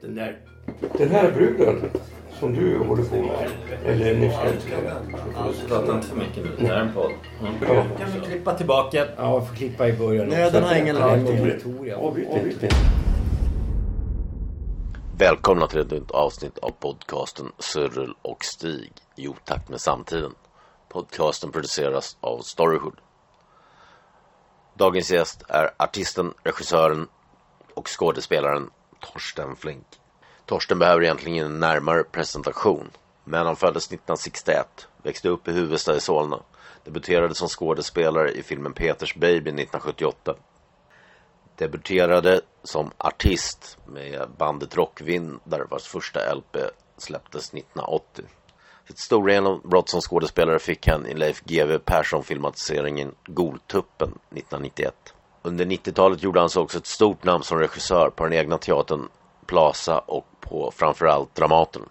Den 0.00 0.14
där... 0.14 0.38
Den 0.98 1.10
här 1.10 1.32
bruden 1.32 1.90
som 2.40 2.54
du 2.54 2.78
håller 2.78 3.04
på 3.04 3.16
med. 3.16 3.50
Eller 3.84 4.14
ni 4.14 4.30
ska 4.30 5.68
Prata 5.68 5.94
inte 5.94 6.06
för 6.06 6.16
mycket 6.16 6.36
nu. 6.36 6.50
Det 6.58 6.66
här 6.66 6.74
är 6.74 6.80
en 6.80 6.92
podd. 6.92 7.12
Ja. 7.60 7.84
Kan 7.98 8.10
vi 8.14 8.20
klippa 8.20 8.54
tillbaka? 8.54 9.06
Ja, 9.16 9.32
jag 9.32 9.48
får 9.48 9.56
klippa 9.56 9.88
i 9.88 9.92
början. 9.92 10.28
Nöden 10.28 10.64
har 10.64 10.74
ingen 10.74 10.96
lag. 10.96 11.18
Inte. 11.18 12.68
Välkomna 15.18 15.66
till 15.66 15.80
ett 15.80 15.90
nytt 15.90 16.10
avsnitt 16.10 16.58
av 16.58 16.70
podcasten 16.70 17.52
Cyril 17.58 18.14
och 18.22 18.44
Stig 18.44 18.92
i 19.16 19.28
otakt 19.28 19.68
med 19.68 19.80
samtiden. 19.80 20.34
Podcasten 20.88 21.52
produceras 21.52 22.16
av 22.20 22.38
Storyhood. 22.38 22.96
Dagens 24.74 25.10
gäst 25.10 25.42
är 25.48 25.70
artisten, 25.76 26.34
regissören 26.42 27.06
och 27.74 27.88
skådespelaren 27.98 28.70
Torsten 29.00 29.56
Flink. 29.56 29.86
Torsten 30.46 30.78
behöver 30.78 31.02
egentligen 31.02 31.34
ingen 31.34 31.60
närmare 31.60 32.04
presentation. 32.04 32.90
Men 33.24 33.46
han 33.46 33.56
föddes 33.56 33.86
1961, 33.86 34.88
växte 35.02 35.28
upp 35.28 35.48
i 35.48 35.52
huvudstad 35.52 35.96
i 35.96 36.00
Solna, 36.00 36.42
debuterade 36.84 37.34
som 37.34 37.48
skådespelare 37.48 38.32
i 38.32 38.42
filmen 38.42 38.72
Peters 38.72 39.14
baby 39.14 39.50
1978 39.50 40.34
debuterade 41.58 42.40
som 42.62 42.90
artist 42.98 43.78
med 43.86 44.30
bandet 44.38 44.76
Rockvindar 44.76 45.66
vars 45.70 45.86
första 45.86 46.34
LP 46.34 46.56
släpptes 46.96 47.54
1980. 47.54 48.24
Sitt 48.86 48.98
stora 48.98 49.32
genombrott 49.32 49.88
som 49.88 50.00
skådespelare 50.00 50.58
fick 50.58 50.88
han 50.88 51.06
i 51.06 51.14
Leif 51.14 51.42
GW 51.44 51.78
Persson-filmatiseringen 51.78 53.14
Goltuppen 53.26 54.08
1991. 54.08 55.14
Under 55.48 55.64
90-talet 55.64 56.22
gjorde 56.22 56.40
han 56.40 56.50
sig 56.50 56.62
också 56.62 56.78
ett 56.78 56.86
stort 56.86 57.24
namn 57.24 57.42
som 57.42 57.58
regissör 57.58 58.10
på 58.10 58.24
den 58.24 58.32
egna 58.32 58.58
teatern 58.58 59.08
Plaza 59.46 59.98
och 59.98 60.26
på 60.40 60.72
framförallt 60.76 61.34
Dramaten. 61.34 61.82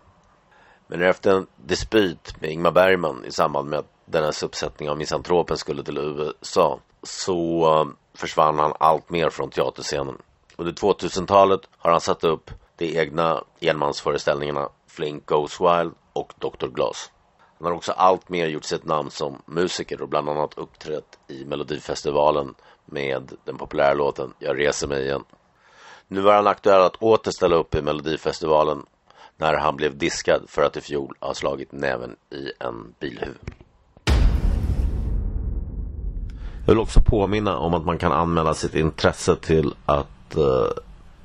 Men 0.88 1.02
efter 1.02 1.31
en 1.31 1.47
dispyt 1.55 2.41
med 2.41 2.52
Ingmar 2.52 2.72
Bergman 2.72 3.25
i 3.25 3.31
samband 3.31 3.69
med 3.69 3.80
att 3.80 3.94
dennes 4.05 4.44
uppsättning 4.44 4.89
av 4.89 4.97
Misantropen 4.97 5.58
skulle 5.58 5.83
till 5.83 5.97
USA 5.97 6.80
så 7.03 7.69
um, 7.81 7.95
försvann 8.14 8.59
han 8.59 8.73
allt 8.80 9.09
mer 9.09 9.30
från 9.30 9.49
teaterscenen. 9.49 10.17
Under 10.55 10.73
2000-talet 10.73 11.61
har 11.77 11.92
han 11.92 12.02
satt 12.02 12.23
upp 12.23 12.52
de 12.75 12.99
egna 12.99 13.44
enmansföreställningarna 13.59 14.69
Flink 14.88 15.25
Goes 15.25 15.61
Wild 15.61 15.92
och 16.14 16.33
Dr. 16.39 16.67
Glass. 16.67 17.11
Han 17.59 17.67
har 17.67 17.73
också 17.73 17.92
allt 17.92 18.30
mer 18.30 18.47
gjort 18.47 18.64
sitt 18.64 18.86
namn 18.86 19.11
som 19.11 19.42
musiker 19.45 20.02
och 20.02 20.09
bland 20.09 20.30
annat 20.30 20.58
uppträtt 20.58 21.17
i 21.27 21.45
Melodifestivalen 21.45 22.55
med 22.88 23.31
den 23.45 23.57
populära 23.57 23.93
låten 23.93 24.33
Jag 24.39 24.59
reser 24.59 24.88
mig 24.88 25.03
igen. 25.03 25.23
Nu 26.07 26.21
var 26.21 26.33
han 26.33 26.47
aktuell 26.47 26.81
att 26.81 26.95
åter 26.95 27.31
ställa 27.31 27.55
upp 27.55 27.75
i 27.75 27.81
Melodifestivalen 27.81 28.85
när 29.38 29.53
han 29.53 29.75
blev 29.75 29.97
diskad 29.97 30.41
för 30.47 30.63
att 30.63 30.77
i 30.77 30.81
fjol 30.81 31.15
ha 31.19 31.33
slagit 31.33 31.71
näven 31.71 32.15
i 32.31 32.52
en 32.59 32.93
bilhuv. 32.99 33.37
Jag 36.65 36.73
vill 36.73 36.80
också 36.80 37.02
påminna 37.02 37.58
om 37.58 37.73
att 37.73 37.86
man 37.86 37.97
kan 37.97 38.11
anmäla 38.11 38.53
sitt 38.53 38.76
intresse 38.76 39.36
till 39.36 39.73
att 39.86 40.36
eh, 40.36 40.67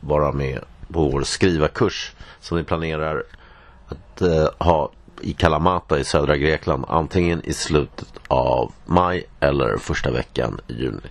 vara 0.01 0.33
med 0.33 0.65
på 0.93 1.09
vår 1.09 1.23
skrivarkurs 1.23 2.13
som 2.41 2.57
vi 2.57 2.65
planerar 2.65 3.23
att 3.87 4.23
eh, 4.23 4.49
ha 4.59 4.91
i 5.21 5.33
Kalamata 5.33 5.99
i 5.99 6.05
södra 6.05 6.37
Grekland 6.37 6.85
antingen 6.89 7.45
i 7.45 7.53
slutet 7.53 8.13
av 8.29 8.73
maj 8.85 9.25
eller 9.41 9.77
första 9.77 10.11
veckan 10.11 10.61
i 10.69 10.73
juni. 10.73 11.09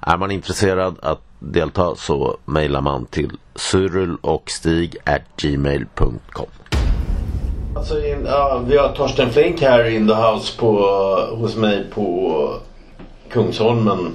Är 0.00 0.16
man 0.16 0.30
intresserad 0.30 0.96
att 1.02 1.20
delta 1.38 1.94
så 1.96 2.36
mejlar 2.44 2.80
man 2.80 3.06
till 3.06 3.30
cyril 3.54 4.16
och 4.20 4.50
stig 4.50 4.96
at 5.04 5.22
gmail.com. 5.36 6.46
Alltså, 7.76 8.06
in, 8.06 8.26
ja, 8.26 8.62
vi 8.66 8.76
har 8.76 8.88
Torsten 8.88 9.30
Flink 9.30 9.62
här 9.62 9.84
in 9.84 10.08
the 10.08 10.14
house 10.14 10.58
på, 10.58 10.80
hos 11.36 11.56
mig 11.56 11.84
på 11.94 12.54
Kungsholmen. 13.28 14.12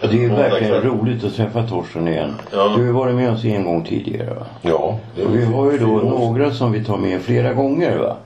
Det 0.00 0.06
är 0.06 0.12
ju 0.12 0.28
verkligen 0.28 0.82
roligt 0.82 1.24
att 1.24 1.34
träffa 1.34 1.66
Torsten 1.66 2.08
igen. 2.08 2.34
Ja. 2.52 2.74
Du 2.76 2.86
har 2.86 2.92
varit 2.92 3.14
med 3.14 3.32
oss 3.32 3.44
en 3.44 3.64
gång 3.64 3.84
tidigare 3.84 4.34
va? 4.34 4.46
Ja. 4.62 4.98
Och 5.24 5.36
vi 5.36 5.44
har 5.44 5.72
ju 5.72 5.78
då 5.78 5.86
några 5.86 6.54
som 6.54 6.72
vi 6.72 6.84
tar 6.84 6.96
med 6.96 7.22
flera 7.22 7.54
gånger 7.54 7.98
va? 7.98 8.16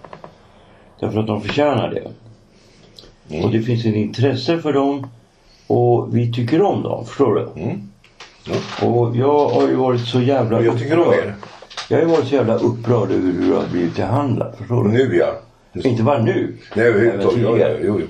Därför 1.01 1.21
att 1.21 1.27
de 1.27 1.41
förtjänar 1.41 1.91
det. 1.91 2.11
Mm. 3.35 3.45
Och 3.45 3.51
det 3.51 3.63
finns 3.63 3.85
ett 3.85 3.95
intresse 3.95 4.59
för 4.59 4.73
dem. 4.73 5.07
Och 5.69 6.17
vi 6.17 6.33
tycker 6.33 6.63
om 6.63 6.83
dem, 6.83 7.07
förstår 7.07 7.35
du? 7.35 7.61
Mm. 7.61 7.89
Och 8.83 9.17
jag 9.17 9.49
har 9.49 9.69
ju 9.69 9.75
varit 9.75 10.01
så 10.01 10.21
jävla 10.21 10.63
jag 10.63 10.79
tycker 10.79 10.99
om 10.99 11.13
er. 11.13 11.35
Jag 11.89 11.97
har 11.97 12.05
ju 12.05 12.11
varit 12.11 12.29
så 12.29 12.35
jävla 12.35 12.55
upprörd 12.55 13.11
över 13.11 13.33
hur 13.33 13.47
du 13.47 13.55
har 13.55 13.67
blivit 13.73 13.97
behandlad, 13.97 14.55
förstår 14.59 14.85
du? 14.85 14.91
Nu 14.91 15.17
ja. 15.17 15.35
Inte 15.85 16.03
bara 16.03 16.23
nu. 16.23 16.57
Nej 16.75 16.87
överhuvudtaget. 16.87 17.43
Ja, 17.43 17.59
ja, 17.59 17.69
jo, 17.83 18.01
jo. 18.01 18.07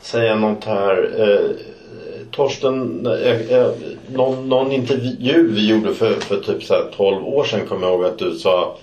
Säga 0.00 0.36
något 0.36 0.64
här. 0.64 1.20
Eh, 1.20 1.50
Torsten, 2.30 3.06
eh, 3.06 3.56
eh, 3.58 3.70
någon, 4.12 4.48
någon 4.48 4.72
intervju 4.72 5.50
vi 5.50 5.68
gjorde 5.68 5.94
för, 5.94 6.12
för 6.12 6.36
typ 6.36 6.62
så 6.62 6.74
här 6.74 6.84
12 6.96 7.26
år 7.26 7.44
sedan 7.44 7.66
kommer 7.68 7.86
jag 7.86 7.94
ihåg 7.94 8.04
att 8.04 8.18
du 8.18 8.34
sa 8.34 8.76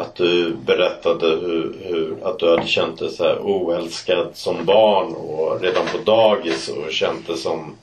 att 0.00 0.14
du 0.14 0.54
berättade 0.66 1.26
hur, 1.26 1.76
hur, 1.82 2.16
att 2.22 2.38
du 2.38 2.50
hade 2.50 2.66
känt 2.66 2.98
dig 2.98 3.10
så 3.10 3.24
här 3.24 3.38
oälskad 3.42 4.28
som 4.34 4.64
barn 4.64 5.14
och 5.14 5.60
redan 5.60 5.86
på 5.86 5.98
dagis 5.98 6.68
och 6.68 6.92
känt 6.92 7.26
dig 7.26 7.36
som 7.36 7.76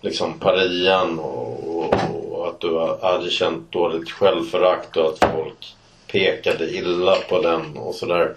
liksom 0.00 0.38
parian 0.38 1.18
och, 1.18 1.78
och, 1.78 1.94
och 2.30 2.48
att 2.48 2.60
du 2.60 2.78
hade 3.02 3.30
känt 3.30 3.72
dåligt 3.72 4.10
självförakt 4.10 4.96
och 4.96 5.06
att 5.06 5.18
folk 5.32 5.74
pekade 6.12 6.70
illa 6.70 7.16
på 7.28 7.42
den 7.42 7.76
och 7.76 7.94
sådär. 7.94 8.34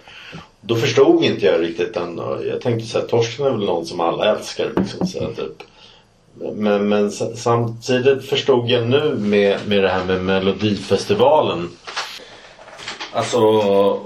Då 0.60 0.76
förstod 0.76 1.24
inte 1.24 1.46
jag 1.46 1.62
riktigt 1.62 1.94
den. 1.94 2.18
och 2.18 2.46
Jag 2.46 2.60
tänkte 2.60 2.86
så 2.86 2.98
här, 2.98 3.06
Torsten 3.06 3.46
är 3.46 3.50
väl 3.50 3.66
någon 3.66 3.86
som 3.86 4.00
alla 4.00 4.36
älskar. 4.36 4.70
Liksom, 4.76 5.06
så 5.06 5.20
här, 5.20 5.32
typ. 5.32 5.62
Men, 6.54 6.88
men 6.88 7.10
samtidigt 7.10 8.24
förstod 8.24 8.70
jag 8.70 8.88
nu 8.88 9.14
med, 9.18 9.58
med 9.66 9.82
det 9.82 9.88
här 9.88 10.04
med 10.04 10.24
Melodifestivalen. 10.24 11.68
Alltså 13.12 13.38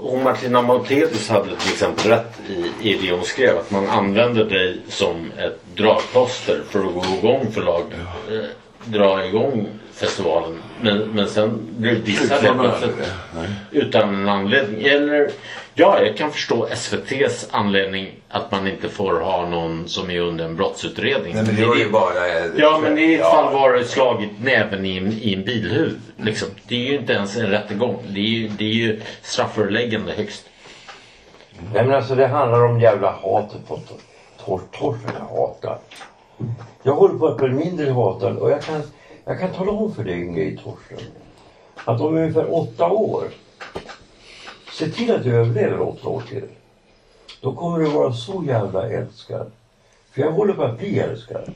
hon 0.01 0.23
Martina 0.23 0.61
Montelius 0.61 1.29
hade 1.29 1.45
till 1.45 1.71
exempel 1.71 2.11
rätt 2.11 2.39
i, 2.49 2.89
i 2.89 2.97
det 3.01 3.11
hon 3.11 3.23
skrev. 3.23 3.57
Att 3.57 3.71
man 3.71 3.89
använder 3.89 4.45
dig 4.45 4.77
som 4.87 5.31
ett 5.37 5.59
dragplåster 5.75 6.61
för 6.69 6.79
att 6.79 6.93
gå 6.93 7.05
igång 7.17 7.51
förlag. 7.51 7.83
Eh, 8.31 8.45
dra 8.85 9.25
igång 9.25 9.67
festivalen. 10.03 10.61
Men, 10.81 10.97
men 10.97 11.27
sen 11.27 11.59
blir 11.77 11.91
du 11.91 11.97
dissad 11.99 12.41
helt 12.41 12.59
plötsligt. 12.59 13.13
Utan 13.71 14.15
en 14.15 14.29
anledning. 14.29 14.85
Eller 14.85 15.31
ja, 15.73 16.01
jag 16.01 16.17
kan 16.17 16.31
förstå 16.31 16.67
SVTs 16.71 17.47
anledning 17.51 18.11
att 18.29 18.51
man 18.51 18.67
inte 18.67 18.89
får 18.89 19.19
ha 19.19 19.49
någon 19.49 19.87
som 19.87 20.09
är 20.09 20.19
under 20.19 20.45
en 20.45 20.55
brottsutredning. 20.55 21.35
Nej 21.35 21.43
men 21.43 21.55
det 21.55 21.65
var 21.65 21.75
ju 21.75 21.89
bara... 21.89 22.13
Ja 22.57 22.79
men 22.83 22.97
i 22.97 23.13
ett 23.13 23.19
ja. 23.19 23.31
fall 23.31 23.53
var 23.53 23.73
det 23.73 23.85
slagit 23.85 24.29
näven 24.43 24.85
i 24.85 24.97
en, 24.97 25.11
i 25.11 25.33
en 25.33 25.43
bilhuv. 25.43 25.99
Liksom. 26.17 26.47
Det 26.67 26.75
är 26.75 26.91
ju 26.91 26.99
inte 26.99 27.13
ens 27.13 27.37
en 27.37 27.47
rättegång. 27.47 28.03
Det 28.07 28.19
är 28.19 28.23
ju, 28.23 28.47
det 28.47 28.63
är 28.63 28.73
ju 28.73 29.01
strafföreläggande 29.21 30.11
högst. 30.11 30.45
Nej 31.73 31.85
men 31.85 31.95
alltså 31.95 32.15
det 32.15 32.27
handlar 32.27 32.65
om 32.65 32.79
jävla 32.79 33.11
hatet 33.11 33.67
på 33.67 33.79
Tor- 34.45 34.61
Torsten 34.71 35.11
jag 35.19 35.37
hatar. 35.37 35.77
Jag 36.83 36.93
håller 36.93 37.19
på 37.19 37.27
att 37.27 37.37
bli 37.37 37.49
mindre 37.49 37.91
hatad 37.91 38.37
och 38.37 38.51
jag 38.51 38.61
kan, 38.61 38.81
jag 39.25 39.39
kan 39.39 39.51
tala 39.53 39.71
om 39.71 39.95
för 39.95 40.03
dig 40.03 40.13
en 40.13 40.33
grej 40.35 40.57
Torsten. 40.63 41.07
Att 41.85 42.01
om 42.01 42.15
ungefär 42.17 42.53
åtta 42.53 42.89
år, 42.89 43.23
se 44.71 44.89
till 44.89 45.11
att 45.15 45.23
du 45.23 45.35
överlever 45.35 45.81
åtta 45.81 46.07
år 46.09 46.21
till. 46.29 46.43
Då 47.41 47.53
kommer 47.55 47.79
du 47.79 47.85
vara 47.85 48.13
så 48.13 48.43
jävla 48.47 48.89
älskad. 48.89 49.51
För 50.11 50.21
jag 50.21 50.31
håller 50.31 50.53
på 50.53 50.63
att 50.63 50.77
bli 50.77 50.99
älskad. 50.99 51.53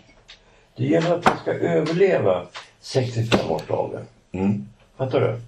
Det 0.75 0.83
gäller 0.83 1.15
att 1.15 1.23
du 1.23 1.31
ska 1.41 1.51
överleva 1.53 2.45
65-årsdagen. 2.83 4.01
Mm. 4.31 4.67
Fattar 4.97 5.19
du? 5.21 5.39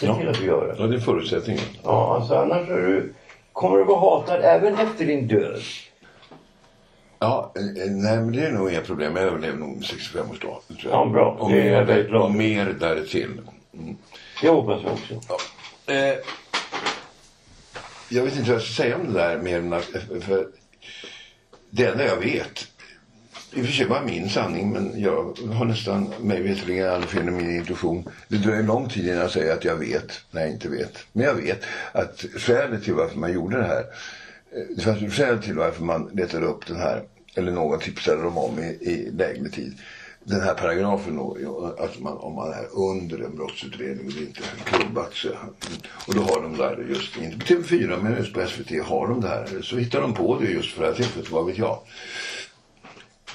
Se 0.00 0.06
Ja. 0.06 0.16
till 0.16 0.28
att 0.28 0.38
du 0.38 0.44
gör 0.46 0.66
det. 0.66 0.82
Ja 0.82 0.86
det 0.86 0.96
är 0.96 1.00
förutsättningen. 1.00 1.62
Ja, 1.84 2.14
alltså 2.16 2.34
annars 2.34 2.68
är 2.68 2.76
du, 2.76 3.14
kommer 3.52 3.78
du 3.78 3.84
vara 3.84 3.98
hatad 4.00 4.40
även 4.44 4.74
efter 4.78 5.06
din 5.06 5.26
död. 5.28 5.60
Ja, 7.22 7.52
eh, 7.56 7.62
nej 7.90 8.16
men 8.16 8.32
det 8.32 8.46
är 8.46 8.52
nog 8.52 8.70
inga 8.70 8.80
problem. 8.80 9.16
Jag 9.16 9.24
överlever 9.24 9.58
nog 9.58 9.76
med 9.76 9.84
65 9.84 10.30
års 10.30 10.40
dag. 10.40 10.60
tror 10.68 10.92
jag. 10.92 10.92
Ja, 10.92 11.10
bra. 11.12 11.36
Och 11.40 11.50
Det 11.50 11.60
är 11.60 11.66
jag 11.66 11.78
mer, 11.78 11.84
väldigt 11.84 12.08
glad 12.08 12.22
och 12.22 12.30
mer 12.34 12.66
därtill. 12.80 13.40
Det 14.42 14.48
hoppas 14.48 14.82
jag 14.84 14.92
också. 14.92 15.14
Eh, 15.86 16.14
jag 18.08 18.22
vet 18.24 18.36
inte 18.36 18.50
vad 18.50 18.56
jag 18.56 18.62
ska 18.62 18.82
säga 18.82 18.96
om 18.96 19.12
det 19.12 19.18
där 19.20 19.38
mer 19.38 19.58
än 19.58 19.72
att, 19.72 19.84
för 20.20 20.46
det 21.70 21.84
enda 21.86 22.06
jag 22.06 22.16
vet, 22.16 22.66
i 23.52 23.60
och 23.62 23.66
för 23.66 23.72
sig 23.72 23.86
bara 23.86 24.02
min 24.02 24.28
sanning, 24.28 24.72
men 24.72 24.92
jag 25.00 25.38
har 25.52 25.64
nästan 25.64 26.14
mig 26.20 26.42
veterligen 26.42 26.88
aldrig 26.88 27.10
fel 27.10 27.28
i 27.28 27.30
min 27.30 27.56
intuition. 27.56 28.08
Det 28.28 28.36
dröjer 28.36 28.62
lång 28.62 28.88
tid 28.88 29.06
innan 29.06 29.18
jag 29.18 29.30
säger 29.30 29.52
att 29.54 29.64
jag 29.64 29.76
vet, 29.76 30.20
när 30.30 30.40
jag 30.40 30.50
inte 30.50 30.68
vet. 30.68 30.98
Men 31.12 31.24
jag 31.24 31.34
vet 31.34 31.60
att 31.92 32.24
skälet 32.36 32.84
till 32.84 32.94
varför 32.94 33.18
man 33.18 33.32
gjorde 33.32 33.56
det 33.56 33.64
här, 33.66 33.84
eh, 34.56 34.76
det 34.76 34.82
fanns 34.82 35.02
ett 35.02 35.12
skäl 35.12 35.42
till 35.42 35.54
varför 35.54 35.82
man 35.84 36.10
letade 36.14 36.46
upp 36.46 36.66
den 36.66 36.76
här, 36.76 37.02
eller 37.34 37.52
någon 37.52 37.80
tipsade 37.80 38.22
dem 38.22 38.38
om 38.38 38.58
i, 38.58 38.62
i 38.62 39.10
lägre 39.10 39.48
tid. 39.48 39.78
Den 40.24 40.40
här 40.40 40.54
paragrafen 40.54 41.16
då, 41.16 41.74
att 41.78 42.00
man, 42.00 42.16
om 42.16 42.34
man 42.34 42.52
är 42.52 42.66
under 42.72 43.18
en 43.18 43.36
brottsutredning 43.36 44.06
och 44.06 44.12
det 44.12 44.20
inte 44.20 44.40
är 44.40 44.64
klubbat 44.64 45.14
så, 45.14 45.28
och 46.06 46.14
då 46.14 46.20
har 46.20 46.42
de 46.42 46.56
där 46.56 46.86
just, 46.88 47.16
inte 47.16 47.38
på 47.38 47.44
TV4 47.44 48.02
men 48.02 48.16
just 48.16 48.34
på 48.34 48.46
SVT 48.46 48.84
har 48.84 49.08
de 49.08 49.20
det 49.20 49.28
här. 49.28 49.62
Så 49.62 49.76
hittar 49.76 50.00
de 50.00 50.14
på 50.14 50.38
det 50.38 50.46
just 50.46 50.74
för 50.74 50.82
det 50.82 50.88
här 50.88 50.94
tillfället, 50.94 51.30
vad 51.30 51.46
vet 51.46 51.58
jag. 51.58 51.78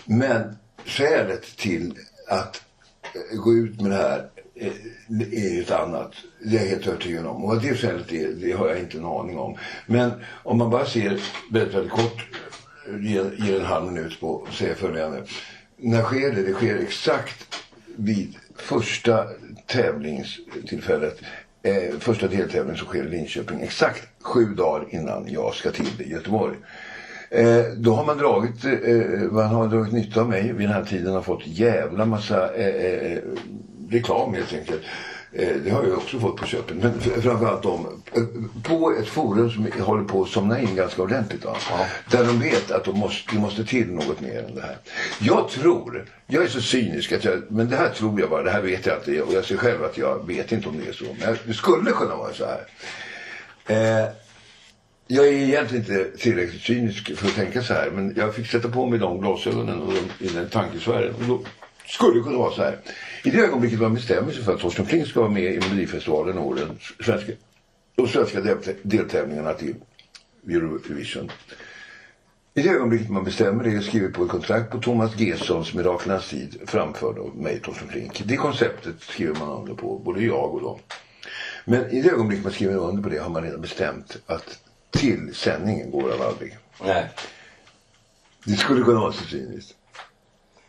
Men 0.06 0.58
skälet 0.86 1.58
till 1.58 1.94
att 2.28 2.62
eh, 3.04 3.38
gå 3.38 3.54
ut 3.54 3.82
med 3.82 3.92
det 3.92 3.98
här 3.98 4.30
eh, 4.56 4.74
är 5.34 5.54
ju 5.56 5.62
ett 5.62 5.72
annat. 5.72 6.12
Det 6.40 6.58
är 6.58 6.62
jag 6.62 6.70
helt 6.70 6.88
övertygad 6.88 7.26
om. 7.26 7.44
Och 7.44 7.50
vad 7.50 7.62
det 7.62 7.76
skälet 7.76 8.12
är, 8.12 8.28
det 8.28 8.52
har 8.52 8.68
jag 8.68 8.80
inte 8.80 8.98
en 8.98 9.06
aning 9.06 9.38
om. 9.38 9.58
Men 9.86 10.12
om 10.44 10.58
man 10.58 10.70
bara 10.70 10.86
ser 10.86 11.20
väldigt, 11.52 11.76
väldigt 11.76 11.92
kort, 11.92 12.28
ger, 13.00 13.32
ger 13.38 13.60
en 13.60 13.66
halv 13.66 13.92
minut 13.92 14.20
på 14.20 14.46
att 14.48 14.54
säga 14.54 14.76
följande. 14.76 15.24
När 15.78 16.04
sker 16.04 16.32
det? 16.32 16.42
Det 16.42 16.54
sker 16.54 16.78
exakt 16.78 17.56
vid 17.96 18.36
första 18.56 19.26
tävlingstillfället. 19.68 21.22
Eh, 21.64 22.00
första 22.00 22.28
deltävlingen 22.28 22.78
som 22.78 22.88
sker 22.88 23.04
i 23.04 23.10
Linköping. 23.10 23.62
Exakt 23.62 24.08
sju 24.22 24.46
dagar 24.46 24.86
innan 24.90 25.26
jag 25.28 25.54
ska 25.54 25.72
till 25.72 26.12
Göteborg. 26.12 26.58
Eh, 27.30 27.64
då 27.78 27.94
har 27.94 28.06
man 28.06 28.18
dragit, 28.18 28.66
eh, 28.66 29.32
man 29.32 29.46
har 29.46 29.68
dragit 29.68 29.94
nytta 29.94 30.22
av 30.22 30.30
mig 30.30 30.54
vid 30.54 30.68
den 30.68 30.76
här 30.76 30.86
tiden 30.86 31.16
och 31.16 31.26
fått 31.26 31.48
jävla 31.48 32.06
massa 32.06 32.56
eh, 32.56 32.76
eh, 32.76 33.12
eh 33.12 33.20
reklam 33.90 34.34
helt 34.34 34.54
enkelt. 34.54 34.82
Eh, 35.32 35.56
det 35.56 35.70
har 35.70 35.84
jag 35.84 35.98
också 35.98 36.20
fått 36.20 36.38
på 36.38 36.46
köpet. 36.46 36.78
Men 36.78 37.02
framförallt 37.02 37.66
om, 37.66 38.04
eh, 38.14 38.24
på 38.64 38.92
ett 39.00 39.08
forum 39.08 39.52
som 39.52 39.82
håller 39.82 40.04
på 40.04 40.24
att 40.24 40.30
somna 40.30 40.62
in 40.62 40.76
ganska 40.76 41.02
ordentligt. 41.02 41.46
Va? 41.46 41.56
Där 42.12 42.26
de 42.26 42.40
vet 42.40 42.72
att 42.72 42.84
de 42.84 43.00
måste, 43.00 43.36
det 43.36 43.40
måste 43.40 43.66
till 43.66 43.92
något 43.92 44.22
mer 44.22 44.44
än 44.44 44.56
det 44.56 44.62
här. 44.62 44.78
Jag 45.20 45.50
tror, 45.50 46.06
jag 46.28 46.44
är 46.44 46.48
så 46.48 46.62
cynisk 46.62 47.12
att 47.12 47.24
jag, 47.24 47.44
men 47.50 47.70
det 47.70 47.76
här 47.76 47.90
tror 47.90 48.20
jag 48.20 48.30
bara, 48.30 48.44
det 48.44 48.52
här 48.52 48.62
vet 48.62 48.86
jag 48.86 48.98
inte. 48.98 49.22
Och 49.22 49.34
jag 49.34 49.46
ser 49.46 49.58
själv 49.58 49.84
att 49.84 49.98
jag 49.98 50.28
vet 50.28 50.52
inte 50.52 50.70
om 50.70 50.80
det 50.80 50.90
är 50.90 50.94
så. 50.94 51.06
Men 51.20 51.38
det 51.46 51.54
skulle 51.54 51.92
kunna 51.92 52.16
vara 52.16 52.34
så 52.34 52.46
här. 52.46 52.68
Eh, 53.68 54.10
jag 55.08 55.28
är 55.28 55.32
egentligen 55.32 55.84
inte 55.84 56.18
tillräckligt 56.18 56.62
cynisk 56.62 57.18
för 57.18 57.28
att 57.28 57.36
tänka 57.36 57.64
så 57.64 57.74
här. 57.74 57.90
Men 57.92 58.14
jag 58.18 58.36
fick 58.36 58.48
sätta 58.48 58.70
på 58.70 58.86
mig 58.86 59.00
de 59.00 59.22
glasögonen 59.22 59.82
och 59.82 59.94
de, 59.94 60.26
i 60.26 60.30
den 60.30 60.50
tankesfären. 60.50 61.14
Och 61.16 61.24
då 61.28 61.42
skulle 61.88 62.24
kunna 62.24 62.38
vara 62.38 62.52
så 62.52 62.64
här. 62.64 62.80
I 63.24 63.30
det 63.30 63.40
ögonblicket 63.40 63.80
man 63.80 63.94
bestämmer 63.94 64.32
sig 64.32 64.44
för 64.44 64.54
att 64.54 64.60
Torsten 64.60 64.86
Flink 64.86 65.08
ska 65.08 65.20
vara 65.20 65.32
med 65.32 65.54
i 65.54 65.60
Melodifestivalen 65.60 66.38
och 66.38 66.56
den 66.56 66.80
svenska, 67.06 67.32
de 67.96 68.08
svenska 68.08 68.42
del, 68.42 68.58
deltävlingarna 68.82 69.54
till 69.54 69.76
Eurovision. 70.48 71.32
I 72.54 72.62
det 72.62 72.70
ögonblicket 72.70 73.10
man 73.10 73.24
bestämmer 73.24 73.64
det 73.64 73.82
skriver 73.82 74.10
på 74.10 74.24
ett 74.24 74.30
kontrakt 74.30 74.72
på 74.72 74.80
Thomas 74.80 75.20
Gessons 75.20 75.74
Miraklernas 75.74 76.30
tid 76.30 76.62
framförd 76.66 77.18
av 77.18 77.36
mig, 77.36 77.60
Torsten 77.60 77.88
Flink. 77.88 78.22
Det 78.26 78.36
konceptet 78.36 79.02
skriver 79.02 79.36
man 79.36 79.50
under 79.50 79.74
på, 79.74 80.00
både 80.00 80.24
jag 80.24 80.54
och 80.54 80.62
dem. 80.62 80.80
Men 81.66 81.90
i 81.90 82.02
det 82.02 82.10
ögonblick 82.10 82.44
man 82.44 82.52
skriver 82.52 82.76
under 82.76 83.04
på 83.04 83.10
det 83.10 83.18
har 83.18 83.30
man 83.30 83.44
redan 83.44 83.62
bestämt 83.62 84.18
att 84.26 84.60
till 84.92 85.36
sändningen 85.36 85.92
går 85.92 86.12
han 86.12 86.28
aldrig. 86.28 86.58
Nej. 86.84 87.10
Det 88.46 88.56
skulle 88.56 88.84
kunna 88.84 89.00
vara 89.00 89.12
så 89.12 89.24
cyniskt. 89.24 89.77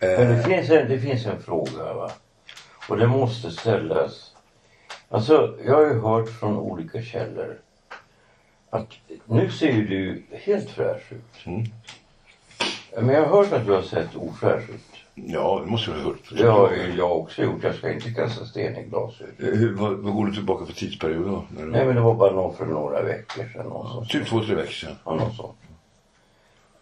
Men 0.01 0.37
det 0.37 0.43
finns, 0.43 0.71
en, 0.71 0.89
det 0.89 0.99
finns 0.99 1.27
en 1.27 1.43
fråga 1.43 1.95
va. 1.95 2.11
Och 2.89 2.97
det 2.97 3.07
måste 3.07 3.51
ställas. 3.51 4.35
Alltså 5.09 5.57
jag 5.67 5.75
har 5.75 5.83
ju 5.87 6.01
hört 6.01 6.29
från 6.29 6.57
olika 6.57 7.03
källor. 7.03 7.59
Att 8.71 8.89
nu 9.25 9.51
ser 9.51 9.73
ju 9.73 9.87
du 9.87 10.23
helt 10.33 10.71
fräsch 10.71 11.13
ut. 11.13 11.47
Mm. 11.47 11.65
Men 12.97 13.09
jag 13.15 13.27
har 13.27 13.37
hört 13.37 13.53
att 13.53 13.67
du 13.67 13.73
har 13.73 13.83
sett 13.83 14.17
ofräsch 14.17 14.71
ut. 14.71 14.81
Ja, 15.15 15.61
det 15.65 15.71
måste 15.71 15.91
du 15.91 15.97
ha 15.97 16.05
hört. 16.05 16.33
Det 16.39 16.47
har 16.47 16.73
jag 16.97 17.19
också 17.19 17.43
gjort. 17.43 17.63
Jag 17.63 17.75
ska 17.75 17.93
inte 17.93 18.11
kasta 18.11 18.45
sten 18.45 18.77
i 18.77 18.83
glashus. 18.83 19.21
Eh, 19.39 19.45
Hur, 19.47 19.75
vad, 19.75 19.93
vad 19.99 20.15
går 20.15 20.27
du 20.27 20.33
tillbaka 20.35 20.67
för 20.67 20.73
tidsperiod 20.73 21.27
då? 21.27 21.45
När 21.57 21.65
du- 21.65 21.71
Nej 21.71 21.87
men 21.87 21.95
det 21.95 22.01
var 22.01 22.15
bara 22.15 22.33
någon 22.33 22.57
för 22.57 22.67
några 22.67 23.03
veckor 23.03 23.45
sedan. 23.53 23.71
Sånt. 23.71 24.09
Typ 24.11 24.27
två, 24.29 24.41
tre 24.45 24.55
veckor 24.55 24.71
sedan. 24.73 24.97
Ja, 25.05 25.15
något 25.15 25.37
sånt. 25.37 25.57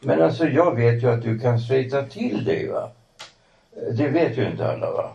Men 0.01 0.23
alltså 0.23 0.47
jag 0.49 0.77
vet 0.77 1.03
ju 1.03 1.11
att 1.11 1.23
du 1.23 1.39
kan 1.39 1.61
strejta 1.61 2.03
till 2.03 2.45
dig 2.45 2.69
va. 2.69 2.91
Det 3.93 4.09
vet 4.09 4.39
ju 4.39 4.51
inte 4.51 4.73
alla 4.73 4.91
va. 4.91 5.11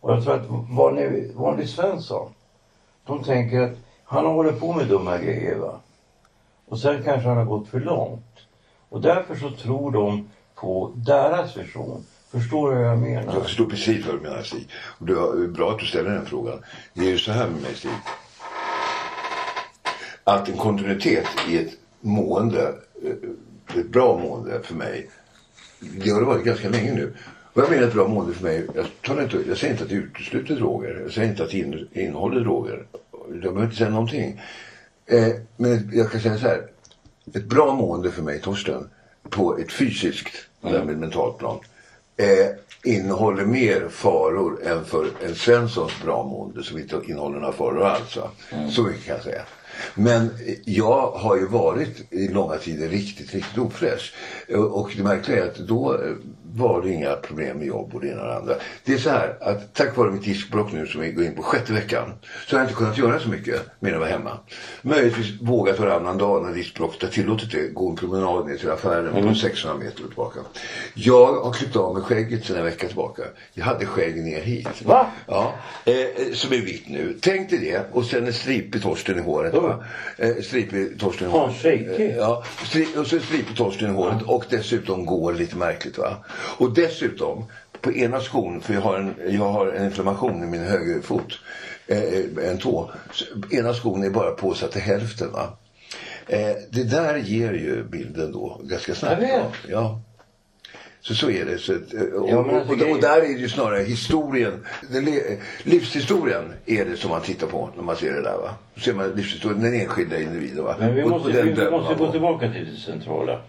Och 0.00 0.12
jag 0.12 0.24
tror 0.24 0.34
att 0.34 0.46
vanlig, 0.70 1.32
vanlig 1.34 1.68
Svensson. 1.68 2.32
De 3.06 3.24
tänker 3.24 3.60
att 3.60 3.78
han 4.04 4.26
har 4.26 4.32
hållit 4.32 4.60
på 4.60 4.72
med 4.72 4.86
dumma 4.86 5.18
grejer 5.18 5.56
va. 5.56 5.80
Och 6.68 6.78
sen 6.78 7.02
kanske 7.02 7.28
han 7.28 7.36
har 7.36 7.44
gått 7.44 7.68
för 7.68 7.80
långt. 7.80 8.38
Och 8.88 9.00
därför 9.00 9.34
så 9.36 9.50
tror 9.50 9.90
de 9.90 10.30
på 10.54 10.92
deras 10.96 11.56
version. 11.56 12.04
Förstår 12.30 12.70
du 12.70 12.76
vad 12.76 12.86
jag 12.86 12.98
menar? 12.98 13.34
Jag 13.34 13.42
förstår 13.42 13.66
precis 13.66 14.06
vad 14.06 14.14
du 14.14 14.20
menar 14.20 14.42
Stig. 14.42 14.68
Och 14.74 15.06
det 15.06 15.12
är 15.12 15.48
bra 15.48 15.70
att 15.70 15.78
du 15.78 15.86
ställer 15.86 16.10
den 16.10 16.26
frågan. 16.26 16.64
Det 16.94 17.00
är 17.00 17.10
ju 17.10 17.18
så 17.18 17.32
här 17.32 17.48
med 17.48 17.62
mig 17.62 17.74
Stig. 17.74 17.90
Att 20.24 20.48
en 20.48 20.56
kontinuitet 20.56 21.26
i 21.48 21.58
ett 21.58 21.72
mående, 22.00 22.74
eh, 23.02 23.78
ett 23.80 23.88
bra 23.88 24.18
mående 24.18 24.60
för 24.62 24.74
mig. 24.74 25.10
Det 25.80 26.10
har 26.10 26.20
det 26.20 26.26
varit 26.26 26.44
ganska 26.44 26.68
länge 26.68 26.92
nu. 26.94 27.14
Vad 27.54 27.64
jag 27.64 27.70
menar 27.70 27.86
ett 27.86 27.94
bra 27.94 28.08
mående 28.08 28.34
för 28.34 28.44
mig. 28.44 28.66
Jag, 28.74 28.86
talar 29.02 29.22
inte, 29.22 29.38
jag 29.48 29.58
säger 29.58 29.72
inte 29.72 29.84
att 29.84 29.90
det 29.90 29.96
utesluter 29.96 30.54
droger. 30.54 31.00
Jag 31.02 31.12
säger 31.12 31.28
inte 31.28 31.44
att 31.44 31.50
det 31.50 31.58
in, 31.58 31.88
innehåller 31.92 32.40
droger. 32.40 32.84
Jag 33.28 33.40
behöver 33.40 33.64
inte 33.64 33.76
säga 33.76 33.90
någonting. 33.90 34.40
Eh, 35.06 35.28
men 35.56 35.90
jag 35.92 36.10
kan 36.10 36.20
säga 36.20 36.38
så 36.38 36.46
här. 36.46 36.66
Ett 37.34 37.44
bra 37.44 37.74
mående 37.74 38.10
för 38.10 38.22
mig 38.22 38.40
Torsten. 38.40 38.90
På 39.30 39.58
ett 39.58 39.72
fysiskt 39.72 40.34
och 40.60 40.72
därmed 40.72 40.98
mentalt 40.98 41.38
plan. 41.38 41.58
Eh, 42.16 42.46
innehåller 42.84 43.44
mer 43.44 43.88
faror 43.88 44.66
än 44.66 44.84
för 44.84 45.06
en 45.24 45.34
Svenssons 45.34 46.02
bra 46.04 46.24
mående 46.24 46.62
som 46.62 46.78
inte 46.78 47.00
innehåller 47.06 47.38
några 47.40 47.52
faror 47.52 47.82
alls. 47.82 48.16
va? 48.16 48.30
Så 48.70 48.82
mycket 48.82 49.04
kan 49.04 49.14
jag 49.14 49.24
säga. 49.24 49.42
Men 49.94 50.22
eh, 50.24 50.54
jag 50.64 51.10
har 51.10 51.36
ju 51.36 51.46
varit 51.46 52.12
i 52.12 52.28
långa 52.28 52.56
tider 52.56 52.88
riktigt, 52.88 53.34
riktigt 53.34 53.58
ofräsch. 53.58 54.14
Eh, 54.48 54.60
Och 54.60 54.90
det 54.96 55.02
märkliga 55.02 55.44
är 55.44 55.48
att 55.48 55.56
då 55.58 55.94
eh, 55.94 55.98
var 56.54 56.82
det 56.82 56.90
inga 56.90 57.14
problem 57.16 57.56
med 57.58 57.66
jobb 57.66 57.94
och 57.94 58.00
det 58.00 58.08
ena 58.08 58.20
och 58.22 58.26
det 58.28 58.36
andra. 58.36 58.54
Det 58.84 58.92
är 58.92 58.98
så 58.98 59.10
här 59.10 59.36
att 59.40 59.74
tack 59.74 59.96
vare 59.96 60.10
mitt 60.10 60.24
diskbråck 60.24 60.72
nu 60.72 60.86
som 60.86 61.00
vi 61.00 61.12
går 61.12 61.24
in 61.24 61.34
på 61.34 61.42
sjätte 61.42 61.72
veckan 61.72 62.12
så 62.46 62.56
har 62.56 62.60
jag 62.60 62.68
inte 62.68 62.78
kunnat 62.78 62.98
göra 62.98 63.20
så 63.20 63.28
mycket 63.28 63.60
mer 63.80 63.88
än 63.90 63.94
att 63.94 64.00
vara 64.00 64.10
hemma. 64.10 64.38
Möjligtvis 64.82 65.40
vågat 65.40 65.78
varannan 65.78 66.18
dag 66.18 66.42
när 66.46 66.52
diskbråcket 66.54 67.02
har 67.02 67.08
tillåtit 67.08 67.52
det 67.52 67.68
gå 67.68 67.90
en 67.90 67.96
promenad 67.96 68.46
ner 68.46 68.56
till 68.56 68.70
affären 68.70 69.28
på 69.28 69.34
600 69.34 69.78
meter 69.84 70.02
och 70.02 70.08
tillbaka. 70.08 70.40
Jag 70.94 71.32
har 71.42 71.52
klippt 71.52 71.76
av 71.76 71.94
mig 71.94 72.02
skägget 72.02 72.44
sedan 72.44 72.56
en 72.56 72.64
vecka 72.64 72.86
tillbaka. 72.86 73.22
Jag 73.54 73.64
hade 73.64 73.86
skägg 73.86 74.16
ner 74.24 74.40
hit. 74.40 74.68
Va? 74.84 75.06
Ja, 75.26 75.54
eh, 75.84 76.32
som 76.34 76.52
är 76.52 76.56
vitt 76.60 76.88
nu. 76.88 77.18
Tänk 77.20 77.50
dig 77.50 77.58
det. 77.58 77.86
Och 77.92 78.04
sen 78.04 78.26
en 78.26 78.32
stripig 78.32 78.82
Torsten 78.82 79.18
i 79.18 79.22
håret. 79.22 79.52
Va? 79.76 79.84
Eh, 80.18 80.42
stripig 80.42 81.00
Torsten 81.00 81.28
i 81.28 81.30
håret. 81.30 81.54
Eh, 82.10 82.16
Ja, 82.16 82.42
stri- 82.64 82.96
och 83.00 83.06
så 83.06 83.20
stripig 83.20 83.56
Torsten 83.56 83.90
i 83.90 83.92
håret. 83.92 84.22
Och 84.22 84.44
dessutom 84.50 85.06
går 85.06 85.32
lite 85.32 85.56
märkligt 85.56 85.98
va. 85.98 86.24
Och 86.58 86.74
dessutom 86.74 87.44
på 87.80 87.92
ena 87.92 88.20
skon, 88.20 88.60
för 88.60 88.74
jag 88.74 88.80
har 88.80 88.98
en, 88.98 89.14
jag 89.28 89.48
har 89.48 89.66
en 89.66 89.84
inflammation 89.84 90.42
i 90.42 90.46
min 90.46 90.62
högerfot. 90.64 91.38
Eh, 91.86 92.48
en 92.50 92.58
tå. 92.58 92.90
Så 93.12 93.24
ena 93.50 93.74
skon 93.74 94.04
är 94.04 94.10
bara 94.10 94.30
påsatt 94.30 94.72
till 94.72 94.80
hälften 94.82 95.32
va. 95.32 95.56
Eh, 96.26 96.56
det 96.70 96.84
där 96.84 97.16
ger 97.16 97.52
ju 97.52 97.84
bilden 97.84 98.32
då 98.32 98.60
ganska 98.64 98.94
snabbt. 98.94 99.22
Ja. 99.68 100.00
Så 101.04 101.14
så 101.14 101.30
är 101.30 101.44
det. 101.44 101.58
Så, 101.58 101.72
eh, 101.72 101.78
och, 102.14 102.30
Ja, 102.30 102.42
men 102.42 102.54
alltså, 102.56 102.72
och, 102.74 102.80
och, 102.82 102.90
och 102.90 103.00
där 103.00 103.16
är 103.16 103.20
det 103.34 103.40
ju 103.40 103.48
snarare 103.48 103.82
historien. 103.82 104.66
Le- 104.90 105.38
livshistorien 105.62 106.52
är 106.66 106.84
det 106.84 106.96
som 106.96 107.10
man 107.10 107.22
tittar 107.22 107.46
på 107.46 107.70
när 107.76 107.82
man 107.82 107.96
ser 107.96 108.12
det 108.12 108.22
där. 108.22 108.36
Va? 108.36 108.54
Då 108.74 108.80
ser 108.80 108.94
man 108.94 109.10
livshistorien, 109.10 109.60
den 109.62 109.74
enskilda 109.80 110.20
individen. 110.20 110.64
Va? 110.64 110.76
Men 110.78 110.94
vi 110.94 111.02
Och- 111.02 111.10
måste, 111.10 111.28
och 111.42 111.46
vi 111.58 111.70
måste 111.70 111.94
gå 111.94 112.12
tillbaka 112.12 112.52
till 112.52 112.70
det 112.74 112.76
centrala. 112.80 113.40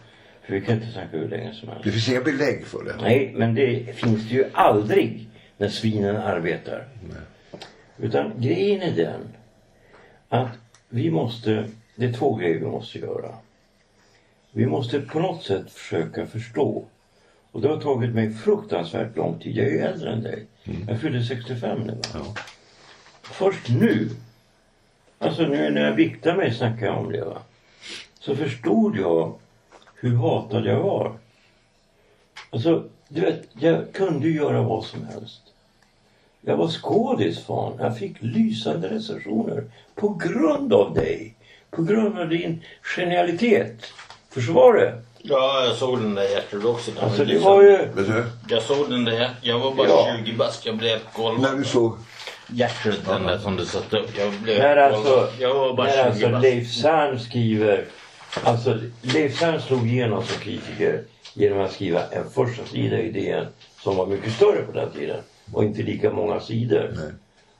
För 0.45 0.53
vi 0.53 0.62
kan 0.62 0.75
inte 0.75 0.91
snacka 0.91 1.17
hur 1.17 1.27
länge 1.29 1.53
som 1.53 1.69
helst. 1.69 1.83
Det 1.83 1.91
finns 1.91 2.10
inga 2.10 2.22
belägg 2.22 2.65
för 2.65 2.83
det. 2.83 2.95
Nej, 3.01 3.33
men 3.38 3.55
det 3.55 3.95
finns 3.98 4.29
det 4.29 4.36
ju 4.36 4.45
aldrig 4.53 5.27
när 5.57 5.67
svinen 5.69 6.15
arbetar. 6.17 6.88
Utan 7.98 8.31
grejen 8.38 8.81
är 8.81 8.91
den 8.91 9.22
att 10.29 10.50
vi 10.89 11.12
måste, 11.12 11.65
det 11.95 12.05
är 12.05 12.13
två 12.13 12.36
grejer 12.36 12.60
vi 12.60 12.65
måste 12.65 13.00
göra. 13.00 13.36
Vi 14.51 14.65
måste 14.65 15.00
på 15.00 15.19
något 15.19 15.43
sätt 15.43 15.72
försöka 15.72 16.25
förstå 16.25 16.86
Och 17.53 17.62
det 17.62 17.67
har 17.67 17.77
tagit 17.77 18.15
mig 18.15 18.33
fruktansvärt 18.33 19.15
lång 19.15 19.39
tid. 19.39 19.57
Jag 19.57 19.67
är 19.67 19.72
ju 19.72 19.79
äldre 19.79 20.12
än 20.12 20.24
dig. 20.24 20.45
Jag 20.88 21.01
fyllde 21.01 21.24
65 21.24 21.79
nu. 21.79 21.98
Ja. 22.13 22.36
Först 23.22 23.69
nu, 23.69 24.10
alltså 25.19 25.43
nu 25.43 25.69
när 25.69 25.81
jag 25.81 25.93
viktade 25.93 26.38
mig 26.38 26.53
snackade 26.53 26.86
jag 26.86 26.98
om 26.98 27.12
det. 27.12 27.25
Va? 27.25 27.41
Så 28.19 28.36
förstod 28.36 28.98
jag 28.98 29.36
hur 29.95 30.15
hatad 30.15 30.65
jag 30.65 30.79
var. 30.79 31.17
Alltså, 32.50 32.89
du 33.07 33.22
vet, 33.22 33.48
jag 33.53 33.93
kunde 33.93 34.29
göra 34.29 34.62
vad 34.62 34.86
som 34.86 35.05
helst. 35.05 35.41
Jag 36.41 36.57
var 36.57 36.67
skådis 36.67 37.45
fan. 37.45 37.77
Jag 37.79 37.98
fick 37.98 38.22
lysande 38.22 38.89
recensioner 38.89 39.63
på 39.95 40.10
grund 40.10 40.74
av 40.74 40.93
dig. 40.93 41.36
På 41.69 41.83
grund 41.83 42.19
av 42.19 42.29
din 42.29 42.63
genialitet. 42.81 43.86
Försvar 44.29 44.74
det. 44.74 45.01
Ja, 45.25 45.65
jag 45.65 45.75
såg 45.75 46.00
den 46.00 46.15
där. 46.15 46.44
Den 46.51 46.68
Alltså 47.03 47.18
det 47.18 47.25
liksom- 47.25 47.51
var 47.51 47.63
ju... 47.63 47.77
Vet 47.77 48.08
du? 48.08 48.25
Jag 48.48 48.63
såg 48.63 48.89
den 48.89 49.06
där. 49.06 49.30
Jag 49.42 49.60
var 49.60 49.74
bara 49.75 49.88
Ja. 49.88 50.15
20 50.25 50.34
bast. 50.34 50.65
Jag 50.65 50.77
blev 50.77 51.00
golvad. 51.15 51.42
När 51.42 51.58
du 51.58 51.63
såg... 51.63 51.98
Gertrud, 52.48 53.00
den 53.06 53.24
där 53.24 53.38
som 53.38 53.56
du 53.56 53.65
satte 53.65 53.98
upp. 53.98 54.18
Jag 54.18 54.34
blev 54.34 54.60
När 54.60 54.77
alltså. 54.77 55.30
Jag 55.39 55.53
var 55.53 55.74
bara 55.74 55.88
när 55.88 55.94
20 56.15 56.25
alltså. 56.25 56.39
Leif 56.39 56.74
Sern 56.74 57.20
skriver... 57.20 57.86
Alltså 58.44 58.80
Leif 59.01 59.39
Sern 59.39 59.62
slog 59.62 59.88
igenom 59.88 60.24
som 60.24 60.42
kritiker 60.42 61.03
genom 61.34 61.62
att 61.62 61.72
skriva 61.72 62.01
en 62.08 62.30
första 62.30 62.65
sida 62.65 63.00
i 63.00 63.12
DN 63.12 63.46
som 63.82 63.96
var 63.98 64.06
mycket 64.06 64.34
större 64.34 64.62
på 64.62 64.72
den 64.72 64.92
tiden 64.92 65.20
och 65.53 65.63
inte 65.63 65.82
lika 65.82 66.12
många 66.12 66.39
sidor. 66.39 66.94
Nej. 66.96 67.12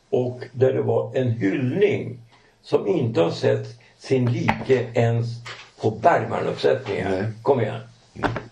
Och 0.10 0.42
där 0.52 0.74
det 0.74 0.82
var 0.82 1.16
en 1.16 1.32
hyllning 1.32 2.20
som 2.64 2.88
inte 2.88 3.22
har 3.22 3.32
sett 3.32 3.68
sin 4.00 4.26
like 4.26 4.88
ens 4.94 5.28
på 5.84 5.92
Bergman-uppsättningar. 5.92 7.10
Nej. 7.10 7.24
Kom 7.42 7.62
igen. 7.62 7.80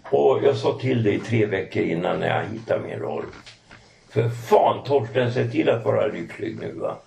Och 0.03 0.39
jag 0.43 0.55
sa 0.55 0.79
till 0.79 1.03
dig 1.03 1.19
tre 1.19 1.45
veckor 1.45 1.83
innan 1.83 2.19
när 2.19 2.27
jag 2.27 2.45
hittade 2.45 2.87
min 2.87 2.99
roll. 2.99 3.25
För 4.09 4.29
fan 4.29 4.83
Torsten, 4.83 5.33
se 5.33 5.47
till 5.47 5.69
att 5.69 5.85
vara 5.85 6.07
lycklig 6.07 6.57
nu 6.61 6.71
va. 6.71 6.97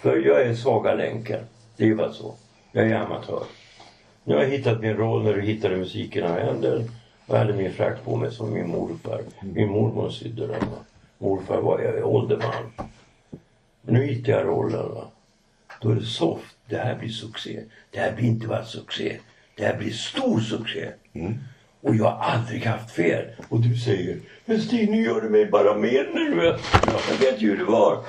För 0.00 0.16
jag 0.16 0.42
är 0.42 0.54
svaga 0.54 0.94
länken. 0.94 1.40
Det 1.76 1.88
är 1.88 1.94
bara 1.94 2.12
så. 2.12 2.34
Jag 2.72 2.90
är 2.90 2.94
amatör. 2.94 3.42
Nu 4.24 4.34
har 4.34 4.42
jag 4.42 4.50
hittat 4.50 4.80
min 4.80 4.96
roll 4.96 5.24
när 5.24 5.34
du 5.34 5.42
hittade 5.42 5.76
musiken 5.76 6.24
av 6.24 6.38
händeln. 6.38 6.90
Jag 7.26 7.38
hade 7.38 7.52
min 7.52 7.72
frack 7.72 8.04
på 8.04 8.16
mig 8.16 8.32
som 8.32 8.52
min 8.52 8.68
morfar. 8.68 9.20
Min 9.40 9.68
mormor 9.68 10.10
sydde 10.10 10.46
den. 10.46 10.60
Va? 10.60 10.78
Morfar 11.18 11.60
var 11.60 11.80
jag 11.80 12.06
ålderman. 12.06 12.72
Nu 13.82 14.06
hittar 14.06 14.32
jag 14.32 14.46
rollen. 14.46 14.94
Va? 14.94 15.04
Då 15.80 15.90
är 15.90 15.94
det 15.94 16.06
soft. 16.06 16.56
Det 16.68 16.76
här 16.76 16.94
blir 16.94 17.08
succé. 17.08 17.62
Det 17.90 17.98
här 17.98 18.12
blir 18.12 18.26
inte 18.26 18.46
bara 18.46 18.64
succé. 18.64 19.18
Det 19.56 19.64
här 19.64 19.76
blir 19.76 19.92
stor 19.92 20.40
succé. 20.40 20.88
Och 21.80 21.96
jag 21.96 22.04
har 22.04 22.32
aldrig 22.32 22.64
haft 22.64 22.90
fel. 22.90 23.24
Och 23.48 23.60
du 23.60 23.76
säger, 23.76 24.18
men 24.44 24.60
Stig 24.60 24.90
nu 24.90 25.02
gör 25.02 25.20
du 25.20 25.28
mig 25.28 25.46
bara 25.46 25.78
mer 25.78 26.04
nervös. 26.14 26.60
Jag 27.10 27.26
vet 27.26 27.42
ju 27.42 27.50
hur 27.50 27.58
det 27.58 27.64
var. 27.64 28.04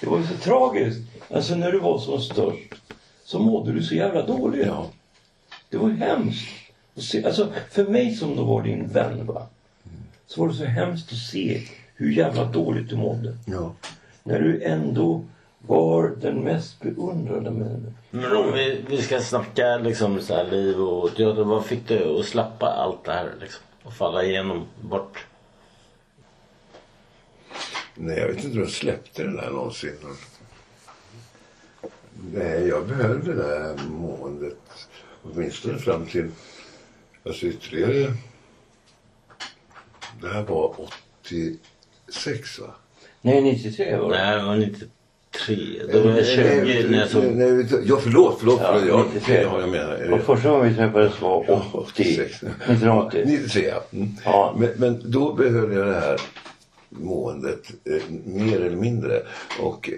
Det 0.00 0.06
var 0.06 0.22
så 0.22 0.34
tragiskt. 0.34 1.00
Alltså 1.30 1.54
när 1.54 1.72
du 1.72 1.78
var 1.78 1.98
som 1.98 2.20
störst 2.20 2.74
så 3.24 3.38
mådde 3.38 3.72
du 3.72 3.82
så 3.82 3.94
jävla 3.94 4.26
dåligt. 4.26 4.66
Ja. 4.66 4.90
Det 5.68 5.76
var 5.76 5.90
hemskt. 5.90 6.48
Alltså 7.24 7.52
för 7.70 7.84
mig 7.84 8.14
som 8.14 8.36
då 8.36 8.44
var 8.44 8.62
din 8.62 8.88
vän 8.88 9.26
va. 9.26 9.46
Så 10.26 10.40
var 10.40 10.48
det 10.48 10.54
så 10.54 10.64
hemskt 10.64 11.12
att 11.12 11.18
se 11.18 11.62
hur 11.94 12.12
jävla 12.12 12.44
dåligt 12.44 12.90
du 12.90 12.96
mådde. 12.96 13.36
Ja. 13.46 13.72
När 14.22 14.40
du 14.40 14.62
ändå 14.62 15.24
var 15.58 16.08
den 16.08 16.44
mest 16.44 16.80
beundrade 16.80 17.50
människan. 17.50 17.94
Men 18.10 18.36
om 18.36 18.52
vi, 18.52 18.84
vi 18.88 19.02
ska 19.02 19.20
snacka 19.20 19.78
liksom 19.78 20.20
så 20.20 20.34
här 20.34 20.50
liv 20.50 20.80
och 20.80 21.16
teater. 21.16 21.44
Vad 21.44 21.66
fick 21.66 21.88
du 21.88 22.18
att 22.20 22.26
släppa 22.26 22.66
allt 22.66 23.04
det 23.04 23.12
här 23.12 23.34
liksom? 23.40 23.62
Och 23.82 23.92
falla 23.92 24.24
igenom 24.24 24.66
bort? 24.80 25.26
Nej, 27.94 28.18
jag 28.18 28.28
vet 28.28 28.44
inte 28.44 28.56
om 28.56 28.62
jag 28.62 28.70
släppte 28.70 29.22
den 29.22 29.36
där 29.36 29.50
någonsin. 29.50 29.96
Nej, 32.32 32.68
jag 32.68 32.86
behöll 32.86 33.24
det 33.24 33.34
där 33.34 33.76
måendet. 33.88 34.88
Åtminstone 35.22 35.78
fram 35.78 36.06
till, 36.06 36.30
alltså 37.26 37.46
ytterligare. 37.46 38.12
Det 40.20 40.28
här 40.28 40.42
var 40.42 40.80
86 40.80 42.58
va? 42.58 42.74
Nej 43.20 43.42
93 43.42 43.96
var 43.96 44.10
det. 44.10 44.18
Nej, 44.18 44.36
det 44.38 44.44
var 44.44 44.56
93. 44.56 44.88
Det 45.46 46.00
var 46.00 46.22
20 46.22 46.88
när 46.90 47.08
jag 47.14 47.34
nej, 47.36 47.66
ja, 47.86 47.98
förlåt, 48.02 48.36
förlåt. 48.38 48.60
Ja, 48.62 48.78
förlåt. 48.80 49.06
93. 49.14 49.42
Ja, 49.42 49.60
jag 49.60 49.68
menar. 49.68 50.10
Och 50.12 50.20
första 50.20 50.50
gången 50.50 50.68
vi 50.68 50.74
träffades 50.74 51.20
var 51.20 51.44
Ja, 51.48 51.62
80. 51.72 51.88
86. 51.92 52.42
1980. 52.42 53.22
93 53.26 53.68
ja. 53.68 53.82
Mm. 53.92 54.08
Ja. 54.24 54.54
Men, 54.58 54.70
men 54.76 55.10
då 55.10 55.32
behöll 55.32 55.72
jag 55.72 55.86
det 55.86 56.00
här 56.00 56.20
måendet 56.88 57.60
eh, 57.84 58.02
mer 58.24 58.60
eller 58.60 58.76
mindre. 58.76 59.22
Och, 59.60 59.88
eh, 59.88 59.94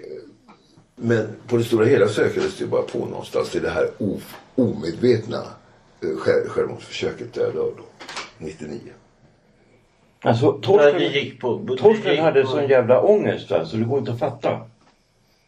men 0.95 1.27
på 1.47 1.57
det 1.57 1.63
stora 1.63 1.85
hela 1.85 2.07
sökades 2.07 2.57
det 2.57 2.65
bara 2.65 2.81
på 2.81 2.99
någonstans 3.05 3.49
till 3.49 3.61
det 3.61 3.69
här 3.69 3.87
o, 3.97 4.19
omedvetna 4.55 5.37
eh, 6.03 6.17
själv, 6.17 6.47
självmordsförsöket 6.47 7.33
där 7.33 7.51
då, 7.55 7.61
då, 7.77 7.83
99. 8.37 8.79
Alltså 10.23 10.51
Torsten, 10.51 11.01
gick 11.01 11.41
på... 11.41 11.55
vi 11.57 11.77
Torsten 11.77 12.11
gick 12.11 12.19
hade 12.21 12.41
på- 12.41 12.47
sån 12.47 12.67
jävla 12.67 13.01
ångest 13.01 13.47
så 13.47 13.77
det 13.77 13.83
går 13.83 13.99
inte 13.99 14.11
att 14.11 14.19
fatta. 14.19 14.59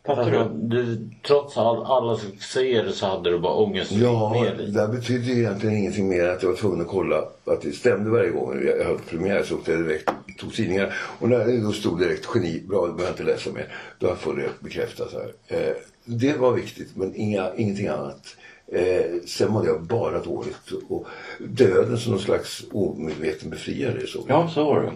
Fattar 0.05 0.21
Alltså, 0.21 0.57
du? 0.57 0.83
du, 0.83 1.09
trots 1.27 1.57
all, 1.57 1.83
alla 1.85 2.17
succéer 2.17 2.89
så 2.89 3.05
hade 3.05 3.29
du 3.29 3.39
bara 3.39 3.53
ångest 3.53 3.91
Ja, 3.91 4.31
ner 4.33 4.67
det 4.67 4.79
här 4.79 4.87
betydde 4.87 5.31
egentligen 5.31 5.77
ingenting 5.77 6.09
mer 6.09 6.23
än 6.23 6.31
att 6.35 6.43
jag 6.43 6.49
var 6.49 6.57
tvungen 6.57 6.81
att 6.81 6.87
kolla 6.87 7.17
att 7.45 7.61
det 7.61 7.71
stämde 7.71 8.09
varje 8.09 8.29
gång 8.29 8.61
jag 8.65 8.77
jag 8.79 8.85
hade 8.85 8.99
premiär 9.09 9.43
så 9.43 9.55
åkte 9.55 9.71
jag 9.71 9.83
direkt 9.83 10.09
tog 10.39 10.53
tidningar. 10.53 10.93
Och 11.19 11.29
när 11.29 11.45
det 11.45 11.61
då 11.61 11.71
stod 11.71 11.99
direkt 11.99 12.27
geni, 12.35 12.63
bra 12.67 12.87
det 12.87 12.93
behöver 12.93 13.11
inte 13.11 13.23
läsa 13.33 13.51
mer. 13.51 13.67
Då 13.99 14.15
fått 14.15 14.35
det 14.35 14.49
bekräftat 14.59 15.13
här. 15.13 15.57
Eh, 15.57 15.73
det 16.05 16.37
var 16.37 16.51
viktigt 16.51 16.95
men 16.95 17.15
inga, 17.15 17.55
ingenting 17.55 17.87
annat. 17.87 18.35
Eh, 18.67 19.21
sen 19.25 19.51
mådde 19.51 19.67
jag 19.67 19.81
bara 19.81 20.19
dåligt 20.19 20.71
och 20.89 21.07
döden 21.39 21.97
som 21.97 22.11
någon 22.11 22.21
slags 22.21 22.63
omedveten 22.71 23.49
befriare 23.49 24.07
så. 24.07 24.25
Ja, 24.27 24.49
så 24.53 24.63
var 24.63 24.81
det. 24.81 24.91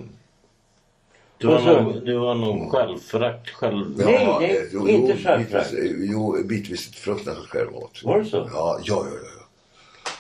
Du 1.38 1.48
så- 1.48 1.82
nog, 1.82 2.06
du 2.06 2.18
var 2.18 2.36
nog 2.36 2.72
självförakt 2.72 3.50
själv. 3.50 3.98
Nej, 3.98 4.14
Ja, 4.14 4.38
nej, 4.40 4.58
eh, 4.58 4.64
jo, 4.74 4.88
inte 4.88 5.12
jo, 5.18 5.24
självförakt. 5.24 5.72
bitvis, 5.72 6.10
Jo, 6.12 6.38
bitvis 6.46 6.88
ett 6.90 6.96
fruktansvärt 6.96 7.48
självhat. 7.50 8.02
Var 8.04 8.20
det 8.20 8.26
så? 8.26 8.38
Ja, 8.54 8.80
ja, 8.84 9.06
ja. 9.06 9.18
ja. 9.24 10.12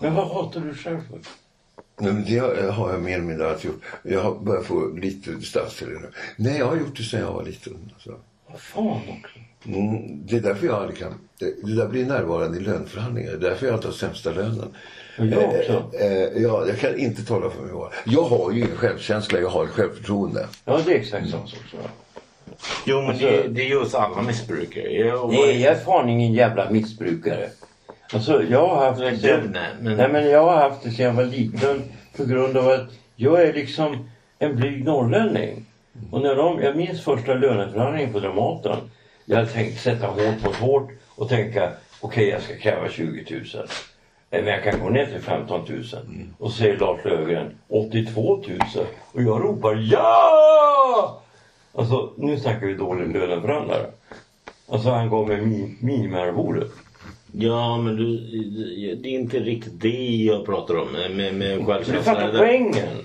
Men 0.00 0.14
vad 0.14 0.28
hatar 0.28 0.60
du 0.60 0.74
själv 0.74 0.98
för? 1.10 1.18
Nej, 2.00 2.12
men 2.12 2.24
det 2.24 2.38
har 2.38 2.70
har 2.70 2.92
jag 2.92 3.02
mer 3.02 3.14
eller 3.14 3.24
mindre 3.24 3.50
alltid 3.50 3.70
gjort. 3.70 3.82
Jag 4.02 4.20
har 4.22 4.34
börjat 4.34 4.66
få 4.66 4.86
lite 4.88 5.30
distans 5.30 5.76
till 5.76 5.86
det 5.88 5.98
nu. 6.00 6.10
Nej, 6.36 6.58
jag 6.58 6.66
har 6.66 6.76
gjort 6.76 6.96
det 6.96 7.02
sedan 7.02 7.20
jag 7.20 7.32
var 7.32 7.44
liten. 7.44 7.90
Alltså. 7.94 8.14
Vad 8.52 8.60
fan 8.60 8.86
också. 9.20 9.38
Mm, 9.66 10.26
det 10.26 10.36
är 10.36 10.40
därför 10.40 10.66
jag 10.66 10.74
aldrig 10.76 10.98
kan... 10.98 11.14
Det, 11.38 11.76
där 11.76 11.88
blir 11.88 12.04
närvarande 12.06 12.58
i 12.58 12.60
löneförhandlingar. 12.60 13.30
Det 13.30 13.36
är 13.46 13.50
därför 13.50 13.66
jag 13.66 13.72
alltid 13.72 13.86
har 13.90 13.92
sämsta 13.96 14.30
lönen. 14.30 14.74
Jag 15.16 15.44
också. 15.44 15.90
Eh, 16.00 16.06
eh, 16.12 16.42
ja, 16.42 16.66
jag 16.66 16.78
kan 16.78 16.98
inte 16.98 17.24
tala 17.24 17.50
för 17.50 17.62
mig 17.62 17.70
själv. 17.72 17.90
Jag 18.06 18.22
har 18.22 18.52
ju 18.52 18.58
ingen 18.58 18.76
självkänsla, 18.76 19.40
jag 19.40 19.48
har 19.48 19.66
självförtroende. 19.66 20.46
Ja, 20.64 20.80
det 20.86 20.92
är 20.94 20.98
exakt 20.98 21.30
samma 21.30 21.46
sak. 21.46 21.60
så. 21.70 21.76
Jo, 22.86 23.02
men 23.02 23.18
det, 23.18 23.48
det 23.48 23.62
är 23.62 23.68
ju 23.68 23.78
hos 23.78 23.94
alla 23.94 24.22
missbrukare. 24.22 24.92
Jag, 24.92 25.28
Nej, 25.32 25.60
jag 25.62 25.72
är 25.74 25.78
fan 25.84 26.08
ingen 26.08 26.32
jävla 26.32 26.70
missbrukare. 26.70 27.48
Alltså, 28.12 28.42
jag 28.42 28.66
har 28.68 28.86
haft 28.86 29.00
Nej, 29.00 29.10
det 29.10 29.16
du, 29.16 29.22
sen... 29.42 29.50
nej, 29.52 29.68
men- 29.80 29.96
Nej, 29.96 30.08
men 30.12 30.30
jag 30.30 30.42
har 30.44 30.56
haft 30.56 30.82
det 30.82 30.90
sedan 30.90 31.06
jag 31.06 31.12
var 31.12 31.24
liten 31.24 31.82
på 32.16 32.24
grund 32.24 32.56
av 32.56 32.68
att 32.68 32.88
jag 33.16 33.42
är 33.42 33.52
liksom 33.52 34.08
en 34.38 34.56
blyg 34.56 34.84
norrlänning. 34.84 35.66
Och 36.10 36.20
när 36.20 36.34
de, 36.36 36.62
jag 36.62 36.76
minns 36.76 37.04
första 37.04 37.34
löneförhandlingen 37.34 38.12
på 38.12 38.20
Dramaten. 38.20 38.76
Jag 39.24 39.36
hade 39.36 39.48
tänkt 39.48 39.80
sätta 39.80 40.06
hårt 40.06 40.44
mot 40.44 40.56
hårt 40.56 40.90
och 41.08 41.28
tänka 41.28 41.70
okej 42.00 42.28
jag 42.28 42.42
ska 42.42 42.56
kräva 42.56 42.88
20 42.88 43.24
000. 43.30 43.42
Eh, 44.30 44.42
Men 44.44 44.46
jag 44.46 44.62
kan 44.64 44.80
gå 44.80 44.88
ner 44.88 45.06
till 45.06 45.20
15 45.22 45.60
000. 45.68 45.84
Och 46.38 46.52
säger 46.52 46.78
Lars 46.78 47.04
Löfgren 47.04 47.54
82 47.68 48.36
000. 48.36 48.58
Och 49.12 49.22
jag 49.22 49.44
ropar 49.44 49.88
ja! 49.92 51.22
Alltså 51.74 52.12
nu 52.16 52.38
snackar 52.38 52.66
vi 52.66 52.74
dålig 52.74 53.12
löneförhandlare. 53.14 53.86
Alltså 54.68 54.90
han 54.90 55.10
gav 55.10 55.28
mig 55.28 55.36
mi- 55.40 55.74
minimiarvodet. 55.80 56.70
Ja, 57.32 57.76
men 57.78 57.96
du, 57.96 58.16
det 59.02 59.08
är 59.08 59.12
inte 59.20 59.38
riktigt 59.38 59.80
det 59.80 60.06
jag 60.16 60.46
pratar 60.46 60.76
om 60.78 60.88
med, 60.92 61.10
med, 61.16 61.34
med 61.34 61.58
Du 61.86 62.02
fattar 62.02 62.32
poängen. 62.38 62.96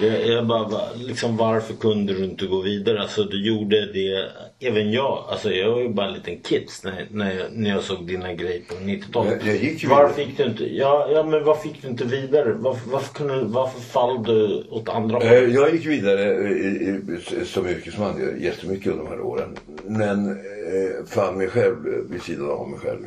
Jag, 0.00 0.26
jag 0.26 0.46
bara, 0.46 0.80
liksom 0.94 1.36
varför 1.36 1.74
kunde 1.74 2.12
du 2.14 2.24
inte 2.24 2.46
gå 2.46 2.60
vidare? 2.60 3.00
Alltså 3.02 3.24
du 3.24 3.46
gjorde 3.46 3.92
det, 3.92 4.28
även 4.68 4.92
jag. 4.92 5.24
Alltså 5.28 5.50
jag 5.52 5.70
var 5.70 5.80
ju 5.80 5.88
bara 5.88 6.06
en 6.06 6.12
liten 6.12 6.38
kids 6.40 6.84
när, 6.84 7.06
när, 7.10 7.38
jag, 7.38 7.46
när 7.52 7.70
jag 7.70 7.82
såg 7.82 8.06
dina 8.06 8.32
grejer 8.34 8.62
på 8.68 8.74
90-talet. 8.74 9.42
Jag- 9.44 9.54
jag 9.54 9.62
gick 9.62 9.88
varför 9.88 10.14
fick 10.14 10.36
du 10.36 10.44
inte, 10.44 10.64
ja, 10.76 11.08
ja 11.12 11.22
men 11.22 11.44
varför 11.44 11.68
fick 11.68 11.82
du 11.82 11.88
inte 11.88 12.04
vidare? 12.04 12.52
Varför, 12.52 12.90
varför, 12.90 13.14
kunde, 13.14 13.44
varför 13.44 13.80
fall 13.80 14.22
du 14.24 14.64
åt 14.70 14.88
andra 14.88 15.20
Eh, 15.22 15.28
hållet? 15.28 15.54
Jag 15.54 15.74
gick 15.74 15.86
vidare 15.86 16.32
eh, 16.32 17.44
som 17.44 17.68
yrkesman 17.68 18.36
jättemycket 18.40 18.86
under 18.92 19.04
de 19.04 19.10
här 19.10 19.20
åren. 19.20 19.56
Men 19.86 20.30
eh, 20.30 21.04
fann 21.06 21.38
mig 21.38 21.48
själv 21.48 21.76
vid 22.10 22.22
sidan 22.22 22.50
av 22.50 22.68
mig 22.68 22.78
själv. 22.78 23.00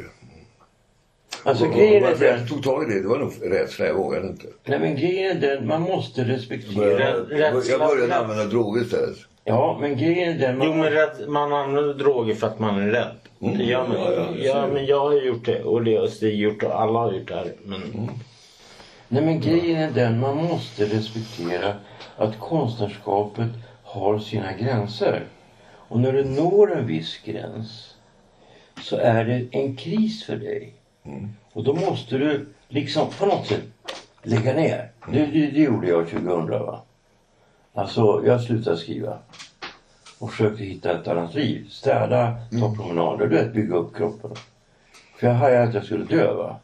Alltså 1.48 1.64
Och- 1.66 1.70
och 1.72 1.76
grejen 1.78 2.04
är 2.04 2.08
Varför 2.10 2.26
jag 2.26 2.48
tog 2.50 2.64
tag 2.64 2.84
i 2.84 2.94
det, 2.94 3.02
det 3.02 3.08
var 3.08 3.20
nog 3.20 3.34
rädsla. 3.44 3.86
Jag 3.86 3.94
vågade 3.96 4.28
inte. 4.28 4.48
nej 4.66 4.80
men 4.80 4.96
grejen 4.96 5.38
är 5.38 5.42
den, 5.42 5.68
man 5.68 5.82
måste 5.82 6.22
Jag 6.22 6.30
respektera. 6.30 6.76
började, 6.76 7.38
jag 7.70 7.80
började 7.80 8.16
använda 8.16 8.44
droger 8.46 8.82
istället. 8.82 9.18
Ja, 9.44 9.78
men 9.82 9.98
grejen 9.98 10.36
är 10.36 10.40
den, 10.40 10.58
man, 10.58 10.68
Jo 10.68 10.74
men 10.74 10.92
rätt, 10.92 11.28
man 11.30 11.54
använder 11.54 11.94
droger 11.94 12.36
för 12.36 12.48
att 12.48 12.60
man 12.60 12.82
är 12.82 12.88
rädd. 12.92 13.16
Det 13.40 13.64
gör 13.64 13.88
man. 13.88 13.98
Ja, 13.98 14.12
ja, 14.12 14.28
Ja, 14.38 14.68
men 14.74 14.86
jag 14.86 15.00
har 15.00 15.14
gjort 15.14 15.46
det 15.46 15.64
och 15.64 15.84
det 15.84 15.96
har 15.96 16.08
Stig 16.08 16.40
gjort 16.40 16.64
och 16.64 16.82
alla 16.82 17.00
har 17.00 17.14
gjort 17.14 17.28
det 17.28 17.36
här. 17.36 17.52
Men 17.64 17.82
nej 19.08 19.24
men 19.24 19.40
grejen 19.42 19.78
är 19.84 19.92
den, 19.92 20.20
man 20.20 20.36
måste 20.38 20.86
respektera 20.86 21.74
att 22.18 22.40
konstnärskapet 22.40 23.48
har 23.84 24.20
sina 24.20 24.54
gränser. 24.54 25.24
Och 25.88 26.00
när 26.00 26.14
du 26.14 26.24
når 26.24 26.78
en 26.78 26.88
viss 26.88 27.18
gräns 27.26 27.94
så 28.84 28.98
är 28.98 29.26
det 29.26 29.46
en 29.52 29.76
kris 29.76 30.26
för 30.26 30.36
dig. 30.36 30.74
Och 31.54 31.64
då 31.64 31.74
måste 31.74 32.18
du 32.18 32.48
liksom 32.68 33.10
på 33.20 33.26
något 33.26 33.48
sätt 33.48 33.64
lägga 34.24 34.54
ner. 34.54 34.92
Det, 35.12 35.26
det, 35.26 35.52
det 35.52 35.60
gjorde 35.60 35.88
jag 35.88 36.10
2000 36.10 36.48
va. 36.48 36.82
Alltså 37.74 38.22
jag 38.26 38.42
slutade 38.42 38.78
skriva. 38.78 39.18
Och 40.20 40.32
försökte 40.32 40.64
hitta 40.64 41.00
ett 41.00 41.08
annat 41.08 41.34
liv. 41.34 41.68
Städa, 41.70 42.36
ta 42.60 42.76
promenader, 42.76 43.28
du 43.28 43.36
vet 43.36 43.54
bygga 43.54 43.76
upp 43.76 43.96
kroppen. 43.96 44.32
För 45.18 45.28
jag 45.28 45.34
hajade 45.34 45.68
att 45.68 45.74
jag 45.74 45.86
skulle 45.86 46.06
dö 46.06 46.34
va. 46.34 46.56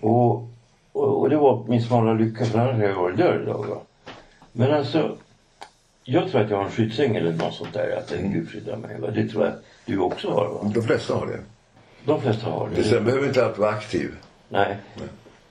Och, 0.00 0.48
och, 0.92 1.20
och 1.20 1.30
det 1.30 1.36
var 1.36 1.64
min 1.68 1.82
smala 1.82 2.12
lycka 2.12 2.44
för 2.44 2.58
annars 2.58 2.72
hade 2.72 2.86
jag 2.86 2.94
varit 2.94 3.16
död 3.16 3.42
idag 3.42 3.66
va. 3.68 3.80
Men 4.52 4.74
alltså. 4.74 5.16
Jag 6.04 6.30
tror 6.30 6.40
att 6.40 6.50
jag 6.50 6.56
har 6.56 6.64
en 6.64 6.70
skyddsängel 6.70 7.26
eller 7.26 7.44
något 7.44 7.54
sånt 7.54 7.72
där. 7.72 7.96
Att 7.98 8.12
en 8.12 8.32
Gud 8.32 8.50
skyddar 8.50 8.76
mig. 8.76 9.00
Va? 9.00 9.10
Det 9.10 9.28
tror 9.28 9.44
jag 9.44 9.52
att 9.52 9.62
du 9.86 9.98
också 9.98 10.30
har 10.30 10.48
va. 10.48 10.70
De 10.74 10.82
flesta 10.82 11.14
har 11.14 11.26
det. 11.26 11.40
De 12.04 12.20
flesta 12.22 12.50
har 12.50 12.68
det. 12.76 12.84
Sen 12.84 13.04
behöver 13.04 13.26
inte 13.28 13.44
alltid 13.44 13.60
vara 13.60 13.70
aktiv. 13.70 14.10
Nej. 14.48 14.76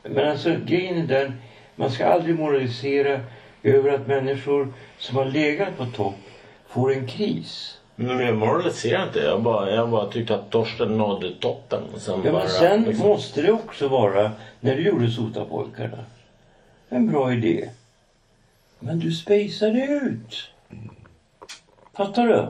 Men 0.04 0.28
alltså 0.32 0.56
grejen 0.66 0.98
är 0.98 1.08
den. 1.08 1.34
Man 1.76 1.92
ska 1.92 2.06
aldrig 2.06 2.36
moralisera 2.40 3.20
över 3.64 3.90
att 3.94 4.08
människor 4.08 4.74
som 4.98 5.18
har 5.18 5.26
legat 5.26 5.78
på 5.78 5.86
topp 5.86 6.16
får 6.68 6.94
en 6.94 7.08
kris. 7.08 7.78
Men 7.96 8.20
jag 8.20 8.36
moraliserar 8.38 9.08
inte. 9.08 9.20
Jag 9.20 9.42
bara, 9.44 9.72
jag 9.72 9.90
bara 9.90 10.12
tyckte 10.12 10.36
att 10.36 10.50
Torsten 10.50 10.98
nådde 10.98 11.36
toppen. 11.40 11.84
Sen 11.98 12.22
Ja, 12.26 12.32
bara, 12.32 12.42
men 12.44 12.52
sen 12.52 12.84
liksom- 12.84 13.08
måste 13.08 13.42
det 13.42 13.52
också 13.52 13.88
vara, 13.88 14.32
när 14.60 14.76
du 14.76 14.82
gjorde 14.88 15.10
Sotapojkarna, 15.12 16.06
en 16.90 17.12
bra 17.12 17.34
idé. 17.34 17.70
Men 18.80 19.00
du 19.00 19.12
spejsade 19.12 19.86
ut. 19.86 20.48
Fattar 21.94 22.28
du? 22.28 22.48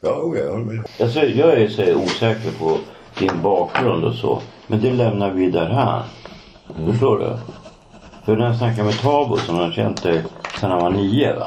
Ja, 0.00 0.10
okej, 0.22 0.42
jag 0.42 0.50
håller 0.50 0.64
med. 0.64 0.84
Alltså, 1.00 1.20
jag 1.20 1.52
är 1.60 1.68
så 1.68 1.94
osäker 1.94 2.50
på 2.58 2.78
din 3.20 3.42
bakgrund 3.42 4.04
och 4.04 4.14
så. 4.14 4.42
Men 4.66 4.80
det 4.80 4.92
lämnar 4.92 5.30
vi 5.30 5.50
därhän. 5.50 6.02
Förstår 6.90 7.18
du? 7.18 7.36
För 8.24 8.36
när 8.36 8.46
jag 8.46 8.56
snackar 8.56 8.84
med 8.84 8.98
Tabo 9.00 9.36
som 9.36 9.56
har 9.56 9.70
känt 9.70 10.02
dig 10.02 10.22
sedan 10.60 10.70
han 10.70 10.80
var 10.82 10.90
nio 10.90 11.34
va. 11.38 11.46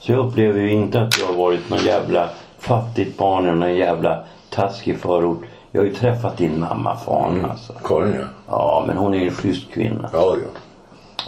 Så 0.00 0.12
jag 0.12 0.26
upplever 0.26 0.60
ju 0.60 0.70
inte 0.70 1.00
att 1.00 1.18
jag 1.18 1.26
har 1.26 1.34
varit 1.34 1.70
någon 1.70 1.84
jävla 1.84 2.28
fattigt 2.58 3.18
barn 3.18 3.44
i 3.48 3.52
någon 3.52 3.74
jävla 3.74 4.24
taskig 4.50 4.98
förort. 4.98 5.42
Jag 5.72 5.80
har 5.80 5.86
ju 5.86 5.94
träffat 5.94 6.36
din 6.36 6.60
mamma 6.60 6.96
fan 6.96 7.44
alltså. 7.50 7.72
Karin 7.84 8.14
ja. 8.14 8.26
Ja 8.48 8.84
men 8.86 8.96
hon 8.96 9.14
är 9.14 9.24
en 9.24 9.30
schysst 9.30 9.70
kvinna. 9.72 10.10
Ja, 10.12 10.36
ja. 10.42 10.60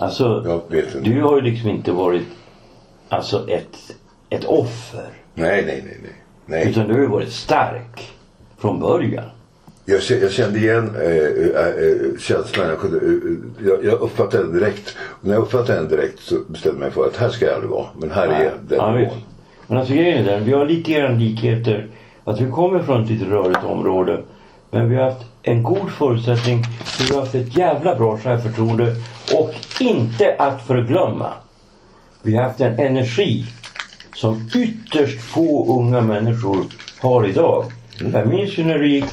Alltså 0.04 0.42
Jag 0.46 0.76
vet 0.76 0.94
inte. 0.94 1.10
du 1.10 1.22
har 1.22 1.36
ju 1.36 1.42
liksom 1.42 1.68
inte 1.70 1.92
varit 1.92 2.26
alltså 3.08 3.48
ett, 3.48 3.76
ett 4.30 4.44
offer. 4.44 5.08
Nej, 5.34 5.64
nej, 5.66 5.82
nej, 5.86 5.98
nej. 6.02 6.12
nej. 6.46 6.68
Utan 6.70 6.86
du 6.88 6.94
har 6.94 7.00
ju 7.00 7.06
varit 7.06 7.32
stark. 7.32 8.12
Från 8.58 8.80
början. 8.80 9.24
Jag, 9.90 10.22
jag 10.22 10.32
kände 10.32 10.58
igen 10.58 10.96
äh, 10.96 11.06
äh, 11.06 12.18
känslan. 12.18 12.68
Jag, 12.68 12.78
kunde, 12.78 12.96
äh, 12.96 13.68
jag, 13.68 13.84
jag 13.84 14.00
uppfattade 14.00 14.42
den 14.42 14.52
direkt. 14.52 14.96
Och 14.98 15.26
när 15.26 15.34
jag 15.34 15.42
uppfattade 15.42 15.78
den 15.78 15.88
direkt 15.88 16.20
så 16.20 16.34
bestämde 16.48 16.76
jag 16.76 16.80
mig 16.80 16.90
för 16.90 17.06
att 17.06 17.16
här 17.16 17.28
ska 17.28 17.44
jag 17.44 17.54
aldrig 17.54 17.70
vara. 17.70 17.86
Men 17.98 18.10
här 18.10 18.28
är 18.28 18.52
den 18.68 18.78
ja, 18.78 18.92
nivån. 18.92 19.18
Men 19.66 19.78
alltså 19.78 19.94
grejen 19.94 20.26
är 20.26 20.32
den, 20.32 20.44
vi 20.44 20.52
har 20.52 20.66
lite 20.66 20.92
grann 20.92 21.18
likheter. 21.18 21.86
Att 22.24 22.40
vi 22.40 22.50
kommer 22.50 22.82
från 22.82 23.02
ett 23.04 23.10
lite 23.10 23.24
rörigt 23.24 23.64
område. 23.64 24.22
Men 24.70 24.90
vi 24.90 24.96
har 24.96 25.04
haft 25.04 25.26
en 25.42 25.62
god 25.62 25.90
förutsättning. 25.90 26.62
för 26.84 27.04
Vi 27.04 27.14
har 27.14 27.20
haft 27.20 27.34
ett 27.34 27.56
jävla 27.56 27.96
bra 27.96 28.18
självförtroende. 28.18 28.96
Och 29.34 29.54
inte 29.80 30.34
att 30.38 30.66
förglömma. 30.66 31.32
Vi 32.22 32.36
har 32.36 32.42
haft 32.42 32.60
en 32.60 32.78
energi 32.78 33.44
som 34.14 34.50
ytterst 34.54 35.20
få 35.20 35.78
unga 35.78 36.00
människor 36.00 36.64
har 37.00 37.26
idag. 37.26 37.64
Jag 38.12 38.26
minns 38.28 38.58
ju 38.58 38.64
när 38.64 38.78
det 38.78 38.86
gick, 38.86 39.04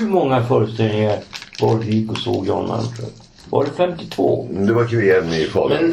hur 0.00 0.06
många 0.06 0.42
föreställningar 0.42 1.18
var 1.60 1.78
det 1.78 1.86
gick 1.86 2.10
och 2.10 2.18
såg 2.18 2.46
Jan 2.46 2.68
Malmström? 2.68 3.10
Var 3.50 3.64
det 3.64 3.70
52? 3.76 4.48
Det 4.50 4.72
var 4.72 4.84
KVM 4.84 5.32
i 5.32 5.44
Falun. 5.44 5.90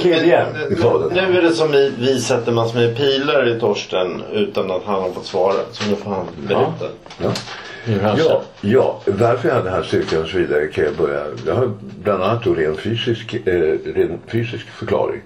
Nu 1.13 1.37
är 1.37 1.41
det 1.41 1.53
som 1.53 1.71
vi, 1.71 1.93
vi 1.99 2.19
sätter 2.21 2.51
massor 2.51 2.79
med 2.79 2.97
pilar 2.97 3.55
i 3.55 3.59
Torsten 3.59 4.23
utan 4.33 4.71
att 4.71 4.83
han 4.85 5.01
har 5.01 5.09
fått 5.09 5.25
svara. 5.25 5.55
Så 5.71 5.89
nu 5.89 5.95
får 5.95 6.11
han 6.11 6.25
berätta. 6.47 6.85
Ja. 7.21 7.31
Han 8.01 8.17
Ja, 8.17 8.41
ja, 8.61 8.99
varför 9.05 9.47
jag 9.47 9.55
hade 9.55 9.69
den 9.69 9.73
här 9.73 9.83
styrkan 9.83 10.21
och 10.21 10.27
så 10.27 10.37
vidare 10.37 10.67
kan 10.67 10.83
jag 10.83 10.95
börja. 10.95 11.23
Jag 11.45 11.55
har 11.55 11.71
bland 12.03 12.23
annat 12.23 12.43
då 12.43 12.53
ren 12.53 12.77
fysisk, 12.77 13.33
eh, 13.33 13.53
ren 13.95 14.19
fysisk 14.27 14.65
förklaring. 14.67 15.21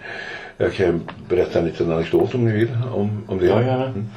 Jag 0.58 0.74
kan 0.74 1.02
berätta 1.30 1.60
en 1.60 1.66
liten 1.66 1.92
anekdot 1.92 2.36
om 2.36 2.46
ni 2.46 2.52
vill. 2.52 2.78
Om, 2.94 3.24
om 3.28 3.40
det. 3.40 3.46
Ja, 3.46 3.62
gärna. 3.62 3.86
Mm. 3.86 4.08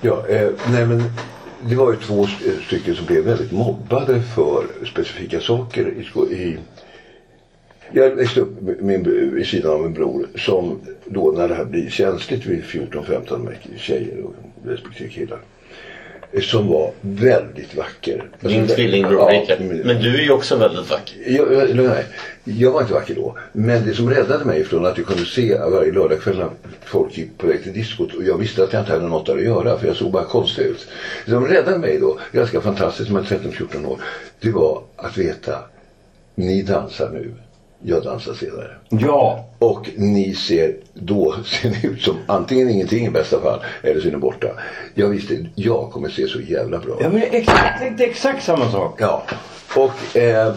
Ja, 0.00 0.26
eh, 0.28 0.48
nej 0.72 0.86
men 0.86 1.02
det 1.68 1.74
var 1.74 1.92
ju 1.92 1.98
två 1.98 2.22
eh, 2.22 2.62
stycken 2.66 2.94
som 2.94 3.06
blev 3.06 3.24
väldigt 3.24 3.52
mobbade 3.52 4.22
för 4.22 4.66
specifika 4.86 5.40
saker 5.40 5.94
i, 6.30 6.34
i 6.34 6.58
jag 7.92 8.10
växte 8.10 8.40
upp 8.40 8.80
min, 8.80 9.32
vid 9.34 9.46
sidan 9.46 9.72
av 9.72 9.86
en 9.86 9.92
bror 9.92 10.26
som 10.36 10.80
då 11.04 11.32
när 11.36 11.48
det 11.48 11.54
här 11.54 11.64
blir 11.64 11.90
känsligt 11.90 12.46
vid 12.46 12.62
14-15 12.62 13.38
med 13.38 13.56
tjejer 13.76 14.24
och 14.24 14.34
respektive 14.64 15.08
killar. 15.08 15.40
Som 16.40 16.68
var 16.68 16.90
väldigt 17.00 17.74
vacker. 17.74 18.30
Din 18.40 18.60
Alltså, 18.60 18.76
tvillingbror 18.76 19.32
ja, 19.32 19.40
Rickard. 19.40 19.60
min- 19.60 19.78
Men 19.86 20.02
du 20.02 20.14
är 20.18 20.22
ju 20.22 20.30
också 20.32 20.56
väldigt 20.56 20.90
vacker. 20.90 21.16
jag, 21.26 21.52
jag, 21.52 21.76
nej, 21.76 22.04
jag 22.44 22.72
var 22.72 22.80
inte 22.80 22.92
vacker 22.94 23.14
då. 23.14 23.36
Men 23.52 23.86
det 23.86 23.94
som 23.94 24.10
räddade 24.10 24.44
mig 24.44 24.64
från 24.64 24.86
att 24.86 24.98
jag 24.98 25.06
kunde 25.06 25.24
se 25.24 25.58
varje 25.58 25.92
lördagkväll 25.92 26.38
när 26.38 26.48
folk 26.84 27.18
gick 27.18 27.38
på 27.38 27.46
väg 27.46 27.62
till 27.62 27.72
diskot 27.72 28.14
och 28.14 28.24
jag 28.24 28.36
visste 28.36 28.62
att 28.62 28.72
jag 28.72 28.82
inte 28.82 28.92
hade 28.92 29.04
något 29.08 29.26
där 29.26 29.36
att 29.36 29.42
göra 29.42 29.78
för 29.78 29.86
jag 29.86 29.96
såg 29.96 30.12
bara 30.12 30.24
konstig 30.24 30.62
ut. 30.62 30.86
Det 31.24 31.30
som 31.30 31.46
räddade 31.46 31.78
mig 31.78 31.98
då, 31.98 32.18
ganska 32.32 32.60
fantastiskt 32.60 33.10
med 33.10 33.22
13-14 33.24 33.86
år, 33.86 33.98
det 34.40 34.50
var 34.50 34.82
att 34.96 35.18
veta 35.18 35.58
ni 36.34 36.62
dansar 36.62 37.10
nu, 37.12 37.34
jag 37.82 38.02
dansar 38.02 38.34
senare. 38.34 38.70
Ja. 38.88 39.44
Och 39.58 39.90
ni 39.96 40.34
ser, 40.34 40.76
då 40.94 41.34
ser 41.44 41.70
ni 41.70 41.86
ut 41.86 42.02
som 42.02 42.16
antingen 42.26 42.70
ingenting 42.70 43.06
i 43.06 43.10
bästa 43.10 43.40
fall 43.40 43.60
eller 43.82 44.00
så 44.00 44.08
är 44.08 44.12
ni 44.12 44.18
borta. 44.18 44.48
Jag 44.94 45.08
visste, 45.08 45.46
jag 45.54 45.90
kommer 45.90 46.08
se 46.08 46.28
så 46.28 46.40
jävla 46.40 46.78
bra 46.78 46.96
Ja 47.00 47.08
men 47.08 47.22
exakt, 47.22 47.78
tänkte 47.78 48.04
exakt 48.04 48.44
samma 48.44 48.70
sak. 48.70 49.00
Ja, 49.00 49.22
och 49.76 50.16
eh, 50.16 50.54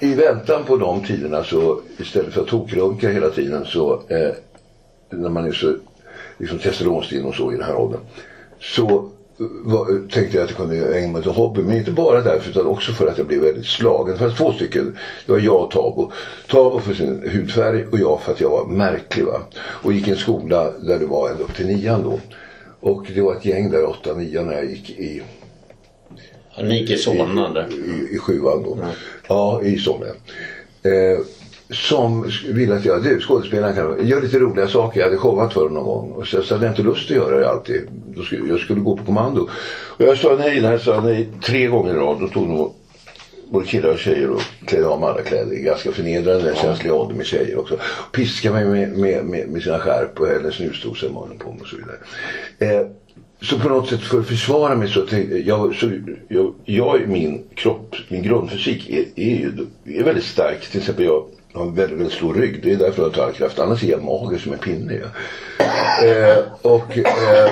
i 0.00 0.14
väntan 0.14 0.64
på 0.64 0.76
de 0.76 1.04
tiderna 1.04 1.44
så 1.44 1.80
istället 1.98 2.34
för 2.34 2.40
att 2.40 2.48
tokrunka 2.48 3.08
hela 3.08 3.30
tiden 3.30 3.64
så 3.64 4.02
eh, 4.08 4.30
när 5.10 5.28
man 5.28 5.46
är 5.46 5.52
så 5.52 5.74
liksom 6.38 6.58
testosteronstinn 6.58 7.24
och 7.24 7.34
så 7.34 7.52
i 7.52 7.56
den 7.56 7.64
här 7.64 7.76
åldern 7.76 8.00
så 8.60 9.10
tänkte 10.12 10.36
jag 10.36 10.44
att 10.44 10.50
jag 10.50 10.56
kunde 10.56 10.98
ägna 10.98 11.12
mig 11.12 11.20
åt 11.20 11.26
en 11.26 11.32
hobby. 11.32 11.62
Men 11.62 11.76
inte 11.76 11.90
bara 11.90 12.20
därför 12.20 12.50
utan 12.50 12.66
också 12.66 12.92
för 12.92 13.06
att 13.06 13.18
jag 13.18 13.26
blev 13.26 13.40
väldigt 13.40 13.66
slagen. 13.66 14.12
Det 14.12 14.18
fanns 14.18 14.36
två 14.36 14.52
stycken. 14.52 14.96
Det 15.26 15.32
var 15.32 15.38
jag 15.38 15.62
och 15.62 15.70
Tabo. 15.70 16.12
Tabo 16.48 16.78
för 16.80 16.94
sin 16.94 17.30
hudfärg 17.32 17.84
och 17.86 17.98
jag 17.98 18.20
för 18.20 18.32
att 18.32 18.40
jag 18.40 18.50
var 18.50 18.66
märklig. 18.66 19.24
Va? 19.24 19.40
Och 19.56 19.92
gick 19.92 20.08
i 20.08 20.10
en 20.10 20.16
skola 20.16 20.70
där 20.70 20.98
det 20.98 21.06
var 21.06 21.30
ända 21.30 21.44
upp 21.44 21.54
till 21.54 21.66
nian 21.66 22.02
då. 22.02 22.20
Och 22.80 23.06
det 23.14 23.20
var 23.20 23.34
ett 23.34 23.44
gäng 23.44 23.70
där, 23.70 23.84
åtta, 23.84 24.14
nian 24.14 24.46
när 24.46 24.52
jag 24.54 24.70
gick 24.70 24.90
i 24.90 25.22
Ni 26.62 26.80
gick 26.80 26.90
i 26.90 26.96
Solna 26.96 27.48
där. 27.52 27.68
i, 27.72 28.14
i 28.14 28.18
sjuan 28.18 28.62
då. 28.62 28.78
Ja, 29.28 29.62
i 29.62 29.78
Solna. 29.78 30.06
Eh, 30.82 31.18
som 31.70 32.30
ville 32.48 32.74
att 32.76 32.84
jag, 32.84 33.02
du 33.02 33.20
skådespelaren 33.20 33.74
kan 33.74 34.06
gör 34.06 34.22
lite 34.22 34.38
roliga 34.38 34.68
saker. 34.68 35.00
Jag 35.00 35.06
hade 35.06 35.18
showat 35.18 35.52
för 35.52 35.60
honom 35.60 35.74
någon 35.74 35.84
gång. 35.84 36.12
Och 36.12 36.26
så, 36.26 36.42
så 36.42 36.54
hade 36.54 36.66
jag 36.66 36.72
inte 36.72 36.82
lust 36.82 37.10
att 37.10 37.16
göra 37.16 37.38
det 37.38 37.50
alltid. 37.50 37.88
Då 38.14 38.22
skulle, 38.22 38.48
jag 38.48 38.60
skulle 38.60 38.80
gå 38.80 38.96
på 38.96 39.04
kommando. 39.04 39.48
Och 39.96 40.04
jag 40.04 40.18
sa 40.18 40.36
nej, 40.38 40.60
när 40.60 40.72
jag 40.72 40.80
sa 40.80 41.00
nej 41.00 41.28
tre 41.44 41.66
gånger 41.66 41.94
i 41.94 41.96
rad. 41.96 42.20
Då 42.20 42.28
tog 42.28 42.48
nog 42.48 42.74
både 43.50 43.66
killar 43.66 43.88
och 43.88 43.98
tjejer 43.98 44.30
och 44.30 44.40
klädde 44.66 44.86
av 44.86 45.00
mig 45.00 45.08
alla 45.08 45.22
kläder. 45.22 45.56
Ganska 45.56 45.92
förnedrande, 45.92 46.50
en 46.50 46.56
känslig 46.56 46.92
ålder 46.92 47.14
med 47.14 47.26
tjejer 47.26 47.58
också. 47.58 47.78
Piskade 48.12 48.54
mig 48.54 48.64
med, 48.64 48.98
med, 48.98 49.24
med, 49.24 49.48
med 49.48 49.62
sina 49.62 49.78
skärp 49.78 50.20
och 50.20 50.26
hällde 50.26 50.52
snusdosa 50.52 51.06
i 51.06 51.08
munnen 51.08 51.38
på 51.38 51.50
mig 51.50 51.60
och 51.60 51.68
så 51.68 51.76
vidare. 51.76 51.96
Eh, 52.58 52.86
så 53.40 53.58
på 53.58 53.68
något 53.68 53.88
sätt 53.88 54.00
för 54.00 54.20
att 54.20 54.26
försvara 54.26 54.74
mig 54.76 54.88
så 54.88 55.06
tänkte 55.06 55.38
jag, 55.38 55.74
så 55.74 55.90
jag, 56.28 56.54
jag 56.64 57.08
min 57.08 57.42
kropp, 57.54 57.96
min 58.08 58.22
grundfysik 58.22 58.90
är, 58.90 59.04
är 59.16 59.36
ju 59.36 59.52
är 59.86 60.04
väldigt 60.04 60.24
stark. 60.24 60.70
Till 60.70 60.80
exempel 60.80 61.04
jag 61.04 61.24
har 61.54 61.62
en 61.66 61.74
väldigt, 61.74 61.98
väldigt 61.98 62.14
stor 62.16 62.34
rygg. 62.34 62.62
Det 62.62 62.72
är 62.72 62.76
därför 62.76 63.02
jag 63.02 63.12
tar 63.12 63.24
all 63.24 63.32
kraft. 63.32 63.58
Annars 63.58 63.82
är 63.84 63.88
jag 63.88 64.02
mager 64.02 64.38
som 64.38 64.52
en 64.52 64.58
pinne. 64.58 64.94
Ja. 64.94 66.06
Eh, 66.06 66.38
och 66.62 66.98
eh, 66.98 67.50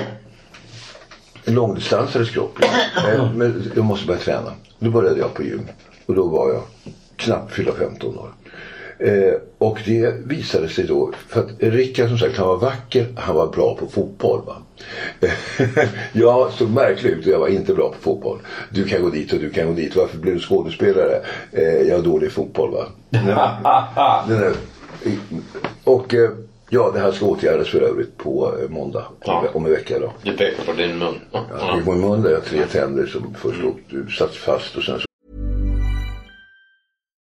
långdistansare 1.45 2.25
kropp. 2.25 2.59
Eh, 3.13 3.33
men 3.33 3.71
jag 3.75 3.85
måste 3.85 4.07
börja 4.07 4.19
träna. 4.19 4.51
Då 4.79 4.89
började 4.89 5.19
jag 5.19 5.33
på 5.33 5.43
gym. 5.43 5.67
Och 6.05 6.15
då 6.15 6.27
var 6.27 6.49
jag 6.49 6.61
knappt 7.15 7.53
fylla 7.53 7.71
15 7.73 8.17
år. 8.17 8.29
Eh, 8.99 9.33
och 9.57 9.79
det 9.85 10.13
visade 10.25 10.69
sig 10.69 10.85
då, 10.85 11.11
för 11.27 11.39
att 11.39 11.49
Rickard 11.59 12.09
som 12.09 12.17
sagt 12.17 12.37
han 12.37 12.47
var 12.47 12.57
vacker, 12.57 13.07
han 13.15 13.35
var 13.35 13.47
bra 13.47 13.75
på 13.75 13.87
fotboll. 13.87 14.41
Va? 14.45 14.55
jag 16.13 16.51
såg 16.51 16.69
märklig 16.69 17.09
ut 17.09 17.25
och 17.25 17.31
jag 17.31 17.39
var 17.39 17.47
inte 17.47 17.73
bra 17.73 17.89
på 17.89 18.01
fotboll. 18.01 18.39
Du 18.69 18.83
kan 18.83 19.01
gå 19.01 19.09
dit 19.09 19.33
och 19.33 19.39
du 19.39 19.49
kan 19.49 19.67
gå 19.67 19.73
dit. 19.73 19.95
Varför 19.95 20.17
blev 20.17 20.33
du 20.33 20.39
skådespelare? 20.39 21.21
Eh, 21.51 21.63
jag 21.63 21.99
är 21.99 22.03
dålig 22.03 22.27
i 22.27 22.29
fotboll 22.29 22.71
va. 22.71 22.85
Den 24.27 24.43
är, 24.43 24.53
och 25.83 26.13
eh, 26.13 26.29
ja, 26.69 26.91
det 26.93 26.99
här 26.99 27.11
ska 27.11 27.25
åtgärdas 27.25 27.67
för 27.67 27.81
övrigt 27.81 28.17
på 28.17 28.53
eh, 28.61 28.69
måndag. 28.69 29.05
Ja. 29.25 29.43
Om 29.53 29.65
en 29.65 29.71
vecka 29.71 29.99
då. 29.99 30.13
Du 30.23 30.37
pekar 30.37 30.63
på 30.63 30.73
din 30.73 30.97
mun. 30.97 31.15
Ja. 31.31 31.45
Ja. 31.59 31.77
I 31.77 31.89
min 31.89 32.01
mun 32.01 32.21
där 32.21 32.29
jag 32.29 32.37
har 32.37 32.45
tre 32.45 32.65
tänder 32.65 33.05
som 33.05 33.33
först 33.33 33.59
mm. 33.91 34.09
satt 34.09 34.35
fast 34.35 34.75
och 34.75 34.83
sen 34.83 34.99
så 34.99 35.05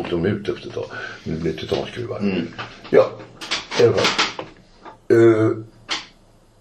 Åkte 0.00 0.10
de 0.10 0.26
ut 0.26 0.48
efter 0.48 0.68
ett 0.68 0.74
tag. 0.74 0.84
Det 1.24 1.30
blev 1.30 1.56
titanskruvar. 1.56 2.44
Ja, 2.90 3.10
i 3.80 3.84
alla 3.84 3.92
fall. 3.92 4.06
Uh, 5.12 5.50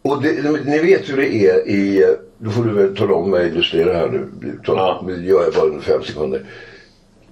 och 0.02 0.21
det, 0.21 0.32
ni 0.65 0.80
vet 0.80 1.10
hur 1.10 1.17
det 1.17 1.34
är 1.36 1.67
i, 1.69 2.15
då 2.38 2.50
får 2.52 2.63
du 2.63 2.71
väl 2.74 2.95
tala 2.98 3.13
om 3.13 3.30
mig, 3.30 3.48
illustrera 3.48 3.93
här 3.98 4.08
nu. 4.10 4.28
Tala, 4.65 4.82
Ja. 4.82 5.04
Nu 5.08 5.26
gör 5.28 5.43
jag 5.43 5.54
bara 5.54 5.82
fem 5.82 6.04
sekunder. 6.04 6.41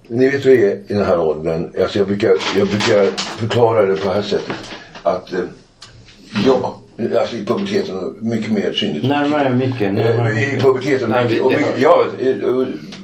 Ni 0.08 0.30
vet 0.30 0.46
hur 0.46 0.58
det 0.58 0.72
är 0.72 0.76
i 0.76 0.94
den 0.94 1.06
här 1.06 1.20
åldern. 1.20 1.72
Alltså 1.82 1.98
jag, 1.98 2.08
brukar, 2.08 2.34
jag 2.58 2.68
brukar 2.68 3.06
förklara 3.18 3.86
det 3.86 3.96
på 3.96 4.08
det 4.08 4.14
här 4.14 4.22
sättet. 4.22 4.56
Att 5.04 5.34
eh, 5.34 5.40
ja, 6.46 6.80
alltså 7.20 7.36
i 7.36 7.46
puberteten 7.46 8.16
mycket 8.22 8.52
mer 8.52 8.74
synligt. 8.74 9.06
Närmare 9.06 9.50
micken. 9.56 9.96
närmare 9.96 10.32
Eh, 10.32 10.56
I 10.58 10.60
puberteten. 10.62 11.10
Nej, 11.10 11.26
vi- 11.30 11.40
och 11.40 11.52
det 11.52 11.58
mycket, 11.58 11.80
ja, 11.82 12.06
eh, 12.20 12.36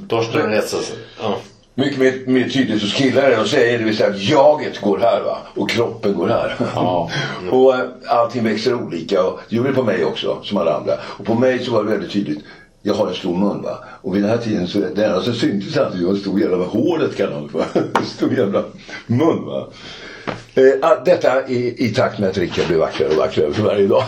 Torsten 0.08 0.62
sig. 0.62 0.96
Ja. 1.20 1.36
Mycket 1.80 1.98
mer, 1.98 2.22
mer 2.26 2.48
tydligt 2.48 2.82
hos 2.82 2.94
killar 2.94 3.30
än 3.30 3.38
hos 3.38 3.50
tjejer. 3.50 3.78
Det 3.78 3.84
vill 3.84 3.96
säga 3.96 4.10
att 4.10 4.22
jaget 4.22 4.80
går 4.80 4.98
här 4.98 5.20
va. 5.20 5.38
Och 5.54 5.70
kroppen 5.70 6.14
går 6.14 6.28
här. 6.28 6.56
Ja. 6.74 7.10
och 7.50 7.74
eh, 7.74 7.80
allting 8.08 8.44
växer 8.44 8.74
olika. 8.74 9.24
Och 9.24 9.40
det 9.48 9.56
gjorde 9.56 9.68
det 9.68 9.74
på 9.74 9.82
mig 9.82 10.04
också. 10.04 10.40
Som 10.42 10.58
alla 10.58 10.76
andra. 10.76 10.92
Och 11.02 11.26
på 11.26 11.34
mig 11.34 11.58
så 11.58 11.72
var 11.72 11.84
det 11.84 11.90
väldigt 11.90 12.12
tydligt. 12.12 12.44
Jag 12.82 12.94
har 12.94 13.08
en 13.08 13.14
stor 13.14 13.36
mun 13.36 13.62
va. 13.62 13.78
Och 14.02 14.14
vid 14.14 14.22
den 14.22 14.30
här 14.30 14.38
tiden 14.38 14.68
så 14.68 14.78
det 14.78 15.04
enda 15.04 15.22
som 15.22 15.34
syntes 15.34 15.76
alltid 15.76 16.02
var 16.02 16.12
en 16.12 16.20
stor 16.20 16.40
jävla 16.40 16.64
hålet 16.64 17.16
kallas 17.16 17.52
va. 17.52 17.64
En 17.74 18.06
stor 18.06 18.32
jävla 18.32 18.64
mun 19.06 19.44
va. 19.44 19.66
Eh, 20.54 20.62
ah, 20.82 20.96
detta 21.04 21.48
i, 21.48 21.74
i 21.86 21.88
takt 21.94 22.18
med 22.18 22.28
att 22.30 22.38
Rickard 22.38 22.66
blir 22.66 22.78
vackrare 22.78 23.08
och 23.10 23.16
vackrare 23.16 23.52
för 23.52 23.62
varje 23.62 23.86
dag. 23.86 24.04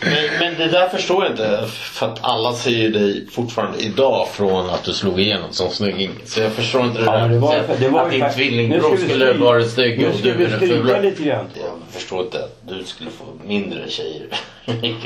Men, 0.00 0.22
men 0.40 0.58
det 0.58 0.68
där 0.68 0.88
förstår 0.88 1.24
jag 1.24 1.32
inte. 1.32 1.64
För 1.68 2.06
att 2.06 2.18
alla 2.20 2.52
ser 2.52 2.70
ju 2.70 2.90
dig 2.90 3.26
fortfarande 3.32 3.78
idag 3.78 4.28
från 4.32 4.70
att 4.70 4.84
du 4.84 4.92
slog 4.92 5.20
igenom 5.20 5.52
som 5.52 5.70
snygging. 5.70 6.10
Så 6.24 6.40
jag 6.40 6.52
förstår 6.52 6.84
inte 6.84 6.98
det 6.98 7.04
Ja, 7.04 7.12
där. 7.12 7.28
det 7.28 7.38
var, 7.38 7.56
att 7.56 7.80
det 7.80 7.88
var 7.88 8.00
att 8.04 8.10
din 8.10 8.30
tvillingbror 8.34 8.96
skulle 8.96 9.32
vara 9.32 9.58
Nu 9.58 10.06
och 10.06 10.12
du 10.22 10.32
vi 10.32 10.44
är 10.44 10.48
den 10.48 10.60
fula. 10.60 11.00
lite 11.00 11.22
grann. 11.22 11.46
Jag 11.54 11.70
förstår 11.90 12.20
inte 12.22 12.38
att 12.38 12.58
du 12.68 12.84
skulle 12.84 13.10
få 13.10 13.24
mindre 13.46 13.88
tjejer. 13.88 14.26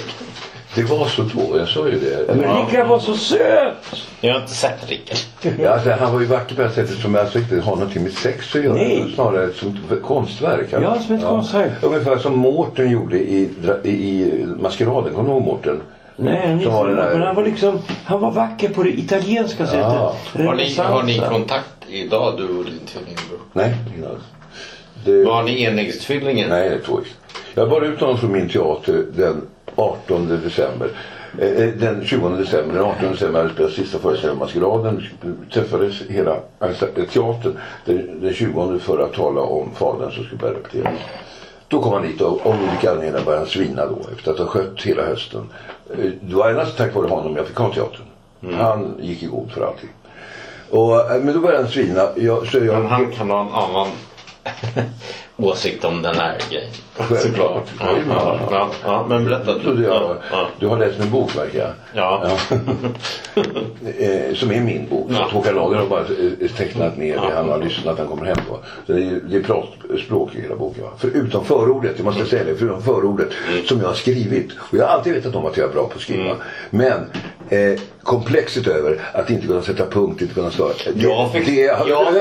det 0.74 0.82
var 0.82 1.06
så 1.06 1.22
då. 1.22 1.58
Jag 1.58 1.68
sa 1.68 1.88
ju 1.88 1.98
det. 2.00 2.34
Men 2.36 2.66
Rickard 2.66 2.86
var 2.86 2.98
så 2.98 3.16
söt! 3.16 3.74
jag 4.20 4.32
har 4.34 4.40
inte 4.40 4.52
sett 4.54 4.88
Rickard. 4.90 5.18
Ja, 5.60 5.70
alltså, 5.70 5.90
han 5.90 6.12
var 6.12 6.20
ju 6.20 6.26
vacker 6.26 6.54
på 6.54 6.62
det 6.62 6.70
sättet 6.70 6.98
som 6.98 7.16
alltså 7.16 7.38
inte 7.38 7.60
har 7.60 7.76
någonting 7.76 8.02
med 8.02 8.12
sex 8.12 8.54
att 8.56 8.64
göra. 8.64 8.74
Nej. 8.74 9.14
Snarare 9.32 9.52
som 9.52 9.78
ett 9.96 10.02
konstverk. 10.02 10.66
Ja, 10.70 11.00
som 11.00 11.14
ett 11.16 11.22
konstverk. 11.24 11.72
Ungefär 11.82 12.16
som 12.18 12.38
Mårten 12.38 12.90
gjorde 12.90 13.18
i, 13.18 13.50
i, 13.84 13.88
i 13.88 14.46
Maskeraden. 14.60 15.14
Kommer 15.14 15.28
du 15.28 15.34
ihåg 15.34 15.42
Mårten? 15.44 15.80
Nej, 16.16 16.48
han, 16.48 16.60
Så 16.60 16.70
var 16.70 16.88
där. 16.88 17.12
men 17.12 17.22
han 17.22 17.34
var 17.36 17.42
liksom, 17.44 17.78
han 18.04 18.20
var 18.20 18.30
vacker 18.30 18.68
på 18.68 18.82
det 18.82 18.90
italienska 18.98 19.66
sättet. 19.66 19.80
Ja. 19.82 20.16
Har 20.32 20.54
ni, 20.54 20.74
har 20.76 21.02
ni 21.02 21.18
kontakt 21.18 21.68
idag 21.88 22.34
du 22.36 22.42
och 22.58 22.64
din 22.64 22.78
tvillingbror? 22.86 23.38
Nej, 23.52 23.74
ingen 23.94 24.10
alls. 24.10 24.22
Det, 25.04 25.24
Var 25.24 25.42
ni 25.42 25.62
enäggstvillingar? 25.62 26.48
nej, 26.48 26.68
det 26.68 26.74
är 26.74 26.78
tvåis. 26.78 27.06
Jag 27.54 27.70
bar 27.70 27.80
ut 27.80 28.00
honom 28.00 28.18
från 28.18 28.32
min 28.32 28.48
teater 28.48 29.04
den 29.16 29.42
18 29.76 30.40
december. 30.44 30.88
Eh, 31.38 31.48
eh, 31.48 31.68
Den 31.74 32.04
20 32.04 32.28
december, 32.28 32.74
den 32.74 32.84
18 32.84 33.12
december 33.12 33.38
hade 33.38 33.48
jag 33.48 33.54
spelat 33.54 33.72
sista 33.72 33.98
föreställningen 33.98 34.38
Maskeraden. 34.38 35.02
Träffades 35.52 36.02
hela 36.08 36.36
teatern 37.12 37.58
den, 37.84 38.20
den 38.20 38.34
20 38.34 38.78
för 38.78 38.98
att 38.98 39.12
tala 39.12 39.40
om 39.40 39.70
fadern 39.74 40.10
som 40.12 40.24
skulle 40.24 40.38
börja 40.38 40.54
repetera. 40.54 40.90
Då 41.68 41.82
kom 41.82 41.92
han 41.92 42.02
dit 42.02 42.20
och 42.20 42.46
av 42.46 42.56
olika 42.68 42.90
anledningar 42.90 43.24
började 43.24 43.44
han 43.44 43.48
svina 43.50 43.86
då 43.86 43.98
efter 44.16 44.30
att 44.32 44.38
ha 44.38 44.46
skött 44.46 44.82
hela 44.82 45.02
hösten. 45.06 45.48
Eh, 45.90 46.10
Det 46.20 46.34
var 46.34 46.50
endast 46.50 46.76
tack 46.76 46.94
vare 46.94 47.08
honom 47.08 47.36
jag 47.36 47.46
fick 47.46 47.56
ha 47.56 47.72
teatern. 47.72 48.06
Han 48.54 48.94
gick 49.00 49.22
i 49.22 49.26
god 49.26 49.50
för 49.52 49.66
allting. 49.66 49.90
Och, 50.70 51.22
men 51.24 51.34
då 51.34 51.40
började 51.40 51.62
han 51.62 51.72
svina. 51.72 52.08
Jag, 52.16 52.46
så 52.46 52.56
jag, 52.58 52.66
Men 52.82 52.86
han 52.86 53.10
kan 53.12 53.30
ha 53.30 53.40
en 53.40 53.48
annan 53.52 53.88
åsikt 55.36 55.84
om 55.84 56.02
den 56.02 56.14
här 56.14 56.38
grejen. 56.50 56.70
Såklart. 56.98 57.64
Ja, 57.80 57.86
ja, 58.08 58.38
ja, 58.50 58.70
ja, 58.84 59.06
men 59.08 59.24
berätta 59.24 59.58
du. 59.58 59.74
du, 59.76 59.82
Ja, 59.84 59.98
har, 59.98 60.16
ja. 60.30 60.46
du 60.60 60.66
har 60.66 60.78
läst 60.78 60.98
min 60.98 61.10
bok 61.10 61.36
verkar 61.36 61.58
jag. 61.58 61.70
Ja. 61.94 62.24
eh, 63.98 64.34
som 64.34 64.50
är 64.50 64.60
min 64.60 64.88
bok. 64.90 65.06
Ja. 65.10 65.16
Så 65.30 65.36
Håkan 65.36 65.54
Lager 65.54 65.76
har 65.76 65.86
bara 65.86 66.00
eh, 66.00 66.50
tecknat 66.56 66.96
ner 66.96 67.14
det 67.14 67.34
han 67.34 67.48
har 67.48 67.58
lyssnat, 67.58 67.98
han 67.98 68.06
kommer 68.08 68.24
hem 68.26 68.36
på. 68.48 68.58
Så 68.86 68.92
det 68.92 69.02
är, 69.02 69.20
det 69.30 69.36
är 69.36 69.42
pratspråk 69.42 70.34
i 70.34 70.40
hela 70.40 70.56
boken. 70.56 70.82
Va? 70.84 70.90
Förutom 70.98 71.44
förordet, 71.44 71.92
jag 71.96 72.04
måste 72.04 72.26
säga 72.26 72.44
det, 72.44 72.54
förutom 72.56 72.82
förordet 72.82 73.28
Mm. 73.52 73.64
som 73.66 73.80
jag 73.80 73.86
har 73.86 73.94
skrivit. 73.94 74.48
Och 74.58 74.78
jag 74.78 74.86
har 74.86 74.94
alltid 74.94 75.12
vetat 75.14 75.34
om 75.34 75.46
att 75.46 75.56
jag 75.56 75.68
är 75.68 75.72
bra 75.72 75.86
på 75.86 75.94
att 75.94 76.00
skriva. 76.00 76.36
Men 76.70 76.92
eh, 77.48 77.80
komplexet 78.02 78.66
över 78.66 79.00
att 79.12 79.30
inte 79.30 79.46
kunna 79.46 79.62
sätta 79.62 79.86
punkt, 79.86 80.22
inte 80.22 80.34
kunna 80.34 80.50
svara. 80.50 80.72
Det, 80.94 81.02
Jag 81.02 81.32
fick- 81.32 81.46
det, 81.46 81.66
har, 81.66 81.88
jag- 81.88 82.14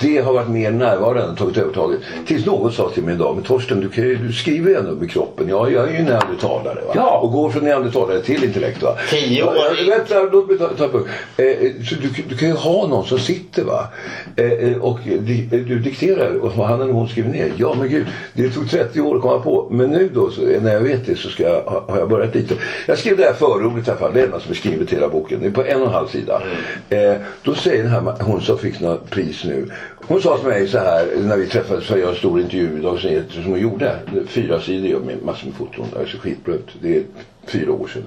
det 0.00 0.18
har 0.18 0.32
varit 0.32 0.48
mer 0.48 0.70
närvarande, 0.70 1.36
tagit 1.36 1.56
övertaget. 1.58 2.00
Tills 2.26 2.46
någon 2.46 2.72
sa 2.72 2.88
till 2.90 3.02
mig 3.02 3.12
en 3.12 3.18
dag, 3.18 3.35
men 3.36 3.44
Torsten 3.44 3.80
du, 3.80 4.02
ju, 4.02 4.16
du 4.16 4.32
skriver 4.32 4.70
ju 4.70 4.76
ändå 4.76 4.92
med 4.92 5.10
kroppen. 5.10 5.48
Ja, 5.48 5.70
jag 5.70 5.88
är 5.88 5.98
ju 5.98 6.04
neandertalare. 6.04 6.80
Va? 6.86 6.92
Ja. 6.94 7.18
Och 7.18 7.32
går 7.32 7.50
från 7.50 7.64
neandertalare 7.64 8.20
till 8.20 8.44
intellekt. 8.44 8.82
Va? 8.82 8.96
Tio 9.10 9.42
år. 9.42 9.54
Ja, 9.56 9.96
Vänta, 9.96 10.22
låt 10.32 10.48
mig 10.48 10.58
ta, 10.58 10.68
ta 10.68 10.84
en 10.84 10.90
punkt. 10.90 11.08
Eh, 11.36 11.46
så 11.84 11.94
du, 11.94 12.22
du 12.28 12.36
kan 12.36 12.48
ju 12.48 12.54
ha 12.54 12.86
någon 12.86 13.06
som 13.06 13.18
sitter 13.18 13.64
va. 13.64 13.88
Eh, 14.36 14.52
eh, 14.52 14.76
och 14.76 14.98
di, 15.04 15.48
eh, 15.52 15.60
du 15.60 15.78
dikterar 15.78 16.36
och 16.36 16.66
han 16.66 16.80
eller 16.80 16.92
hon 16.92 17.08
skriver 17.08 17.30
ner. 17.30 17.52
Ja 17.56 17.74
men 17.78 17.88
gud, 17.88 18.06
det 18.32 18.50
tog 18.50 18.70
30 18.70 19.00
år 19.00 19.16
att 19.16 19.22
komma 19.22 19.38
på. 19.38 19.68
Men 19.70 19.90
nu 19.90 20.10
då, 20.14 20.30
så, 20.30 20.40
när 20.40 20.72
jag 20.72 20.80
vet 20.80 21.06
det 21.06 21.16
så 21.16 21.28
ska 21.28 21.42
jag, 21.42 21.62
har 21.88 21.98
jag 21.98 22.08
börjat 22.08 22.34
lite. 22.34 22.54
Jag 22.86 22.98
skrev 22.98 23.16
det 23.16 23.24
här 23.24 23.32
förordet 23.32 23.88
i 23.88 23.90
alla 23.90 24.00
fall. 24.00 24.10
Det 24.14 24.20
är 24.20 24.24
enda 24.24 24.40
som 24.40 24.50
är 24.50 24.54
skrivet 24.54 24.88
till 24.88 24.96
hela 24.96 25.08
boken. 25.08 25.40
Det 25.40 25.46
är 25.46 25.50
på 25.50 25.64
en 25.64 25.80
och 25.80 25.86
en 25.86 25.92
halv 25.92 26.06
sida. 26.06 26.42
Eh, 26.90 27.14
då 27.42 27.54
säger 27.54 27.82
den 27.82 27.92
här, 27.92 28.14
hon 28.20 28.40
som 28.40 28.58
fick 28.58 28.80
något 28.80 29.10
pris 29.10 29.44
nu. 29.44 29.70
Hon 30.08 30.22
sa 30.22 30.38
till 30.38 30.48
mig 30.48 30.68
så 30.68 30.78
här 30.78 31.08
när 31.16 31.36
vi 31.36 31.46
träffades 31.46 31.84
för 31.84 31.94
att 31.94 32.00
göra 32.00 32.10
en 32.10 32.16
stor 32.16 32.40
intervju 32.40 32.78
i 32.78 32.82
Dagens 32.82 33.04
Nyheter 33.04 33.32
som 33.32 33.44
hon 33.44 33.60
gjorde. 33.60 33.96
Fyra 34.26 34.60
sidor 34.60 35.00
med 35.00 35.22
massor 35.22 35.46
med 35.46 35.54
foton. 35.54 35.86
Det 35.94 36.00
är 36.02 36.06
så 36.06 36.18
skitblött. 36.18 36.66
Det 36.80 36.96
är 36.96 37.02
fyra 37.46 37.72
år 37.72 37.88
sedan. 37.88 38.02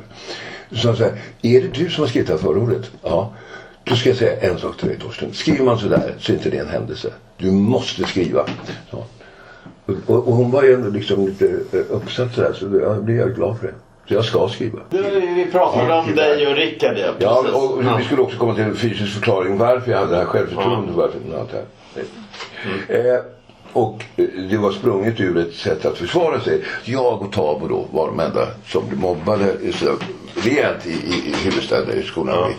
Så 0.71 0.77
sa 0.77 0.87
hon 0.87 0.97
så 0.97 1.03
här, 1.03 1.13
är 1.41 1.61
det 1.61 1.67
du 1.67 1.89
som 1.89 2.01
har 2.03 2.09
skrivit 2.09 2.27
det 2.27 2.33
här 2.33 2.39
förordet? 2.41 2.91
Ja. 3.03 3.33
Då 3.83 3.95
ska 3.95 4.09
jag 4.09 4.17
säga 4.17 4.51
en 4.51 4.57
sak 4.59 4.77
till 4.77 4.87
dig 4.87 4.97
Torsten. 4.99 5.33
Skriver 5.33 5.65
man 5.65 5.77
sådär 5.79 6.13
så 6.19 6.31
är 6.31 6.35
inte 6.35 6.49
det 6.49 6.57
en 6.57 6.67
händelse. 6.67 7.13
Du 7.37 7.51
måste 7.51 8.03
skriva. 8.03 8.45
Så. 8.91 9.03
Och, 10.05 10.27
och 10.27 10.33
hon 10.33 10.51
var 10.51 10.63
ju 10.63 10.73
ändå 10.73 10.89
liksom 10.89 11.27
lite 11.27 11.45
eh, 11.45 11.79
uppsatt 11.89 12.33
sådär 12.35 12.53
så 12.53 12.65
jag 12.81 13.03
blev 13.03 13.17
jag 13.17 13.35
glad 13.35 13.59
för 13.59 13.67
det. 13.67 13.73
Så 14.07 14.13
jag 14.13 14.25
ska 14.25 14.47
skriva. 14.49 14.79
Du, 14.89 15.01
vi 15.35 15.47
pratade 15.51 15.93
om 15.93 16.15
dig 16.15 16.47
och 16.47 16.55
Rickard 16.55 16.97
ja. 16.97 17.13
Ja, 17.19 17.39
och 17.39 17.83
Ja. 17.83 17.95
vi 17.97 18.03
skulle 18.03 18.21
också 18.21 18.37
komma 18.37 18.55
till 18.55 18.63
en 18.63 18.75
fysisk 18.75 19.13
förklaring 19.13 19.57
varför 19.57 19.91
jag 19.91 19.99
hade 19.99 20.11
det 20.11 20.17
här 20.17 20.25
självförtroendet. 20.25 20.95
Varför 20.95 21.19
och 21.33 21.39
allt 21.39 21.51
det 21.51 21.57
här. 21.57 21.65
Eh, 22.89 23.19
och 23.73 24.03
eh, 24.15 24.25
det 24.49 24.57
var 24.57 24.71
sprunget 24.71 25.19
ur 25.19 25.37
ett 25.37 25.53
sätt 25.55 25.85
att 25.85 25.97
försvara 25.97 26.41
sig. 26.41 26.63
Jag 26.83 27.21
och 27.21 27.31
Tabo 27.31 27.67
då 27.67 27.87
var 27.91 28.07
de 28.07 28.19
enda 28.19 28.47
som 28.67 28.87
blev 28.87 28.99
mobbade 28.99 29.73
så 29.73 29.97
rejält 30.35 30.87
i, 30.87 30.89
i, 30.89 31.29
i 31.29 31.35
huvudstäder 31.43 31.95
i 31.95 32.03
skolan. 32.03 32.53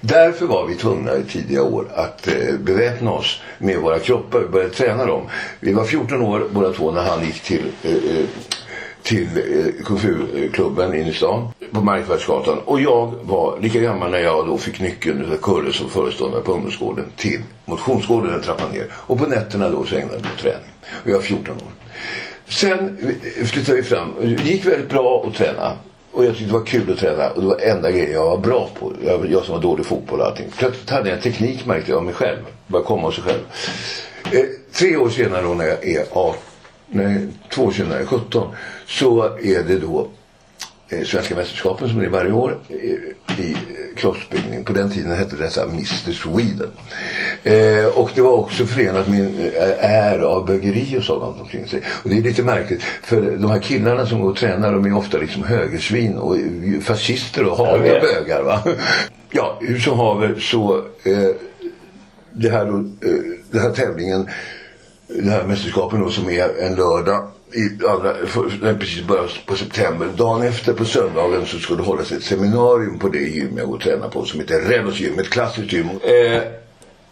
Därför 0.00 0.46
var 0.46 0.66
vi 0.66 0.74
tvungna 0.74 1.16
i 1.16 1.22
tidiga 1.22 1.62
år 1.62 1.86
att 1.94 2.28
eh, 2.28 2.56
beväpna 2.58 3.10
oss 3.10 3.40
med 3.58 3.78
våra 3.78 3.98
kroppar. 3.98 4.40
Vi 4.40 4.48
började 4.48 4.74
träna 4.74 5.06
dem. 5.06 5.22
Vi 5.60 5.72
var 5.72 5.84
14 5.84 6.22
år 6.22 6.46
båda 6.50 6.72
två 6.72 6.90
när 6.90 7.02
han 7.02 7.24
gick 7.24 7.42
till 7.42 7.72
eh, 7.82 7.90
eh, 7.92 8.26
till 9.02 9.28
eh, 9.36 9.84
Kung 9.84 9.98
Fu-klubben 9.98 10.94
inne 10.94 11.10
i 11.10 11.14
stan 11.14 11.48
på 11.70 11.80
Markvärdsgatan. 11.80 12.58
Och 12.58 12.80
jag 12.80 13.14
var 13.22 13.58
lika 13.60 13.80
gammal 13.80 14.10
när 14.10 14.18
jag 14.18 14.46
då 14.46 14.58
fick 14.58 14.80
nyckeln 14.80 15.32
av 15.32 15.36
Kurre 15.36 15.72
som 15.72 15.90
föreståndare 15.90 16.42
på 16.42 16.52
ungdomsgården 16.52 17.04
till 17.16 17.42
motionsgården 17.64 18.34
en 18.34 18.42
trappa 18.42 18.68
ner. 18.72 18.86
Och 18.92 19.18
på 19.18 19.26
nätterna 19.26 19.68
då 19.68 19.84
så 19.84 19.94
ägnade 19.94 20.14
jag 20.14 20.22
mig 20.22 20.30
åt 20.34 20.40
träning. 20.40 20.70
Och 21.04 21.10
jag 21.10 21.14
var 21.14 21.22
14 21.22 21.54
år. 21.54 21.62
Sen 22.48 22.98
eh, 23.38 23.44
flyttade 23.44 23.76
vi 23.76 23.82
fram. 23.82 24.08
Det 24.20 24.44
gick 24.44 24.66
väldigt 24.66 24.88
bra 24.88 25.24
att 25.28 25.34
träna. 25.34 25.72
Och 26.12 26.24
jag 26.24 26.32
tyckte 26.32 26.52
det 26.52 26.58
var 26.58 26.66
kul 26.66 26.92
att 26.92 26.98
träna. 26.98 27.30
Och 27.30 27.40
det 27.42 27.46
var 27.46 27.58
enda 27.60 27.90
grejen 27.90 28.12
jag 28.12 28.24
var 28.24 28.38
bra 28.38 28.68
på. 28.80 28.92
Jag, 29.04 29.30
jag 29.30 29.44
som 29.44 29.54
var 29.54 29.62
dålig 29.62 29.84
i 29.84 29.86
fotboll 29.86 30.20
och 30.20 30.26
allting. 30.26 30.46
Plötsligt 30.58 30.90
hade 30.90 31.08
jag 31.08 31.16
en 31.16 31.22
teknik 31.22 31.66
märkte 31.66 31.90
jag 31.90 31.98
av 31.98 32.04
mig 32.04 32.14
själv. 32.14 32.38
Bara 32.66 32.82
komma 32.82 33.06
av 33.06 33.10
sig 33.10 33.24
själv. 33.24 33.40
Eh, 34.32 34.44
tre 34.72 34.96
år 34.96 35.08
senare 35.08 35.42
då 35.42 35.54
när 35.54 35.64
jag 35.64 35.88
är 35.88 36.04
18 36.12 36.36
nej, 36.92 37.28
två 37.48 37.62
år 37.62 37.70
senare, 37.70 38.06
17, 38.06 38.54
så 38.86 39.24
är 39.24 39.62
det 39.62 39.78
då 39.78 40.08
eh, 40.88 41.04
Svenska 41.04 41.34
mästerskapen 41.34 41.88
som 41.88 41.98
det 41.98 42.06
är 42.06 42.10
varje 42.10 42.32
år 42.32 42.58
eh, 42.68 43.38
i 43.38 43.56
kroppsbyggning. 43.96 44.64
På 44.64 44.72
den 44.72 44.90
tiden 44.90 45.12
hette 45.12 45.36
detta 45.36 45.64
Mr 45.64 46.12
Sweden. 46.12 46.70
Eh, 47.42 47.98
och 47.98 48.10
det 48.14 48.22
var 48.22 48.32
också 48.32 48.66
förenat 48.66 49.08
med 49.08 49.20
en 49.20 49.38
eh, 49.38 49.90
ära 49.90 50.26
av 50.26 50.46
bögeri 50.46 50.98
och 50.98 51.04
sådant 51.04 51.40
omkring 51.40 51.66
sig. 51.66 51.82
Och 52.02 52.10
det 52.10 52.18
är 52.18 52.22
lite 52.22 52.42
märkligt 52.42 52.82
för 52.82 53.20
de 53.20 53.50
här 53.50 53.58
killarna 53.58 54.06
som 54.06 54.20
går 54.20 54.30
och 54.30 54.36
tränar 54.36 54.72
de 54.72 54.86
är 54.86 54.96
ofta 54.96 55.18
liksom 55.18 55.42
högersvin 55.44 56.16
och 56.16 56.36
eh, 56.36 56.80
fascister 56.80 57.44
och 57.44 57.56
haviga 57.56 58.00
bögar. 58.00 58.42
Va? 58.42 58.62
Ja, 59.30 59.58
hur 59.60 59.78
som 59.78 59.98
haver 59.98 60.34
så 60.38 60.76
eh, 61.04 61.28
det 62.32 62.50
här, 62.50 62.64
då, 62.64 62.78
eh, 62.78 63.22
den 63.50 63.60
här 63.60 63.70
tävlingen 63.70 64.28
det 65.14 65.30
här 65.30 65.44
mästerskapen 65.44 66.00
då 66.00 66.10
som 66.10 66.30
är 66.30 66.58
en 66.58 66.74
lördag 66.74 67.28
i 67.54 67.86
andra, 67.86 68.14
för, 68.26 68.74
precis 68.78 69.04
början 69.06 69.28
på 69.46 69.56
september. 69.56 70.08
Dagen 70.16 70.42
efter 70.42 70.72
på 70.72 70.84
söndagen 70.84 71.46
så 71.46 71.58
ska 71.58 71.74
det 71.74 71.82
hållas 71.82 72.12
ett 72.12 72.22
seminarium 72.22 72.98
på 72.98 73.08
det 73.08 73.18
gym 73.18 73.56
jag 73.56 73.66
går 73.66 73.74
och 73.74 73.80
tränar 73.80 74.08
på 74.08 74.24
som 74.24 74.40
heter 74.40 74.60
Rennos 74.60 75.00
gym, 75.00 75.18
ett 75.18 75.30
klassiskt 75.30 75.72
gym. 75.72 75.88
Eh, 75.88 76.42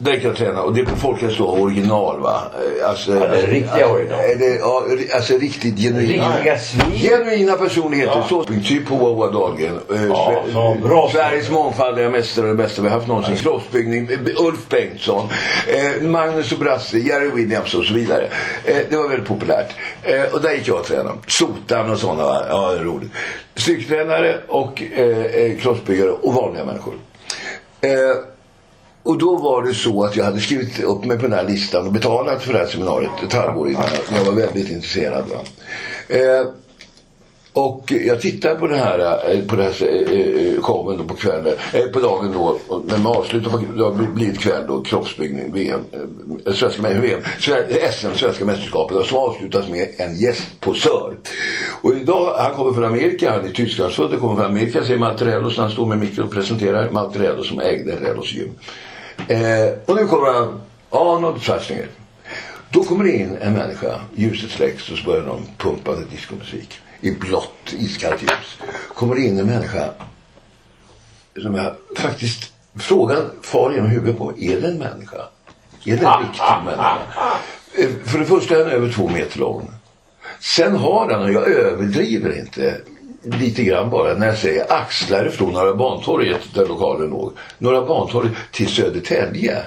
där 0.02 0.12
kan 0.14 0.22
jag 0.24 0.36
träna 0.36 0.62
och 0.62 0.74
det 0.74 0.80
är 0.80 0.84
på 0.84 0.96
Folkhälsa 0.96 1.42
original 1.42 2.20
va. 2.20 2.42
Eh, 2.80 2.88
Alltså, 2.88 3.12
Ja, 3.12 3.26
det 3.26 3.40
är 3.42 3.46
riktiga 3.46 3.88
original. 3.88 4.18
Eh, 4.20 4.38
det, 4.38 4.56
ja, 4.56 4.82
alltså 5.14 5.38
riktigt 5.38 5.78
genuina. 5.78 6.36
Riktiga 6.36 6.58
svin. 6.58 6.92
Genuina 6.98 7.52
personligheter. 7.56 8.22
Så, 8.28 8.44
typ 8.44 8.88
på 8.88 8.94
Wawa 8.96 9.30
Dahlgren. 9.30 9.80
Eh, 9.94 10.04
Ja, 10.08 10.42
Sve-. 10.52 11.10
Sveriges 11.12 11.50
mångfaldiga 11.50 12.10
mästare 12.10 12.44
och 12.50 12.56
det 12.56 12.62
bästa 12.62 12.82
vi 12.82 12.88
haft 12.88 13.06
någonsin. 13.08 13.36
Kroppsbyggning. 13.36 14.08
eh, 14.12 14.44
Ulf 14.46 14.68
Bengtsson. 14.68 15.28
Eh, 15.68 16.02
Magnus 16.08 16.52
och 16.52 16.58
Brasse. 16.58 16.98
Jerry 16.98 17.30
Williams 17.34 17.74
och 17.74 17.84
så 17.84 17.94
vidare. 17.94 18.28
Eh, 18.64 18.76
det 18.90 18.96
var 18.96 19.08
väldigt 19.08 19.28
populärt. 19.28 19.72
Eh, 20.02 20.34
och 20.34 20.40
där 20.40 20.52
gick 20.52 20.68
jag 20.68 20.76
och 20.78 20.84
tränade. 20.86 21.10
Sotan 21.26 21.90
och 21.90 21.98
sådana. 21.98 22.22
va. 22.24 22.42
Ja, 22.48 22.74
roligt. 22.80 23.10
Styrketränare 23.54 24.36
och 24.48 24.82
eh, 24.96 25.08
eh, 25.24 25.58
kroppsbyggare 25.58 26.10
och 26.10 26.34
vanliga 26.34 26.64
människor. 26.64 26.94
Och 29.02 29.18
då 29.18 29.36
var 29.36 29.62
det 29.62 29.74
så 29.74 30.04
att 30.04 30.16
jag 30.16 30.24
hade 30.24 30.40
skrivit 30.40 30.80
upp 30.80 31.04
mig 31.04 31.16
på 31.16 31.22
den 31.22 31.32
här 31.32 31.48
listan 31.48 31.86
och 31.86 31.92
betalat 31.92 32.42
för 32.42 32.52
det 32.52 32.58
här 32.58 32.66
seminariet 32.66 33.10
ett 33.26 33.32
halvår 33.32 33.68
innan. 33.68 33.84
Jag 34.14 34.24
var 34.24 34.32
väldigt 34.32 34.70
intresserad. 34.70 35.24
Va? 35.28 35.38
Eh, 36.08 36.46
och 37.52 37.92
jag 38.06 38.20
tittade 38.20 38.54
på, 38.54 38.66
den 38.66 38.78
här, 38.78 38.98
eh, 38.98 39.40
på 39.46 39.56
den 39.56 39.64
här 39.64 39.82
eh, 39.82 40.54
eh, 40.54 40.60
showen 40.62 40.98
då 40.98 41.04
på 41.04 41.14
kvällen, 41.14 41.54
eh, 41.72 41.84
på 41.84 42.00
dagen 42.00 42.32
då, 42.32 42.58
när 42.86 42.98
man 42.98 43.16
avslutar, 43.16 43.50
det 43.76 43.84
har 43.84 44.14
blivit 44.14 44.40
kväll 44.40 44.64
då, 44.68 44.80
kroppsbyggning, 44.80 45.52
VM, 45.52 45.80
eh, 46.46 46.52
svenska, 46.52 46.82
VM, 46.82 47.20
SM, 47.92 48.14
svenska 48.14 48.44
mästerskapet, 48.44 49.06
som 49.06 49.18
avslutas 49.18 49.68
med 49.68 49.88
en 49.96 50.16
gästposör. 50.16 51.16
Och 51.82 51.92
idag, 51.92 52.34
han 52.38 52.54
kommer 52.54 52.72
från 52.72 52.84
Amerika, 52.84 53.32
han 53.32 53.44
är 53.44 53.50
Tysklandsfödd, 53.50 54.20
kommer 54.20 54.36
från 54.36 54.46
Amerika, 54.46 54.84
säger 54.84 54.98
Malte 54.98 55.24
Rellos 55.24 55.56
när 55.56 55.64
han 55.64 55.72
står 55.72 55.86
med 55.86 55.98
mikro 55.98 56.24
och 56.24 56.30
presenterar, 56.30 56.90
Malte 56.90 57.18
Rellos 57.18 57.48
som 57.48 57.60
ägde 57.60 57.96
Rellos 57.96 58.32
gym. 58.32 58.50
Eh, 59.28 59.72
och 59.86 59.96
nu 59.96 60.06
kommer 60.06 60.32
han, 60.32 60.60
Arnold 60.90 61.42
Schwarzenegger. 61.42 61.88
Då 62.70 62.84
kommer 62.84 63.04
det 63.04 63.10
in 63.16 63.36
en 63.40 63.52
människa, 63.52 64.00
ljuset 64.14 64.50
släcks 64.50 64.90
och 64.90 64.98
så 64.98 65.04
börjar 65.04 65.26
de 65.26 65.42
pumpa 65.58 65.94
diskomusik. 66.10 66.78
I 67.00 67.10
blått, 67.10 67.72
iskallt 67.72 68.22
ljus. 68.22 68.58
Kommer 68.94 69.14
det 69.14 69.20
in 69.20 69.38
en 69.38 69.46
människa 69.46 69.90
som 71.42 71.54
jag 71.54 71.74
faktiskt, 71.96 72.52
frågan 72.78 73.30
far 73.42 73.72
genom 73.72 73.90
huvudet 73.90 74.18
på 74.18 74.32
är 74.38 74.60
det 74.60 74.68
en 74.68 74.78
människa? 74.78 75.18
Är 75.84 75.96
det 75.96 76.06
en 76.06 76.20
riktig 76.22 76.42
människa? 76.64 76.98
Eh, 77.78 77.88
För 78.04 78.18
det 78.18 78.24
första 78.24 78.54
är 78.54 78.64
han 78.64 78.72
över 78.72 78.92
två 78.92 79.08
meter 79.08 79.38
lång. 79.38 79.70
Sen 80.40 80.76
har 80.76 81.10
han, 81.10 81.22
och 81.22 81.32
jag 81.32 81.48
överdriver 81.48 82.38
inte, 82.38 82.80
lite 83.22 83.62
grann 83.62 83.90
bara 83.90 84.14
när 84.14 84.26
jag 84.26 84.38
säger 84.38 84.72
axlar 84.72 85.28
från 85.28 85.52
Norra 85.52 85.74
Bantorget 85.74 86.40
där 86.54 86.66
lokalen 86.66 87.10
låg. 87.10 87.32
Norra 87.58 87.86
Bantorget 87.86 88.32
till 88.52 88.68
Södertälje. 88.68 89.62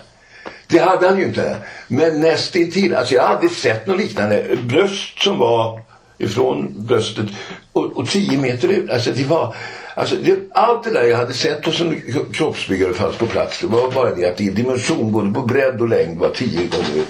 Det 0.68 0.80
hade 0.80 1.08
han 1.08 1.18
ju 1.18 1.24
inte. 1.24 1.58
Men 1.88 2.22
nästintill. 2.22 2.96
Alltså 2.96 3.13
jag 3.16 3.22
hade 3.22 3.34
aldrig 3.34 3.52
sett 3.52 3.88
något 3.88 3.98
liknande. 3.98 4.58
Bröst 4.63 5.24
som 5.24 5.39
var 5.39 5.82
ifrån 6.18 6.74
bröstet 6.78 7.26
och, 7.72 7.98
och 7.98 8.10
tio 8.10 8.38
meter 8.38 8.68
ut. 8.68 8.89
Alltså 8.89 9.12
det 9.12 9.24
var... 9.24 9.56
Alltså 9.96 10.16
det, 10.16 10.39
allt 10.52 10.84
det 10.84 10.94
där 10.94 11.04
jag 11.04 11.18
hade 11.18 11.34
sett 11.34 11.68
och 11.68 11.74
som 11.74 11.96
kroppsbyggare 12.34 12.94
fanns 12.94 13.18
på 13.18 13.26
plats. 13.26 13.60
Det 13.62 13.68
var 13.68 13.92
bara 13.92 14.16
det 14.16 14.26
att 14.26 14.42
i 14.42 14.50
dimension 14.50 15.12
både 15.12 15.34
på 15.34 15.42
bredd 15.42 15.82
och 15.82 15.89
längd 15.89 16.20
var 16.20 16.30
tio 16.30 16.68
gånger 16.68 17.06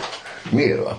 mer. 0.49 0.77
Va? 0.77 0.93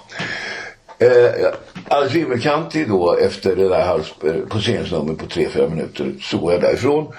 Eh, 0.98 1.52
alldeles 1.88 2.14
vimmelkantig 2.14 2.88
då 2.88 3.16
efter 3.16 3.56
det 3.56 3.68
där 3.68 4.00
eh, 4.24 4.34
poseringsnumret 4.48 5.18
på 5.18 5.26
3-4 5.26 5.70
minuter 5.70 6.14
så 6.20 6.38
går 6.38 6.52
jag 6.52 6.60
därifrån 6.60 7.12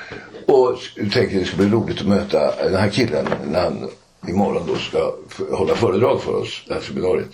och 0.45 0.77
tänker 0.95 1.11
tänkte 1.11 1.39
det 1.39 1.45
ska 1.45 1.57
bli 1.57 1.69
roligt 1.69 2.01
att 2.01 2.07
möta 2.07 2.63
den 2.63 2.75
här 2.75 2.89
killen 2.89 3.25
när 3.51 3.61
han 3.61 3.89
imorgon 4.27 4.63
då 4.67 4.75
ska 4.75 5.13
hålla 5.51 5.75
föredrag 5.75 6.21
för 6.21 6.35
oss, 6.35 6.63
det 6.67 6.73
här 6.73 6.81
seminariet. 6.81 7.29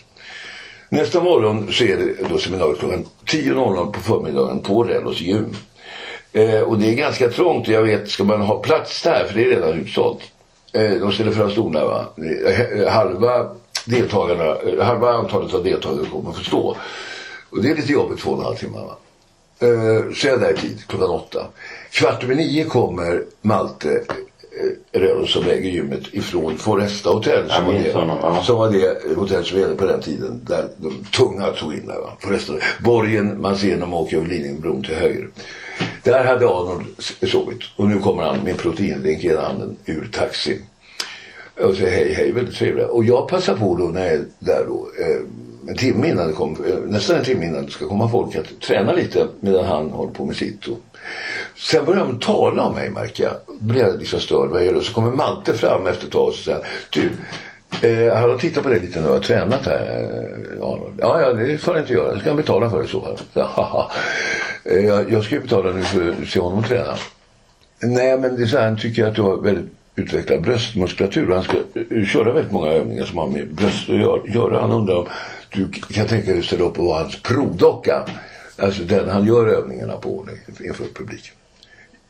Nästa 0.90 1.24
morgon 1.24 1.72
så 1.72 1.84
är 1.84 1.98
det 1.98 2.30
då 2.30 2.38
seminariet 2.38 2.80
klockan 2.80 3.06
10.00 3.26 3.92
på 3.92 4.00
förmiddagen 4.00 4.60
på 4.60 4.84
Rellos 4.84 5.22
gym. 5.22 5.56
Eh, 6.34 6.62
och 6.62 6.80
det 6.80 6.90
är 6.90 6.96
ganska 6.96 7.30
trångt 7.30 7.68
och 7.68 7.74
jag 7.74 7.84
vet, 7.84 8.10
ska 8.10 8.24
man 8.24 8.42
ha 8.42 8.60
plats 8.60 9.04
där, 9.04 9.26
för 9.26 9.36
det 9.36 9.44
är 9.44 9.50
redan 9.50 9.80
utsålt. 9.80 10.20
Eh, 10.74 10.92
de 10.92 11.12
ställer 11.12 11.32
fram 11.32 11.52
stolar 11.52 11.86
va. 11.86 12.06
Halva 12.90 13.56
deltagarna, 13.86 14.56
eh, 14.56 14.86
halva 14.86 15.10
antalet 15.10 15.54
av 15.54 15.64
deltagare 15.64 16.06
kommer 16.06 16.30
att 16.30 16.38
få 16.38 16.44
stå. 16.44 16.78
Och 17.50 17.62
det 17.62 17.70
är 17.70 17.76
lite 17.76 17.92
jobbigt 17.92 18.20
två 18.20 18.32
och 18.32 18.40
en 18.40 18.46
halv 18.46 18.56
timme 18.56 18.78
va. 18.78 18.98
Eh, 19.60 20.14
så 20.14 20.28
är 20.28 20.32
jag 20.32 20.40
där 20.40 20.54
i 20.54 20.58
tid, 20.58 20.84
klockan 20.88 21.10
åtta. 21.10 21.46
Kvart 21.92 22.24
över 22.24 22.36
nio 22.36 22.64
kommer 22.64 23.24
Malte 23.42 23.92
eh, 23.94 25.00
Röros 25.00 25.34
som 25.34 25.44
äger 25.44 25.70
gymmet 25.70 26.04
ifrån 26.12 26.58
Foresta 26.58 27.10
Hotel. 27.10 27.50
Som, 27.50 27.66
var 27.66 27.74
det, 27.74 27.94
honom, 27.94 28.18
ja. 28.22 28.44
som 28.44 28.58
var 28.58 28.70
det 28.70 29.16
hotell 29.16 29.46
som 29.46 29.60
gällde 29.60 29.76
på 29.76 29.86
den 29.86 30.02
tiden. 30.02 30.42
Där 30.48 30.70
de 30.78 31.06
tunga 31.06 31.48
tog 31.52 31.74
in 31.74 31.88
där. 31.88 32.00
Va? 32.00 32.14
Foresta, 32.20 32.54
borgen, 32.80 33.42
man 33.42 33.58
ser 33.58 33.78
när 33.78 33.86
man 33.86 34.00
åker 34.00 34.18
över 34.18 34.28
Lidingöbron 34.28 34.84
till 34.84 34.96
höger. 34.96 35.30
Där 36.04 36.26
hade 36.26 36.48
Arnold 36.48 36.86
sovit. 37.32 37.62
Och 37.76 37.88
nu 37.88 38.00
kommer 38.00 38.24
han 38.24 38.40
med 38.40 38.52
en 38.52 38.58
proteinlink 38.58 39.24
i 39.24 39.28
ena 39.28 39.42
handen 39.42 39.78
ur 39.86 40.10
taxin. 40.14 40.62
Och 41.64 41.76
säger 41.76 41.92
hej 41.92 42.14
hej, 42.14 42.32
väldigt 42.32 42.56
trevligt. 42.56 42.88
Och 42.88 43.04
jag 43.04 43.28
passar 43.28 43.56
på 43.56 43.76
då 43.76 43.84
när 43.84 44.06
jag 44.06 44.14
är 44.14 44.26
där 44.40 44.66
då. 44.68 44.88
Eh, 45.00 45.22
en 45.68 45.78
timme 45.78 46.10
innan 46.10 46.28
det 46.28 46.34
kom, 46.34 46.52
eh, 46.68 46.76
nästan 46.86 47.16
en 47.16 47.24
timme 47.24 47.46
innan 47.46 47.66
det 47.66 47.72
ska 47.72 47.88
komma 47.88 48.10
folk 48.10 48.36
att 48.36 48.62
träna 48.62 48.92
lite 48.94 49.28
medan 49.40 49.66
han 49.66 49.90
håller 49.90 50.14
på 50.14 50.26
med 50.26 50.36
sitt. 50.36 50.68
Och 50.68 50.80
sen 51.58 51.86
börjar 51.86 52.06
de 52.06 52.20
tala 52.20 52.64
om 52.64 52.74
mig 52.74 52.90
märker 52.90 53.24
jag. 53.24 53.34
Då 53.48 53.54
Blir 53.60 53.82
jag 53.82 54.00
liksom 54.00 54.20
störd. 54.20 54.50
Vad 54.50 54.62
är 54.62 54.72
det? 54.72 54.78
Och 54.78 54.84
så 54.84 54.94
kommer 54.94 55.12
Malte 55.12 55.54
fram 55.54 55.88
efter 55.88 56.06
ett 56.06 56.12
tag 56.12 56.28
och 56.28 56.34
säger 56.34 56.68
du 56.90 57.10
Eh, 57.82 58.16
han 58.16 58.30
har 58.30 58.38
tittat 58.38 58.64
på 58.64 58.70
dig 58.70 58.80
lite 58.80 59.02
nu 59.02 59.08
och 59.08 59.14
har 59.14 59.22
tränat 59.22 59.66
här. 59.66 59.82
Eh, 59.82 60.58
ja, 60.60 61.22
ja, 61.22 61.34
det 61.34 61.58
får 61.58 61.72
han 61.72 61.82
inte 61.82 61.94
göra. 61.94 62.14
det 62.14 62.20
ska 62.20 62.34
betala 62.34 62.70
för 62.70 62.78
det 62.78 62.86
i 62.86 62.88
så 62.88 63.02
fall. 63.02 63.18
Jag, 64.64 65.12
jag 65.12 65.24
ska 65.24 65.36
ju 65.36 65.42
betala 65.42 65.72
nu 65.72 65.84
för 65.84 66.16
att 66.22 66.28
se 66.28 66.40
honom 66.40 66.64
träna. 66.64 66.96
Nej, 67.80 68.18
men 68.18 68.36
det 68.36 68.44
är 68.44 68.46
så 68.48 68.58
här, 68.58 68.66
han 68.66 68.78
tycker 68.78 69.08
att 69.08 69.16
du 69.16 69.22
har 69.22 69.38
väldigt 69.38 69.72
utveckla 69.96 70.38
bröstmuskulatur. 70.38 71.32
Han 71.32 71.44
ska 71.44 71.58
eh, 71.58 71.98
eh, 72.00 72.06
köra 72.06 72.34
väldigt 72.34 72.52
många 72.52 72.72
övningar 72.72 73.06
som 73.06 73.18
har 73.18 73.28
med 73.28 73.54
bröst 73.54 73.90
att 73.90 74.36
göra. 74.36 74.62
Han 74.62 74.72
undrar 74.72 74.96
om 74.96 75.08
du 75.54 75.72
kan 75.72 76.08
tänka 76.08 76.32
dig 76.32 76.40
att 76.40 76.46
ställa 76.46 76.64
upp 76.64 76.80
och 76.80 76.86
vara 76.86 77.04
hans 77.04 77.22
provdocka. 77.22 78.06
Alltså 78.58 78.84
den 78.84 79.10
han 79.10 79.28
gör 79.28 79.48
övningarna 79.48 79.98
på 79.98 80.28
inför 80.60 80.86
publik. 80.96 81.32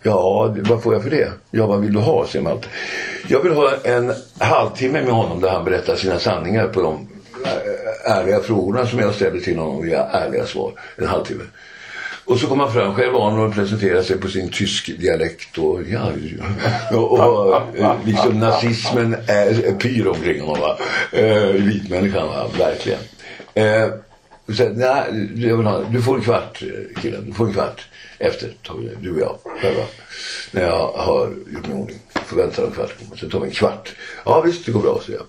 Ja, 0.03 0.55
vad 0.57 0.83
får 0.83 0.93
jag 0.93 1.03
för 1.03 1.09
det? 1.09 1.31
Ja, 1.51 1.67
vad 1.67 1.81
vill 1.81 1.93
du 1.93 1.99
ha? 1.99 2.27
säger 2.27 2.43
Malte. 2.43 2.67
Jag 3.27 3.41
vill 3.43 3.51
ha 3.51 3.73
en 3.83 4.13
halvtimme 4.37 5.01
med 5.01 5.13
honom 5.13 5.41
där 5.41 5.49
han 5.49 5.65
berättar 5.65 5.95
sina 5.95 6.19
sanningar 6.19 6.67
på 6.67 6.81
de 6.81 7.07
eh, 7.45 8.11
ärliga 8.11 8.39
frågorna 8.39 8.85
som 8.85 8.99
jag 8.99 9.15
ställer 9.15 9.39
till 9.39 9.57
honom 9.57 9.81
via 9.81 10.03
ärliga 10.03 10.45
svar. 10.45 10.71
En 10.97 11.07
halvtimme. 11.07 11.43
Och 12.31 12.39
så 12.39 12.47
kom 12.47 12.59
han 12.59 12.73
fram 12.73 12.95
själv 12.95 13.13
van 13.13 13.39
och 13.39 13.53
presenterade 13.53 14.03
sig 14.03 14.17
på 14.17 14.27
sin 14.27 14.49
tysk 14.49 14.99
dialekt 14.99 15.57
och 15.57 15.79
ja, 15.91 16.11
och, 16.91 17.11
och 17.11 17.77
eh, 17.77 17.95
liksom 18.05 18.39
nazismen 18.39 19.13
är 19.27 19.79
pyr 19.79 20.07
omkring 20.07 20.41
honom 20.41 20.61
va. 20.61 20.77
Eh, 21.11 21.45
vitmänniskan 21.47 22.27
va, 22.27 22.47
verkligen. 22.57 22.99
Eh, 23.53 23.89
och 24.47 24.53
sen, 24.53 24.73
nej, 24.73 25.29
jag 25.35 25.57
vill 25.57 25.65
ha, 25.65 25.81
du 25.91 26.01
får 26.01 26.15
en 26.15 26.21
kvart 26.21 26.61
eh, 26.61 27.01
killen, 27.01 27.25
du 27.25 27.33
får 27.33 27.47
en 27.47 27.53
kvart 27.53 27.85
efter 28.19 28.53
tar 28.63 28.75
vi 28.75 28.89
du 29.01 29.11
och 29.11 29.19
jag 29.19 29.37
själva. 29.61 29.83
När 30.51 30.61
jag 30.61 30.87
har 30.87 31.29
gjort 31.53 31.67
mig 31.67 31.77
i 31.77 31.81
ordning. 31.81 31.99
Får 32.13 32.37
vänta 32.37 32.65
en 32.65 32.71
kvart, 32.71 32.95
sen 33.19 33.29
tar 33.29 33.39
vi 33.39 33.45
en 33.45 33.53
kvart. 33.53 33.95
Ja 34.25 34.41
visst, 34.41 34.65
det 34.65 34.71
går 34.71 34.81
bra, 34.81 35.01
säger 35.05 35.19
jag. 35.19 35.27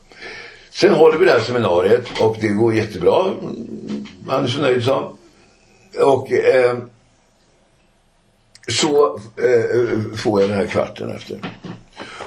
Sen 0.71 0.95
håller 0.95 1.19
vi 1.19 1.25
det 1.25 1.33
här 1.33 1.41
seminariet 1.41 2.21
och 2.21 2.37
det 2.41 2.49
går 2.49 2.75
jättebra. 2.75 3.35
Han 4.29 4.45
är 4.45 4.49
så 4.49 4.61
nöjd 4.61 4.85
så. 4.85 5.17
Och 6.01 6.33
eh, 6.33 6.77
så 8.68 9.18
eh, 9.37 10.16
får 10.16 10.40
jag 10.40 10.51
den 10.51 10.59
här 10.59 10.66
kvarten 10.66 11.11
efter. 11.11 11.38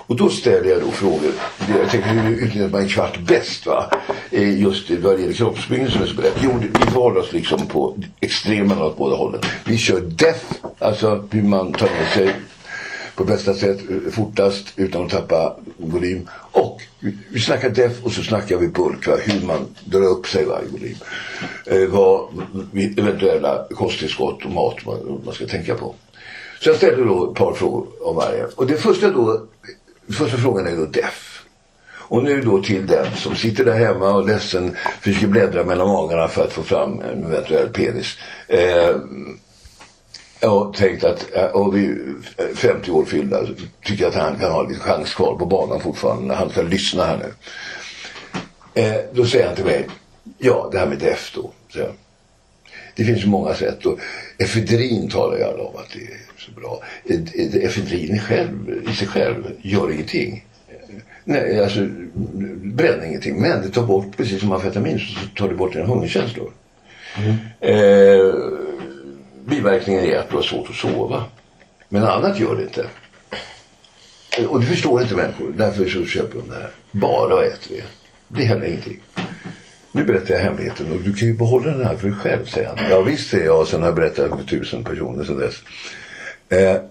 Och 0.07 0.15
då 0.15 0.29
ställer 0.29 0.69
jag 0.69 0.81
då 0.81 0.91
frågor. 0.91 1.31
Jag 1.79 1.89
tänker 1.89 2.09
hur 2.09 2.35
utnyttjar 2.35 2.69
man 2.69 2.81
en 2.81 2.87
kvart 2.89 3.19
bäst 3.19 3.65
va? 3.65 3.91
Eh, 4.31 4.61
Just 4.61 4.89
vad 4.89 5.15
det 5.15 5.21
gäller 5.21 5.33
kroppsbyggnad 5.33 5.91
som 5.91 6.01
är 6.01 6.05
så 6.05 6.15
berätt. 6.15 6.37
Jo, 6.41 6.51
vi 6.61 6.85
förhåller 6.91 7.19
oss 7.19 7.33
liksom 7.33 7.67
på 7.67 7.97
extremerna 8.19 8.85
åt 8.85 8.97
båda 8.97 9.15
hållen. 9.15 9.41
Vi 9.65 9.77
kör 9.77 10.01
death. 10.01 10.45
alltså 10.79 11.27
hur 11.31 11.43
man 11.43 11.73
tar 11.73 11.89
med 11.89 12.07
sig 12.13 12.35
på 13.15 13.23
bästa 13.23 13.53
sätt, 13.53 13.79
eh, 13.89 14.11
fortast 14.11 14.67
utan 14.75 15.03
att 15.05 15.09
tappa 15.11 15.55
volym. 15.77 16.29
Och 16.51 16.81
vi, 17.29 17.39
snackar 17.39 17.69
def 17.69 18.03
och 18.03 18.11
så 18.11 18.23
snackar 18.23 18.57
vi 18.57 18.67
bulk, 18.67 19.07
va? 19.07 19.15
hur 19.23 19.47
man 19.47 19.67
drar 19.85 20.07
upp 20.07 20.27
sig 20.27 20.45
va, 20.45 20.59
i 20.67 20.71
volym. 20.71 20.95
Eh, 21.65 21.89
vad 21.89 22.27
vid 22.71 22.99
eventuella 22.99 23.67
kosttillskott 23.71 24.45
och 24.45 24.51
mat 24.51 24.85
man, 24.85 25.21
man 25.25 25.33
ska 25.33 25.47
tänka 25.47 25.75
på. 25.75 25.95
Så 26.65 26.71
jag 26.71 26.77
ställde 26.77 27.03
då 27.03 27.31
ett 27.31 27.37
par 27.37 27.53
frågor 27.53 27.87
om 28.01 28.15
varje. 28.15 28.45
Och 28.45 28.67
det 28.67 28.77
första 28.77 29.09
då, 29.09 29.41
första 30.09 30.37
frågan 30.37 30.67
är 30.67 30.75
då 30.75 30.85
def. 30.85 31.45
Och 31.93 32.23
nu 32.23 32.41
då 32.41 32.61
till 32.61 32.87
den 32.87 33.15
som 33.15 33.35
sitter 33.35 33.65
där 33.65 33.73
hemma 33.73 34.13
och 34.13 34.27
ledsen 34.27 34.75
försöker 35.01 35.27
bläddra 35.27 35.63
mellan 35.63 35.87
magarna 35.87 36.27
för 36.27 36.43
att 36.43 36.53
få 36.53 36.63
fram 36.63 37.01
en 37.01 37.23
eventuell 37.23 37.69
penis. 37.69 38.17
Eh, 38.47 38.95
och 40.49 40.73
tänkt 40.73 41.03
att 41.03 41.35
eh, 41.35 41.45
och 41.45 41.75
vi 41.75 41.97
eh, 42.37 42.55
50 42.55 42.91
år 42.91 43.05
fyllda 43.05 43.41
tycker 43.83 44.03
jag 44.03 44.09
att 44.09 44.21
han 44.21 44.39
kan 44.39 44.51
ha 44.51 44.63
lite 44.63 44.79
chans 44.79 45.13
kvar 45.13 45.35
på 45.35 45.45
banan 45.45 45.79
fortfarande 45.79 46.35
han 46.35 46.49
ska 46.49 46.61
lyssna 46.61 47.05
här 47.05 47.17
nu. 47.17 47.33
Eh, 48.81 49.01
då 49.13 49.25
säger 49.25 49.47
han 49.47 49.55
till 49.55 49.65
mig, 49.65 49.87
ja 50.37 50.69
det 50.71 50.79
här 50.79 50.87
med 50.87 50.99
def 50.99 51.31
då. 51.35 51.51
säger 51.73 51.87
han. 51.87 51.95
Det 52.95 53.03
finns 53.03 53.23
ju 53.23 53.27
många 53.27 53.53
sätt 53.53 53.85
och 53.85 53.99
efedrin 54.37 55.09
talar 55.09 55.37
jag 55.37 55.59
om 55.59 55.75
att 55.75 55.89
det 55.93 55.99
är 55.99 56.19
så 56.37 56.51
bra. 56.51 56.83
Efedrin 57.63 58.15
i, 58.15 58.19
själv, 58.19 58.81
i 58.89 58.93
sig 58.93 59.07
själv 59.07 59.51
gör 59.61 59.91
ingenting. 59.91 60.45
Nej, 61.23 61.63
alltså 61.63 61.87
bränner 62.55 63.05
ingenting. 63.05 63.41
Men 63.41 63.61
det 63.61 63.69
tar 63.69 63.83
bort, 63.83 64.17
precis 64.17 64.39
som 64.39 64.51
amfetamin, 64.51 64.99
så 64.99 65.27
tar 65.35 65.49
det 65.49 65.55
bort 65.55 65.73
dina 65.73 65.85
hungerkänslor. 65.85 66.51
Eh, 67.59 68.33
biverkningen 69.45 70.03
är 70.05 70.17
att 70.17 70.29
du 70.29 70.35
har 70.35 70.43
svårt 70.43 70.69
att 70.69 70.75
sova. 70.75 71.23
Men 71.89 72.03
annat 72.03 72.39
gör 72.39 72.55
det 72.55 72.63
inte. 72.63 72.85
Och 74.47 74.59
det 74.59 74.65
förstår 74.65 75.01
inte 75.01 75.15
människor. 75.15 75.53
Därför 75.57 75.89
så 75.89 76.05
köper 76.05 76.39
de 76.39 76.49
det 76.49 76.55
här. 76.55 76.71
Bara 76.91 77.45
äter 77.45 77.75
det. 77.75 77.83
Det 78.27 78.43
händer 78.43 78.67
ingenting. 78.67 78.99
Nu 79.95 80.03
berättar 80.03 80.33
jag 80.33 80.41
hemligheten 80.41 80.91
och 80.91 81.01
du 81.01 81.13
kan 81.13 81.27
ju 81.27 81.33
behålla 81.33 81.71
den 81.71 81.85
här 81.85 81.97
för 81.97 82.07
dig 82.07 82.17
själv, 82.17 82.45
säger 82.45 82.67
han. 82.67 82.77
Ja 82.89 83.01
visst, 83.01 83.29
säger 83.29 83.45
jag. 83.45 83.59
och 83.59 83.67
Sen 83.67 83.81
har 83.81 83.87
jag 83.87 83.95
berättat 83.95 84.39
för 84.39 84.45
tusen 84.45 84.83
personer 84.83 85.23
sedan 85.23 85.37
dess. 85.37 85.55
Eh, 86.49 86.81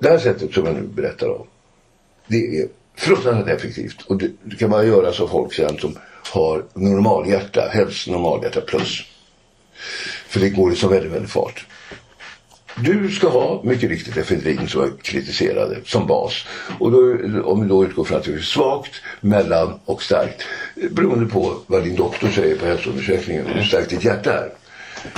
det 0.00 0.08
här 0.08 0.18
sättet 0.18 0.54
som 0.54 0.66
jag 0.66 0.74
nu 0.74 0.82
berättar 0.82 1.28
om. 1.28 1.46
Det 2.26 2.58
är 2.58 2.68
fruktansvärt 2.96 3.56
effektivt. 3.56 4.02
Och 4.02 4.16
det, 4.16 4.30
det 4.42 4.56
kan 4.56 4.70
man 4.70 4.86
göra 4.86 5.12
så 5.12 5.28
folk 5.28 5.54
sen 5.54 5.78
som 5.78 5.98
har 6.32 6.64
normalhjärta, 6.74 7.68
helst 7.72 8.08
normalhjärta 8.08 8.60
plus. 8.60 9.02
För 10.28 10.40
det 10.40 10.50
går 10.50 10.70
ju 10.70 10.76
så 10.76 10.88
väldigt, 10.88 11.12
väldigt 11.12 11.30
fart. 11.30 11.66
Du 12.80 13.10
ska 13.10 13.28
ha 13.28 13.60
mycket 13.64 13.90
riktigt 13.90 14.16
efedrin 14.16 14.68
som 14.68 14.80
jag 14.80 15.02
kritiserade 15.02 15.76
som 15.84 16.06
bas. 16.06 16.46
Och 16.78 16.90
då, 16.90 16.98
om 17.44 17.62
vi 17.62 17.68
då 17.68 17.84
utgår 17.84 18.04
från 18.04 18.18
att 18.18 18.24
det 18.24 18.34
är 18.34 18.38
svagt, 18.38 18.92
mellan 19.20 19.80
och 19.84 20.02
starkt. 20.02 20.42
Beroende 20.90 21.26
på 21.26 21.54
vad 21.66 21.84
din 21.84 21.96
doktor 21.96 22.28
säger 22.28 22.56
på 22.56 22.66
hälsoundersökningen 22.66 23.46
hur 23.46 23.62
starkt 23.62 23.90
ditt 23.90 24.04
hjärta 24.04 24.32
är. 24.32 24.50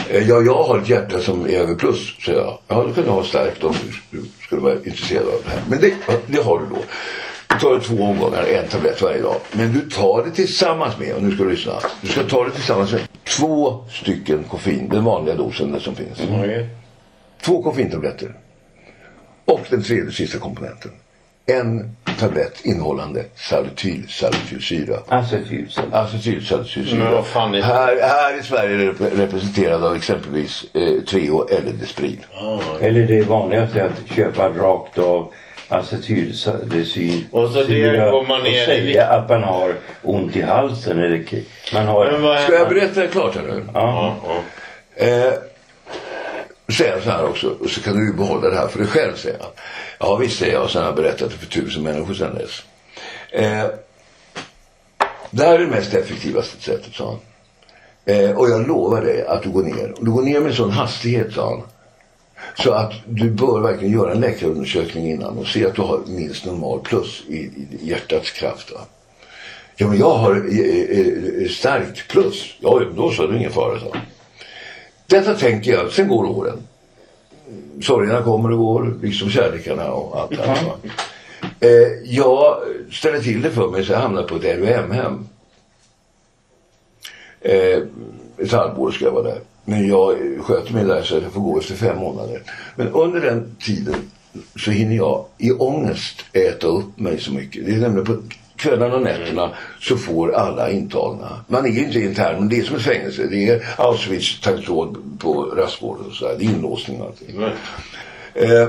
Eh, 0.09 0.29
ja, 0.29 0.41
jag 0.41 0.65
har 0.65 0.79
ett 0.79 0.89
hjärta 0.89 1.21
som 1.21 1.47
är 1.47 1.59
över 1.59 1.75
plus, 1.75 2.17
så 2.21 2.31
jag. 2.31 2.59
Ja, 2.69 2.85
du 2.95 3.03
kan 3.03 3.13
ha 3.13 3.25
starkt 3.25 3.65
om 3.65 3.75
du, 4.11 4.25
skulle 4.47 4.61
vara 4.61 4.75
intresserad 4.75 5.27
av 5.27 5.41
det 5.45 5.51
här. 5.51 5.63
Men 5.69 5.81
det, 5.81 5.95
det 6.27 6.43
har 6.43 6.59
du 6.59 6.67
då. 6.67 6.83
Du 7.49 7.59
tar 7.59 7.75
det 7.75 7.81
två 7.81 8.03
omgångar, 8.03 8.43
en 8.43 8.69
tablett 8.69 9.03
varje 9.03 9.23
dag. 9.23 9.37
Men 9.53 9.73
du 9.73 9.81
tar 9.81 10.25
det 10.25 10.31
tillsammans 10.31 10.99
med, 10.99 11.15
och 11.15 11.23
nu 11.23 11.35
ska 11.35 11.45
du 11.45 11.51
lyssna. 11.51 11.73
Du 12.01 12.09
ska 12.09 12.23
ta 12.23 12.45
det 12.45 12.51
tillsammans 12.51 12.93
med 12.93 13.01
två 13.25 13.85
stycken 13.91 14.45
koffein, 14.45 14.89
den 14.89 15.05
vanliga 15.05 15.35
dosen 15.35 15.81
som 15.81 15.95
finns. 15.95 16.21
Mm. 16.21 16.69
Två 17.43 17.63
koffeintabletter. 17.63 18.35
Och 19.45 19.61
den 19.71 19.83
tredje 19.83 20.13
sista 20.13 20.39
komponenten. 20.39 20.91
En 21.47 21.97
tablett 22.19 22.61
innehållande 22.65 23.25
saltylsalicylsyra. 23.37 24.97
Acetylsalicylsyra. 25.09 25.99
Acetylsalicylsyra. 26.01 27.23
Här, 27.63 28.01
här 28.03 28.41
i 28.41 28.43
Sverige 28.43 28.75
är 28.75 28.79
det 28.79 28.93
rep- 28.93 29.17
representerad 29.17 29.85
av 29.85 29.97
exempelvis 29.97 30.65
eh, 30.75 31.01
Treo 31.03 31.49
eller 31.49 31.73
Despril. 31.73 32.19
Eller 32.81 33.07
det 33.07 33.23
vanligaste 33.23 33.81
är 33.81 33.85
att 33.87 34.17
köpa 34.17 34.49
rakt 34.49 34.99
av 34.99 35.33
acetylsalicylsyra 35.69 37.27
Och 37.31 37.51
så 37.51 37.63
det 37.63 37.97
går 38.11 38.27
man 38.27 38.39
och 38.41 38.45
ner 38.45 38.63
i 38.63 38.65
säga 38.67 39.07
att 39.07 39.29
man 39.29 39.43
har 39.43 39.75
ont 40.03 40.37
i 40.37 40.43
halsen. 40.43 40.99
Eller 40.99 41.25
man 41.75 41.87
har... 41.87 42.37
Ska 42.37 42.53
jag 42.55 42.69
berätta 42.69 43.07
klart 43.07 43.35
här 43.37 43.43
nu? 43.43 43.65
Ja. 43.75 44.17
Ja, 44.25 44.43
ja. 44.97 45.07
Eh, 45.07 45.33
säger 46.73 46.93
han 46.93 47.03
så 47.03 47.11
här 47.11 47.25
också, 47.25 47.57
och 47.61 47.71
så 47.71 47.83
kan 47.83 47.97
du 47.97 48.07
ju 48.07 48.13
behålla 48.13 48.51
det 48.51 48.57
här 48.57 48.69
för 48.69 48.79
dig 48.79 48.89
själv, 48.89 49.17
säger 49.17 49.39
han. 49.39 49.51
Ja 49.99 50.17
visst, 50.17 50.39
säger 50.39 50.53
jag, 50.53 50.63
och 50.63 50.71
sen 50.71 50.83
har 50.83 50.89
jag 50.89 50.97
berättat 50.97 51.31
det 51.31 51.37
för 51.37 51.47
tusen 51.47 51.83
människor 51.83 52.15
sedan 52.15 52.35
dess. 52.35 52.63
Eh, 53.31 53.67
det 55.31 55.45
här 55.45 55.55
är 55.55 55.59
det 55.59 55.67
mest 55.67 55.95
effektivaste 55.95 56.63
sättet, 56.63 56.95
sa 56.95 57.07
han. 57.07 57.19
Eh, 58.05 58.31
och 58.31 58.49
jag 58.49 58.69
lovar 58.69 59.03
dig 59.03 59.27
att 59.27 59.43
du 59.43 59.49
går 59.51 59.63
ner. 59.63 59.93
Och 59.99 60.05
du 60.05 60.11
går 60.11 60.23
ner 60.23 60.41
med 60.41 60.55
sån 60.55 60.71
hastighet, 60.71 61.33
sa 61.33 61.51
han. 61.51 61.63
Så 62.65 62.73
att 62.73 62.93
du 63.07 63.31
bör 63.31 63.61
verkligen 63.61 63.95
göra 63.95 64.13
en 64.13 64.21
läkarundersökning 64.21 65.11
innan 65.11 65.39
och 65.39 65.47
se 65.47 65.67
att 65.67 65.75
du 65.75 65.83
har 65.83 66.01
minst 66.07 66.45
normal 66.45 66.81
plus 66.81 67.23
i, 67.29 67.37
i 67.37 67.79
hjärtats 67.81 68.31
kraft. 68.31 68.73
Va? 68.73 68.81
Ja, 69.77 69.89
men 69.89 69.99
jag 69.99 70.15
har 70.15 70.35
eh, 70.35 70.99
eh, 70.99 71.43
eh 71.43 71.49
starkt 71.49 72.09
plus. 72.09 72.55
Ja, 72.61 72.83
då 72.97 73.11
så, 73.11 73.27
det 73.27 73.35
är 73.35 73.39
ingen 73.39 73.53
fara, 73.53 73.81
sa 73.81 73.87
han. 73.93 74.03
Detta 75.09 75.35
tänker 75.35 75.73
jag, 75.73 75.93
sen 75.93 76.09
går 76.09 76.25
åren. 76.25 76.59
Sorgerna 77.83 78.23
kommer 78.23 78.51
och 78.51 78.59
går, 78.59 78.99
liksom 79.03 79.31
kärlekarna 79.31 79.91
och 79.91 80.21
allt 80.21 80.31
det 80.31 80.37
va. 80.37 80.77
Eh, 81.61 81.89
jag 82.05 82.57
ställer 82.93 83.21
till 83.21 83.43
det 83.43 83.51
för 83.51 83.71
mig 83.71 83.85
så 83.85 83.93
jag 83.93 83.99
hamnar 83.99 84.23
på 84.23 84.37
ett 84.37 84.59
LVM-hem. 84.59 85.29
Eh, 87.41 87.83
ett 88.39 88.53
halvår 88.53 88.91
ska 88.91 89.05
jag 89.05 89.13
vara 89.13 89.23
där. 89.23 89.41
Men 89.65 89.89
jag 89.89 90.19
sköter 90.41 90.73
mig 90.73 90.85
där 90.85 91.03
så 91.03 91.17
att 91.17 91.23
jag 91.23 91.33
får 91.33 91.41
gå 91.41 91.59
efter 91.59 91.75
fem 91.75 91.99
månader. 91.99 92.43
Men 92.77 92.89
under 92.89 93.21
den 93.21 93.57
tiden 93.61 94.11
så 94.57 94.71
hinner 94.71 94.97
jag 94.97 95.25
i 95.39 95.53
ångest 95.53 96.25
äta 96.33 96.67
upp 96.67 96.99
mig 96.99 97.21
så 97.21 97.33
mycket. 97.33 97.67
Det 97.67 97.75
är 97.75 97.79
nämligen 97.79 98.07
på 98.07 98.17
kvällarna 98.59 98.95
och 98.95 99.03
nätterna 99.03 99.51
så 99.81 99.97
får 99.97 100.35
alla 100.35 100.71
intagna. 100.71 101.45
Man 101.47 101.67
är 101.67 101.79
inte 101.79 102.01
intern 102.01 102.39
men 102.39 102.49
det 102.49 102.59
är 102.59 102.63
som 102.63 102.77
ett 102.77 102.83
fängelse. 102.83 103.27
Det 103.31 103.49
är 103.49 103.75
Auschwitz 103.77 104.41
tagit 104.41 104.69
råd 104.69 104.97
på 105.19 105.43
rastgården 105.45 106.07
och 106.07 106.13
sådär. 106.13 106.37
Det 106.39 106.45
är 106.45 106.49
inlåsning 106.49 107.01
och 107.01 107.07
allting. 107.07 107.43
Eh, 108.35 108.69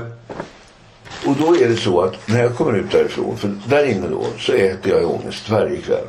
och 1.26 1.36
då 1.38 1.56
är 1.56 1.68
det 1.68 1.76
så 1.76 2.00
att 2.00 2.28
när 2.28 2.42
jag 2.42 2.56
kommer 2.56 2.78
ut 2.78 2.90
därifrån, 2.90 3.36
för 3.36 3.54
där 3.66 3.84
inne 3.84 4.08
då 4.08 4.24
så 4.38 4.52
äter 4.52 4.92
jag 4.92 5.02
i 5.02 5.04
ångest 5.04 5.50
varje 5.50 5.76
kväll. 5.76 6.06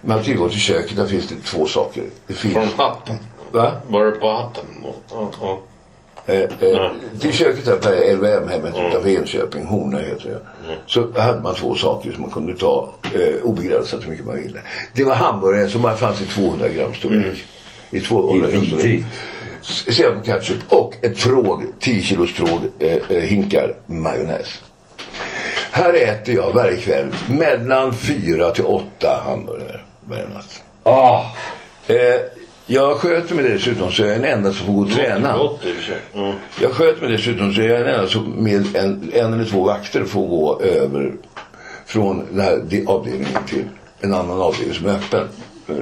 Man 0.00 0.16
har 0.16 0.24
tillgång 0.24 0.48
till 0.48 0.60
köket, 0.60 0.96
där 0.96 1.06
finns 1.06 1.28
det 1.28 1.34
två 1.44 1.66
saker. 1.66 2.04
Det 2.26 2.34
finns... 2.34 2.54
Från 2.54 2.68
hatten. 2.76 3.16
Va? 3.52 3.72
Var 3.88 4.04
det 4.04 4.10
på 4.10 4.30
hatten? 4.30 4.64
Ja, 5.10 5.30
ja. 5.40 5.60
Eh, 6.26 6.40
eh, 6.40 6.90
till 7.20 7.32
köket 7.32 7.64
där 7.64 7.76
på 7.76 7.88
LVM-hemmet 7.88 8.74
utanför 8.88 9.08
Enköping, 9.08 9.66
Horna 9.66 9.98
heter 9.98 10.28
det. 10.30 10.40
Så 10.86 11.20
hade 11.20 11.40
man 11.40 11.54
två 11.54 11.74
saker 11.74 12.12
som 12.12 12.22
man 12.22 12.30
kunde 12.30 12.54
ta 12.54 12.92
eh, 13.14 13.42
obegränsat 13.42 14.04
hur 14.04 14.10
mycket 14.10 14.26
man 14.26 14.36
ville. 14.36 14.60
Det 14.94 15.04
var 15.04 15.14
hamburgare 15.14 15.68
som 15.68 15.82
bara 15.82 15.96
fanns 15.96 16.20
i 16.20 16.26
200 16.26 16.68
gram 16.68 16.94
storlek. 16.94 17.44
I 17.90 18.00
200 18.00 18.50
gram 18.50 18.66
storlek. 18.66 19.04
och 20.18 20.26
ketchup 20.26 20.58
och 20.68 20.94
ett 21.02 21.16
tråg, 21.16 21.64
10 21.80 22.02
kilos 22.02 22.34
tråg 22.34 22.60
eh, 22.78 22.96
eh, 23.08 23.22
hinkar 23.22 23.74
majonnäs. 23.86 24.62
Här 25.70 25.94
äter 25.94 26.34
jag 26.34 26.52
varje 26.52 26.76
kväll 26.76 27.06
mellan 27.28 27.94
fyra 27.94 28.50
till 28.50 28.64
åtta 28.64 29.22
hamburgare 29.26 29.80
varje 30.04 30.28
natt. 30.28 30.62
Ah, 30.82 31.24
Eh, 31.86 32.20
jag 32.72 32.96
sköter 32.96 33.34
mig 33.34 33.44
dessutom 33.44 33.92
så 33.92 34.02
jag 34.02 34.10
är 34.10 34.14
den 34.14 34.24
enda 34.24 34.52
som 34.52 34.66
får 34.66 34.72
gå 34.72 34.80
och 34.80 34.90
träna. 34.90 35.38
Sig. 35.62 35.96
Mm. 36.14 36.34
Jag 36.60 36.70
sköter 36.72 37.02
mig 37.02 37.12
dessutom 37.12 37.54
så 37.54 37.60
jag 37.60 37.70
är 37.70 37.84
den 37.84 37.94
enda 37.94 38.06
som 38.08 38.30
med 38.44 38.76
en, 38.76 39.10
en 39.12 39.32
eller 39.32 39.44
två 39.44 39.64
vakter 39.64 40.04
får 40.04 40.28
gå 40.28 40.60
över 40.60 41.12
från 41.86 42.26
den 42.30 42.40
här 42.40 42.62
de- 42.68 42.86
avdelningen 42.86 43.44
till 43.46 43.64
en 44.00 44.14
annan 44.14 44.40
avdelning 44.42 44.74
som 44.74 44.86
är 44.86 44.92
öppen. 44.94 45.28
eh, 45.68 45.74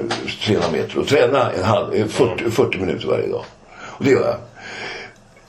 300 0.45 0.67
meter 0.71 0.97
och 0.99 1.07
träna 1.07 1.51
en 1.51 1.63
halv, 1.63 1.93
eh, 1.93 2.05
40, 2.07 2.51
40 2.51 2.77
minuter 2.77 3.07
varje 3.07 3.27
dag. 3.27 3.43
Och 3.81 4.03
det 4.05 4.11
gör 4.11 4.21
jag. 4.25 4.35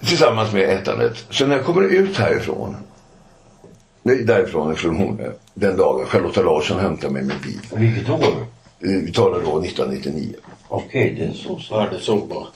Tillsammans 0.08 0.52
med 0.52 0.62
ätandet. 0.70 1.24
Så 1.30 1.46
när 1.46 1.56
jag 1.56 1.64
kommer 1.64 1.82
ut 1.82 2.16
härifrån 2.16 2.76
nej, 4.02 4.24
därifrån 4.24 4.76
från 4.76 4.96
hon, 4.96 5.20
den 5.54 5.76
dagen 5.76 6.06
Charlotta 6.06 6.42
Larsson 6.42 6.78
hämtar 6.80 7.08
mig 7.08 7.22
med 7.22 7.36
bil. 7.42 7.60
vilket 7.76 8.08
år? 8.10 8.22
Eh, 8.24 8.88
Vi 9.04 9.12
talar 9.12 9.40
då 9.44 9.58
1999. 9.60 10.34
Okej, 10.74 11.14
det 11.18 11.24
är 11.24 11.32
så 11.32 11.58
Så 11.58 11.86
det 11.90 12.00
så. 12.00 12.46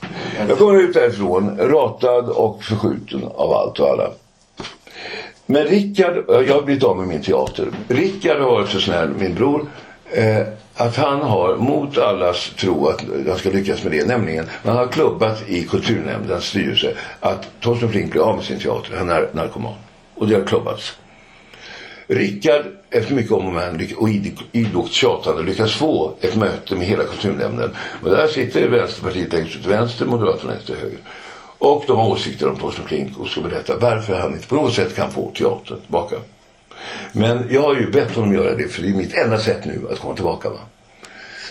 Jag 0.49 0.59
kommer 0.59 0.81
ut 0.81 0.95
därifrån 0.95 1.59
ratad 1.59 2.29
och 2.29 2.64
förskjuten 2.64 3.25
av 3.35 3.53
allt 3.53 3.81
och 3.81 3.89
alla. 3.89 4.11
Men 5.47 5.64
Rickard, 5.64 6.25
jag 6.29 6.55
har 6.55 6.62
blivit 6.62 6.85
av 6.85 6.97
med 6.97 7.09
min 7.09 7.23
teater. 7.23 7.69
Rickard 7.89 8.41
har 8.41 8.51
varit 8.51 8.69
så 8.69 8.81
snäll, 8.81 9.09
min 9.19 9.35
bror, 9.35 9.67
eh, 10.11 10.47
att 10.75 10.97
han 10.97 11.21
har 11.21 11.57
mot 11.57 11.99
allas 11.99 12.51
tro 12.59 12.89
att 12.89 13.05
jag 13.27 13.39
ska 13.39 13.51
lyckas 13.51 13.85
med 13.85 13.93
det. 13.93 14.07
Nämligen, 14.07 14.47
man 14.62 14.77
har 14.77 14.87
klubbat 14.87 15.49
i 15.49 15.62
kulturnämndens 15.62 16.45
styrelse 16.45 16.97
att 17.21 17.47
Torsten 17.61 17.89
Flink 17.89 18.12
blir 18.12 18.23
av 18.23 18.37
med 18.37 18.45
sin 18.45 18.59
teater. 18.59 18.97
Han 18.97 19.11
är 19.11 19.29
narkoman. 19.33 19.75
Och 20.14 20.29
det 20.29 20.35
har 20.35 20.43
klubbats. 20.43 20.99
Rickard, 22.07 22.63
efter 22.91 23.15
mycket 23.15 23.33
om 23.33 23.47
och 23.47 23.53
men 23.53 23.89
och 23.97 24.09
idogt 24.53 24.93
tjatande, 24.93 25.43
lyckas 25.43 25.75
få 25.75 26.15
ett 26.21 26.37
möte 26.37 26.75
med 26.75 26.87
hela 26.87 27.05
kulturnämnden. 27.05 27.71
Och 28.03 28.11
där 28.11 28.29
sitter 28.29 28.69
Vänsterpartiet 28.69 29.33
längst 29.33 29.57
ut 29.57 29.63
till 29.63 29.71
vänster, 29.71 30.07
Moderaterna 30.07 30.53
längst 30.53 30.67
till 30.67 30.75
höger. 30.75 30.99
Och 31.59 31.85
de 31.87 31.97
har 31.97 32.09
åsikter 32.09 32.49
om 32.49 32.57
Torsten 32.57 32.85
Flink 32.87 33.19
och 33.19 33.29
ska 33.29 33.41
berätta 33.41 33.77
varför 33.77 34.21
han 34.21 34.33
inte 34.33 34.49
på 34.49 34.55
något 34.55 34.75
sätt 34.75 34.97
kan 34.97 35.11
få 35.11 35.31
teatern 35.31 35.81
tillbaka. 35.81 36.17
Men 37.13 37.47
jag 37.51 37.63
har 37.63 37.75
ju 37.75 37.91
bett 37.91 38.15
honom 38.15 38.35
göra 38.35 38.55
det 38.55 38.69
för 38.69 38.83
det 38.83 38.89
är 38.89 38.95
mitt 38.95 39.15
enda 39.15 39.39
sätt 39.39 39.65
nu 39.65 39.81
att 39.93 39.99
komma 39.99 40.15
tillbaka. 40.15 40.51
Va? 40.51 40.59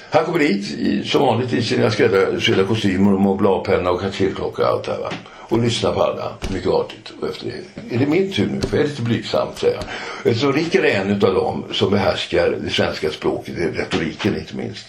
Han 0.10 0.26
kommer 0.26 0.40
dit 0.40 0.72
i, 0.72 1.04
som 1.04 1.22
vanligt 1.22 1.54
i 1.54 1.62
sina 1.62 1.92
skräddarsydda 1.92 2.64
kostymer 2.64 3.28
och 3.28 3.38
bladpenna 3.38 3.92
och 3.92 4.02
kartellklocka. 4.02 4.62
och 4.62 4.70
allt 4.70 4.84
det 4.84 4.92
här. 4.92 5.00
Va? 5.00 5.10
Och 5.50 5.60
lyssnar 5.60 5.94
på 5.94 6.04
alla 6.04 6.32
mycket 6.50 6.70
artigt. 6.70 7.14
Och 7.22 7.28
efter 7.30 7.46
det, 7.46 7.96
är 7.96 8.00
det 8.00 8.06
min 8.06 8.32
tur 8.32 8.48
nu? 8.48 8.62
För 8.62 8.78
jag 8.78 8.86
är 8.86 8.90
lite 8.90 9.02
blygsam 9.02 9.48
säger 9.56 9.74
jag. 9.74 9.84
Eh, 9.84 9.90
Eftersom 10.32 10.54
Rickard 10.54 10.86
är 10.86 11.02
en 11.02 11.12
av 11.12 11.34
dem 11.34 11.66
som 11.72 11.92
behärskar 11.92 12.58
det 12.64 12.70
svenska 12.70 13.10
språket, 13.10 13.58
eh, 13.58 13.62
retoriken 13.62 14.36
inte 14.38 14.56
minst. 14.56 14.86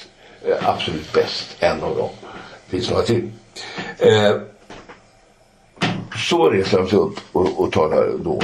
Eh, 0.49 0.69
absolut 0.69 1.13
bäst, 1.13 1.57
en 1.61 1.83
av 1.83 1.97
dem. 1.97 2.09
Det 2.67 2.77
finns 2.77 2.91
några 2.91 3.03
till. 3.03 3.31
Eh, 3.99 4.37
så 6.29 6.51
reser 6.51 6.79
han 6.79 6.89
sig 6.89 6.99
upp 6.99 7.19
och, 7.33 7.61
och 7.61 7.73
talar 7.73 8.19
då. 8.25 8.43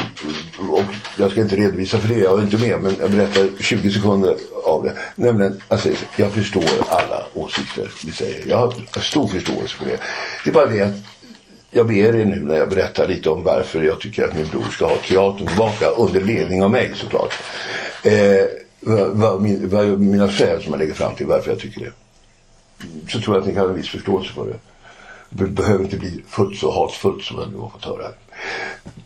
Och 0.70 0.82
jag 1.18 1.30
ska 1.30 1.40
inte 1.40 1.56
redovisa 1.56 1.98
för 1.98 2.08
det, 2.08 2.20
jag 2.20 2.38
är 2.38 2.42
inte 2.42 2.58
med, 2.58 2.82
men 2.82 2.96
jag 3.00 3.10
berättar 3.10 3.48
20 3.60 3.90
sekunder 3.90 4.36
av 4.64 4.84
det. 4.84 4.96
Nämligen, 5.14 5.62
alltså, 5.68 5.88
jag 6.16 6.32
förstår 6.32 6.64
alla 6.88 7.26
åsikter 7.34 7.90
vi 8.04 8.12
säger. 8.12 8.46
Jag 8.46 8.56
har 8.56 9.00
stor 9.00 9.28
förståelse 9.28 9.76
för 9.76 9.84
det. 9.84 9.98
Det 10.44 10.50
är 10.50 10.54
bara 10.54 10.66
det 10.66 10.80
att 10.80 10.94
jag 11.74 11.86
ber 11.86 11.94
er 11.94 12.24
nu 12.24 12.40
när 12.40 12.56
jag 12.56 12.68
berättar 12.68 13.08
lite 13.08 13.30
om 13.30 13.42
varför 13.42 13.82
jag 13.82 14.00
tycker 14.00 14.24
att 14.24 14.36
min 14.36 14.46
bror 14.46 14.70
ska 14.70 14.86
ha 14.86 14.96
teatern 14.96 15.46
tillbaka 15.46 15.86
under 15.86 16.20
ledning 16.20 16.62
av 16.62 16.70
mig 16.70 16.92
såklart. 16.94 17.34
Eh, 18.04 18.44
vad, 18.80 19.08
vad, 19.08 19.42
vad 19.46 20.00
mina 20.00 20.28
skäl 20.28 20.62
som 20.62 20.72
jag 20.72 20.78
lägger 20.78 20.94
fram 20.94 21.14
till 21.14 21.26
varför 21.26 21.50
jag 21.50 21.58
tycker 21.58 21.80
det. 21.80 21.92
Så 23.12 23.20
tror 23.20 23.36
jag 23.36 23.40
att 23.40 23.48
ni 23.48 23.54
kan 23.54 23.62
ha 23.62 23.70
en 23.70 23.76
viss 23.76 23.88
förståelse 23.88 24.32
för 24.32 24.46
det. 24.46 24.58
Det 25.28 25.46
behöver 25.46 25.84
inte 25.84 25.96
bli 25.96 26.24
fullt 26.28 26.58
så 26.58 26.70
hatfullt 26.70 27.24
som 27.24 27.38
jag 27.38 27.52
nu 27.52 27.58
har 27.58 27.68
fått 27.68 27.84
höra. 27.84 28.08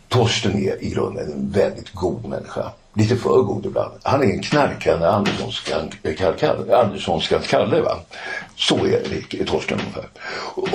Torsten 0.09 0.57
är 0.57 0.83
i 0.83 0.89
grunden 0.89 1.31
en 1.31 1.51
väldigt 1.51 1.93
god 1.93 2.25
människa. 2.25 2.71
Lite 2.97 3.15
för 3.15 3.41
god 3.41 3.65
ibland. 3.65 3.91
Han 4.03 4.23
är 4.23 4.25
en 4.25 4.41
knarkande 4.41 5.05
Kalle, 6.39 6.75
Anderssonskans 6.75 7.47
Kalle. 7.47 7.81
Va? 7.81 7.97
Så 8.55 8.85
är 8.85 9.01
det, 9.29 9.45
Torsten 9.45 9.79
ungefär. 9.79 10.05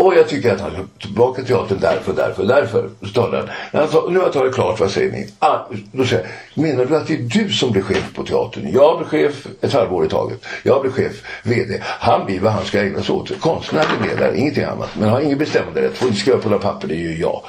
Och 0.03 0.15
jag 0.15 0.29
tycker 0.29 0.55
att 0.55 0.61
han 0.61 0.71
ska 0.73 0.83
tillbaka 1.01 1.43
till 1.43 1.55
teatern 1.55 1.79
därför, 1.81 2.13
därför, 2.13 2.45
därför. 2.45 2.91
Så 3.01 3.09
talar 3.09 3.39
han. 3.39 3.49
När 3.73 3.81
han 3.81 3.89
tar, 3.89 4.09
nu 4.11 4.19
har 4.19 4.25
jag 4.25 4.33
tagit 4.33 4.55
klart, 4.55 4.81
vad 4.81 4.91
säger 4.91 5.13
ni? 5.13 5.29
Ah, 5.39 5.59
då 5.93 6.05
säger 6.05 6.27
jag, 6.55 6.63
menar 6.63 6.85
du 6.85 6.97
att 6.97 7.07
det 7.07 7.15
är 7.15 7.19
du 7.19 7.53
som 7.53 7.73
blir 7.73 7.83
chef 7.83 8.15
på 8.15 8.23
teatern? 8.23 8.73
Jag 8.73 8.99
blir 8.99 9.09
chef 9.09 9.47
ett 9.61 9.73
halvår 9.73 10.07
i 10.07 10.09
taget. 10.09 10.45
Jag 10.63 10.83
blir 10.83 10.93
chef, 10.93 11.23
VD. 11.43 11.81
Han 11.83 12.27
blir 12.27 12.41
vad 12.41 12.53
han 12.53 12.65
ska 12.65 12.81
ägna 12.81 13.03
sig 13.03 13.15
åt. 13.15 13.41
Konstnärlig 13.41 14.09
ledare, 14.09 14.39
ingenting 14.39 14.65
annat. 14.65 14.91
Men 14.99 15.09
har 15.09 15.21
ingen 15.21 15.39
bestämmanderätt. 15.39 15.97
Får 15.97 16.09
inte 16.09 16.21
skriva 16.21 16.39
på 16.39 16.49
några 16.49 16.63
papper, 16.63 16.89
det 16.89 16.95
är 16.95 16.99
ju 16.99 17.19
jag. 17.21 17.43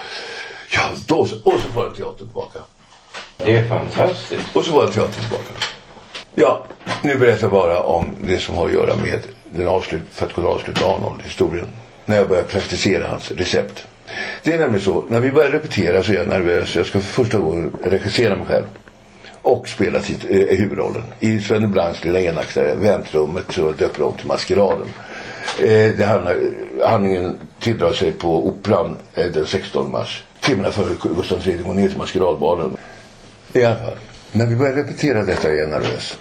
Ja, 0.76 0.82
då, 1.07 1.15
och 1.19 1.28
så 1.28 1.38
får 1.74 1.84
jag 1.84 1.95
teatern 1.95 2.17
tillbaka. 2.17 2.59
Det 3.38 3.57
är 3.57 3.67
fantastiskt. 3.67 4.55
Och 4.55 4.65
så 4.65 4.71
var 4.74 4.84
jag 4.84 4.93
teatern 4.93 5.21
tillbaka. 5.21 5.53
Ja, 6.36 6.65
nu 7.01 7.15
berättar 7.15 7.41
jag 7.41 7.51
bara 7.51 7.80
om 7.80 8.05
det 8.21 8.39
som 8.39 8.55
har 8.55 8.65
att 8.67 8.74
göra 8.74 8.95
med 8.95 9.19
den 9.51 9.67
avslut, 9.67 10.01
för 10.11 10.26
att 10.26 10.34
kunna 10.34 10.47
avsluta 10.47 10.86
Arnold-historien. 10.86 11.67
När 12.05 12.15
jag 12.15 12.28
började 12.30 12.47
praktisera 12.47 13.07
hans 13.07 13.32
recept. 13.32 13.88
Det 14.43 14.53
är 14.53 14.57
nämligen 14.59 14.86
så, 14.86 15.03
när 15.09 15.19
vi 15.19 15.32
börjar 15.32 15.49
repetera 15.51 16.03
så 16.03 16.11
är 16.11 16.15
jag 16.15 16.28
nervös. 16.28 16.76
Jag 16.76 16.86
ska 16.86 16.99
för 16.99 17.24
första 17.24 17.38
gången 17.38 17.71
regissera 17.84 18.36
mig 18.36 18.45
själv. 18.45 18.65
Och 19.41 19.67
spela 19.67 19.99
tit- 19.99 20.26
eh, 20.30 20.57
huvudrollen. 20.57 21.03
I 21.19 21.39
Sven 21.39 21.71
Blancs 21.71 22.03
lilla 22.03 22.19
enaktare, 22.21 22.76
Väntrummet, 22.76 23.45
så 23.49 23.71
döper 23.71 23.99
de 23.99 24.13
till 24.13 24.28
Maskeraden. 24.28 24.88
Eh, 25.59 25.67
det 25.97 26.05
handlar, 26.07 26.38
handlingen 26.88 27.38
tilldrar 27.59 27.93
sig 27.93 28.11
på 28.11 28.47
Operan 28.47 28.97
eh, 29.13 29.26
den 29.26 29.45
16 29.47 29.91
mars. 29.91 30.24
Timmarna 30.44 30.72
före 30.72 31.16
Gustav 31.16 31.48
III 31.48 31.58
gå 31.58 31.74
ner 31.74 31.89
till 31.89 31.98
Maskeradbalen. 31.98 32.78
I 33.54 33.64
alla 33.64 33.76
fall, 33.76 33.98
när 34.32 34.46
vi 34.46 34.56
börjar 34.56 34.74
repetera 34.74 35.24
detta 35.24 35.50
är 35.50 35.54
jag 35.54 35.70
nervös. 35.70 36.18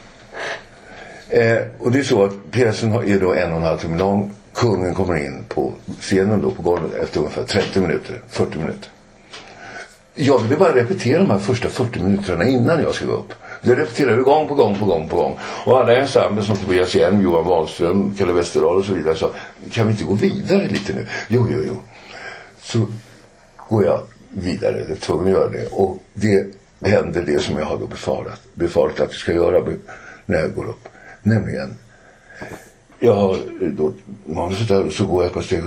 Eh, 1.28 1.58
och 1.78 1.92
det 1.92 1.98
är 1.98 2.02
så 2.02 2.24
att 2.24 2.50
pjäsen 2.50 2.92
är 2.92 3.20
då 3.20 3.32
en 3.32 3.52
och 3.52 3.56
en 3.58 3.62
halv 3.62 3.78
timme 3.78 3.98
lång. 3.98 4.34
Kungen 4.54 4.94
kommer 4.94 5.16
in 5.26 5.44
på 5.48 5.72
scenen 6.00 6.42
då 6.42 6.50
på 6.50 6.62
golvet 6.62 6.94
efter 6.94 7.18
ungefär 7.18 7.44
30 7.44 7.80
minuter, 7.80 8.20
40 8.28 8.58
minuter. 8.58 8.88
Jag 10.14 10.38
ville 10.38 10.56
bara 10.56 10.74
repetera 10.74 11.18
de 11.18 11.30
här 11.30 11.38
första 11.38 11.68
40 11.68 12.00
minuterna 12.00 12.44
innan 12.44 12.82
jag 12.82 12.94
ska 12.94 13.06
gå 13.06 13.12
upp. 13.12 13.32
Det 13.62 13.74
repeterar 13.74 14.16
vi 14.16 14.22
gång 14.22 14.48
på 14.48 14.54
gång 14.54 14.78
på 14.78 14.84
gång 14.84 15.08
på 15.08 15.16
gång. 15.16 15.38
Och 15.64 15.80
alla 15.80 15.92
i 15.92 15.96
ensemblen 15.96 16.44
som 16.44 16.56
Tobias 16.56 16.94
Hjelm, 16.94 17.22
Johan 17.22 17.44
Wahlström, 17.44 18.14
Kalle 18.18 18.32
Westerdahl 18.32 18.76
och 18.76 18.84
så 18.84 18.94
vidare 18.94 19.16
sa 19.16 19.30
kan 19.72 19.86
vi 19.86 19.92
inte 19.92 20.04
gå 20.04 20.14
vidare 20.14 20.68
lite 20.68 20.92
nu? 20.92 21.06
Jo, 21.28 21.46
jo, 21.50 21.58
jo. 21.66 21.76
Så 22.62 22.86
går 23.68 23.84
jag 23.84 24.00
vidare, 24.32 24.80
eller 24.80 24.90
är 24.90 24.96
tvungen 24.96 25.26
att 25.26 25.32
göra 25.32 25.48
det. 25.48 25.66
Och 25.66 25.98
det 26.14 26.46
händer 26.80 27.22
det 27.22 27.38
som 27.38 27.58
jag 27.58 27.64
har 27.64 27.78
då 27.78 27.86
befarat, 27.86 28.40
befarat 28.54 29.00
att 29.00 29.10
det 29.10 29.16
ska 29.16 29.32
göra 29.32 29.76
när 30.26 30.40
jag 30.40 30.54
går 30.54 30.68
upp. 30.68 30.88
Nämligen, 31.22 31.74
jag 32.98 33.14
har 33.14 33.34
eh, 33.34 33.68
då 33.68 33.92
manuset 34.24 34.68
där 34.68 34.86
och 34.86 34.92
så 34.92 35.06
går 35.06 35.22
jag 35.22 35.28
ett 35.28 35.34
par 35.34 35.42
steg. 35.42 35.62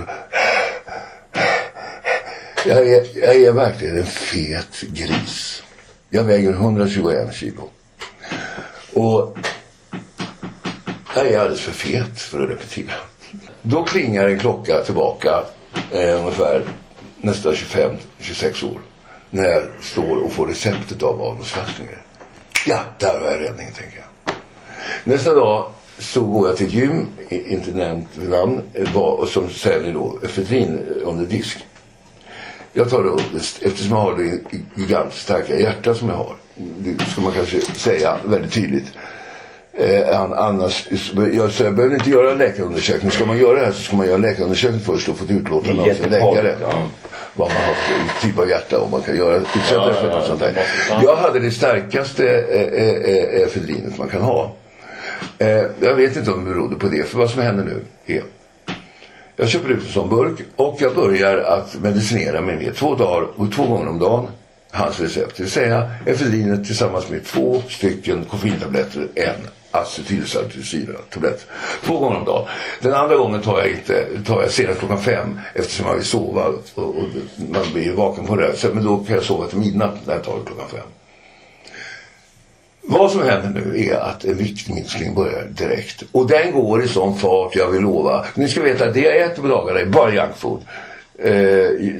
Jag 2.66 2.88
är, 2.88 3.06
jag 3.18 3.36
är 3.36 3.52
verkligen 3.52 3.98
en 3.98 4.06
fet 4.06 4.80
gris. 4.80 5.62
Jag 6.10 6.24
väger 6.24 6.50
121 6.50 7.34
kilo. 7.34 7.68
Och 8.92 9.38
jag 11.14 11.26
är 11.26 11.38
alldeles 11.38 11.60
för 11.60 11.72
fet 11.72 12.20
för 12.20 12.42
att 12.42 12.50
repetera. 12.50 12.94
Då 13.62 13.84
klingar 13.84 14.28
en 14.28 14.38
klocka 14.38 14.84
tillbaka 14.84 15.44
eh, 15.92 16.20
ungefär 16.20 16.62
nästan 17.26 17.52
25-26 17.52 18.64
år. 18.64 18.80
När 19.30 19.44
jag 19.44 19.62
står 19.80 20.16
och 20.24 20.32
får 20.32 20.46
receptet 20.46 21.02
av 21.02 21.44
Schwarzenegger. 21.44 22.02
Ja, 22.66 22.78
där 22.98 23.20
har 23.20 23.26
jag 23.30 23.40
räddningen 23.40 23.72
tänker 23.72 23.96
jag. 23.98 24.34
Nästa 25.04 25.34
dag 25.34 25.70
så 25.98 26.20
går 26.20 26.48
jag 26.48 26.56
till 26.56 26.74
gym, 26.74 27.06
inte 27.28 27.70
nämnt 27.70 28.08
vid 28.14 28.30
namn, 28.30 28.60
eh, 28.74 28.94
var- 28.94 29.12
och 29.20 29.28
som 29.28 29.50
säljer 29.50 29.92
då 29.94 30.18
efedrin 30.24 30.78
eh, 31.02 31.08
under 31.08 31.26
disk. 31.26 31.58
Jag 32.72 32.90
tar 32.90 33.02
då, 33.04 33.18
eftersom 33.62 33.96
jag 33.96 34.02
har 34.02 34.16
det 34.16 34.40
gigantiskt 34.82 35.22
starka 35.22 35.60
hjärta 35.60 35.94
som 35.94 36.08
jag 36.08 36.16
har. 36.16 36.36
Det 36.54 37.04
ska 37.04 37.20
man 37.20 37.32
kanske 37.32 37.60
säga 37.60 38.16
väldigt 38.24 38.52
tydligt. 38.52 38.86
Eh, 39.72 40.20
an, 40.20 40.32
annars, 40.32 40.88
jag, 41.34 41.52
så 41.52 41.62
jag 41.64 41.74
behöver 41.74 41.94
inte 41.94 42.10
göra 42.10 42.32
en 42.32 42.38
läkarundersökning. 42.38 43.10
Ska 43.10 43.26
man 43.26 43.38
göra 43.38 43.58
det 43.60 43.64
här 43.64 43.72
så 43.72 43.82
ska 43.82 43.96
man 43.96 44.06
göra 44.06 44.14
en 44.16 44.22
läkarundersökning 44.22 44.80
först 44.80 45.08
och 45.08 45.16
få 45.18 45.24
ett 45.24 45.30
utlåtande 45.30 45.82
av 45.82 45.86
sin 45.94 46.10
läkare. 46.10 46.56
Ja. 46.60 46.88
Vad 47.36 47.48
man 47.48 47.56
har 47.56 47.74
för 47.74 48.26
typ 48.26 48.38
av 48.38 48.48
hjärta 48.48 48.78
och 48.78 48.90
man 48.90 49.02
kan 49.02 49.16
göra 49.16 49.36
utsätta 49.36 49.94
för 49.94 50.10
något 50.10 50.26
sånt 50.26 50.40
där. 50.40 50.66
Jag 51.02 51.16
hade 51.16 51.40
det 51.40 51.50
starkaste 51.50 52.28
eh, 52.28 52.60
eh, 52.60 52.88
eh, 52.88 53.42
efedrinet 53.42 53.98
man 53.98 54.08
kan 54.08 54.22
ha. 54.22 54.54
Eh, 55.38 55.64
jag 55.80 55.94
vet 55.94 56.16
inte 56.16 56.30
om 56.30 56.44
det 56.44 56.50
berodde 56.50 56.76
på 56.76 56.88
det. 56.88 57.08
För 57.08 57.18
vad 57.18 57.30
som 57.30 57.42
händer 57.42 57.64
nu 57.64 57.84
är 58.14 58.22
Jag 59.36 59.48
köper 59.48 59.68
ut 59.70 59.86
en 59.86 59.92
sån 59.92 60.08
burk 60.08 60.40
och 60.56 60.76
jag 60.80 60.94
börjar 60.94 61.38
att 61.38 61.74
medicinera 61.80 62.40
mig 62.40 62.56
med 62.56 62.74
två 62.74 62.94
dagar 62.94 63.28
och 63.36 63.52
två 63.52 63.66
gånger 63.66 63.88
om 63.88 63.98
dagen. 63.98 64.26
Hans 64.70 65.00
recept. 65.00 65.36
Det 65.36 65.42
vill 65.42 65.52
säga 65.52 65.90
efedrinet 66.06 66.66
tillsammans 66.66 67.10
med 67.10 67.24
två 67.24 67.62
stycken 67.68 68.24
koffeintabletter, 68.24 69.08
en 69.14 69.48
acetylsalicylsyra-tablett. 69.80 71.46
Två 71.84 71.98
gånger 71.98 72.18
om 72.18 72.24
dagen. 72.24 72.48
Den 72.80 72.94
andra 72.94 73.16
gången 73.16 73.42
tar 73.42 73.58
jag 73.58 73.70
inte, 73.70 74.06
tar 74.26 74.42
jag 74.42 74.50
senast 74.50 74.78
klockan 74.78 75.02
fem 75.02 75.40
eftersom 75.54 75.86
jag 75.86 75.94
vill 75.94 76.04
sova 76.04 76.44
och, 76.44 76.84
och 76.84 77.04
man 77.36 77.72
blir 77.72 77.84
ju 77.84 77.92
vaken 77.92 78.26
på 78.26 78.36
det. 78.36 78.74
Men 78.74 78.84
då 78.84 78.96
kan 78.98 79.14
jag 79.14 79.24
sova 79.24 79.46
till 79.46 79.58
midnatt 79.58 79.94
när 80.06 80.14
jag 80.14 80.24
tar 80.24 80.38
det 80.38 80.44
klockan 80.46 80.68
fem. 80.68 80.86
Vad 82.88 83.10
som 83.10 83.22
händer 83.22 83.60
nu 83.60 83.84
är 83.84 83.96
att 83.96 84.24
en 84.24 84.36
viktminskning 84.36 85.14
börjar 85.14 85.44
direkt. 85.44 86.02
Och 86.12 86.26
den 86.26 86.52
går 86.52 86.84
i 86.84 86.88
sån 86.88 87.18
fart, 87.18 87.56
jag 87.56 87.70
vill 87.70 87.82
lova. 87.82 88.24
Ni 88.34 88.48
ska 88.48 88.62
veta 88.62 88.84
att 88.84 88.94
det 88.94 89.00
jag 89.00 89.16
äter 89.16 89.42
på 89.42 89.48
dagarna 89.48 89.80
är 89.80 89.86
bara 89.86 90.14
junkfood. 90.14 90.60
Eh, 91.18 91.30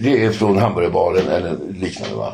det 0.01 0.25
är 0.25 0.31
från 0.31 0.59
hamburgerbaren 0.59 1.29
eller 1.29 1.57
liknande 1.69 2.15
va. 2.17 2.33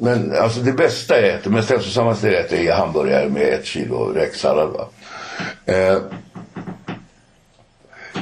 Men 0.00 0.32
alltså 0.32 0.60
det 0.60 0.72
bästa 0.72 1.20
jag 1.20 1.34
äter, 1.34 1.50
mest 1.50 1.70
hälsosammaste 1.70 2.28
jag 2.28 2.40
äter 2.40 2.58
är 2.58 2.72
hamburgare 2.72 3.28
med 3.28 3.42
ett 3.42 3.64
kilo 3.64 4.12
räksallad 4.12 4.70
va. 4.70 4.88
Eh, 5.66 5.98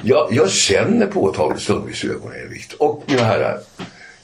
jag, 0.02 0.28
jag 0.30 0.50
känner 0.50 1.06
påtagligt 1.06 1.62
stundvis 1.62 2.04
hur 2.04 2.08
jag 2.08 2.20
går 2.20 2.30
ner 2.30 2.44
i 2.44 2.48
vikt. 2.48 2.72
Och 2.72 3.02
mina 3.06 3.22
herrar, 3.22 3.60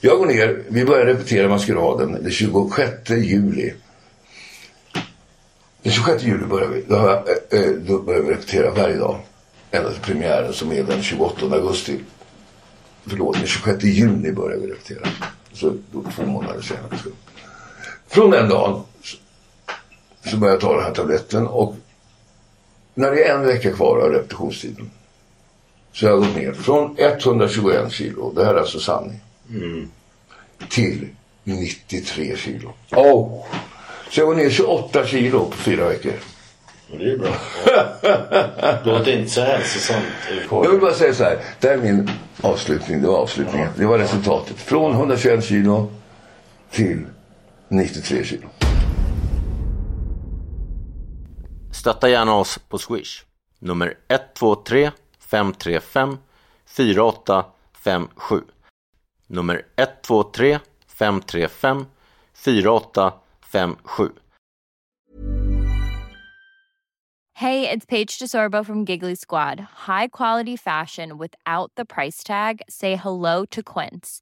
jag 0.01 0.17
går 0.17 0.25
ner, 0.25 0.63
vi 0.67 0.85
börjar 0.85 1.05
repetera 1.05 1.47
maskeraden 1.47 2.23
den 2.23 2.31
26 2.31 3.09
juli. 3.09 3.73
Den 5.81 5.91
26 5.91 6.23
juli 6.23 6.45
börjar 6.45 6.67
vi. 6.67 6.83
Då, 6.87 6.95
jag, 6.95 7.11
eh, 7.59 7.65
eh, 7.65 7.71
då 7.71 7.99
börjar 7.99 8.21
vi 8.21 8.31
repetera 8.31 8.71
varje 8.71 8.97
dag. 8.97 9.19
Ända 9.71 9.91
till 9.91 10.01
premiären 10.01 10.53
som 10.53 10.71
är 10.71 10.83
den 10.83 11.03
28 11.03 11.45
augusti. 11.45 11.99
Förlåt, 13.05 13.37
den 13.37 13.47
26 13.47 13.83
juni 13.83 14.31
börjar 14.31 14.57
vi 14.59 14.67
repetera. 14.67 15.07
Så 15.53 15.73
då, 15.91 16.03
två 16.15 16.25
månader 16.25 16.61
senare. 16.61 16.87
Från 18.13 18.31
den 18.31 18.49
dagen 18.49 18.83
så 20.25 20.37
börjar 20.37 20.53
jag 20.53 20.61
ta 20.61 20.75
den 20.75 20.83
här 20.83 20.93
tabletten 20.93 21.47
och 21.47 21.75
när 22.93 23.11
det 23.11 23.23
är 23.23 23.35
en 23.35 23.45
vecka 23.45 23.71
kvar 23.71 23.97
av 23.97 24.11
repetitionstiden 24.11 24.91
så 25.93 26.05
jag 26.05 26.11
har 26.11 26.17
gått 26.17 26.35
ner 26.35 26.53
från 26.53 26.95
121 26.99 27.91
kilo, 27.91 28.31
det 28.35 28.45
här 28.45 28.53
är 28.53 28.59
alltså 28.59 28.79
sanning, 28.79 29.19
mm. 29.49 29.89
till 30.69 31.07
93 31.43 32.35
kilo. 32.37 32.73
Oh. 32.91 33.45
Så 34.09 34.19
jag 34.19 34.27
går 34.27 34.35
ner 34.35 34.49
28 34.49 35.05
kilo 35.05 35.45
på 35.45 35.57
fyra 35.57 35.87
veckor. 35.87 36.13
Det 36.97 37.11
är 37.11 37.17
bra. 37.17 37.35
Det 38.83 38.85
låter 38.91 39.19
inte 39.19 39.31
så 39.31 39.41
hälsosamt. 39.41 40.05
Jag 40.49 40.71
vill 40.71 40.81
bara 40.81 40.93
säga 40.93 41.13
så 41.13 41.23
här. 41.23 41.39
Det 41.59 41.67
här 41.67 41.77
är 41.77 41.81
min 41.81 42.09
avslutning. 42.41 43.01
Det 43.01 43.07
var 43.07 43.17
avslutningen. 43.17 43.69
Det 43.77 43.85
var 43.85 43.97
resultatet. 43.97 44.57
Från 44.57 44.91
121 44.91 45.43
kilo 45.43 45.91
till 46.71 47.05
93 47.73 48.23
kilo. 48.23 48.49
Stötta 51.71 52.09
gärna 52.09 52.35
oss 52.35 52.59
på 52.69 52.77
Swish. 52.77 53.25
Nummer 53.59 53.97
123 54.07 54.91
535 55.19 56.17
4857. 56.65 58.43
Nummer 59.27 59.65
123 59.75 60.59
535 60.87 61.85
4857. 62.33 64.19
Hey, 67.35 67.69
it's 67.69 67.85
Paige 67.85 68.19
DeSorbo 68.19 68.63
from 68.63 68.85
Giggly 68.85 69.15
Squad. 69.15 69.59
High 69.87 70.07
quality 70.07 70.55
fashion 70.55 71.17
without 71.17 71.71
the 71.75 71.85
price 71.85 72.23
tag. 72.23 72.61
Say 72.69 72.95
hello 72.95 73.43
to 73.45 73.63
Quince. 73.63 74.21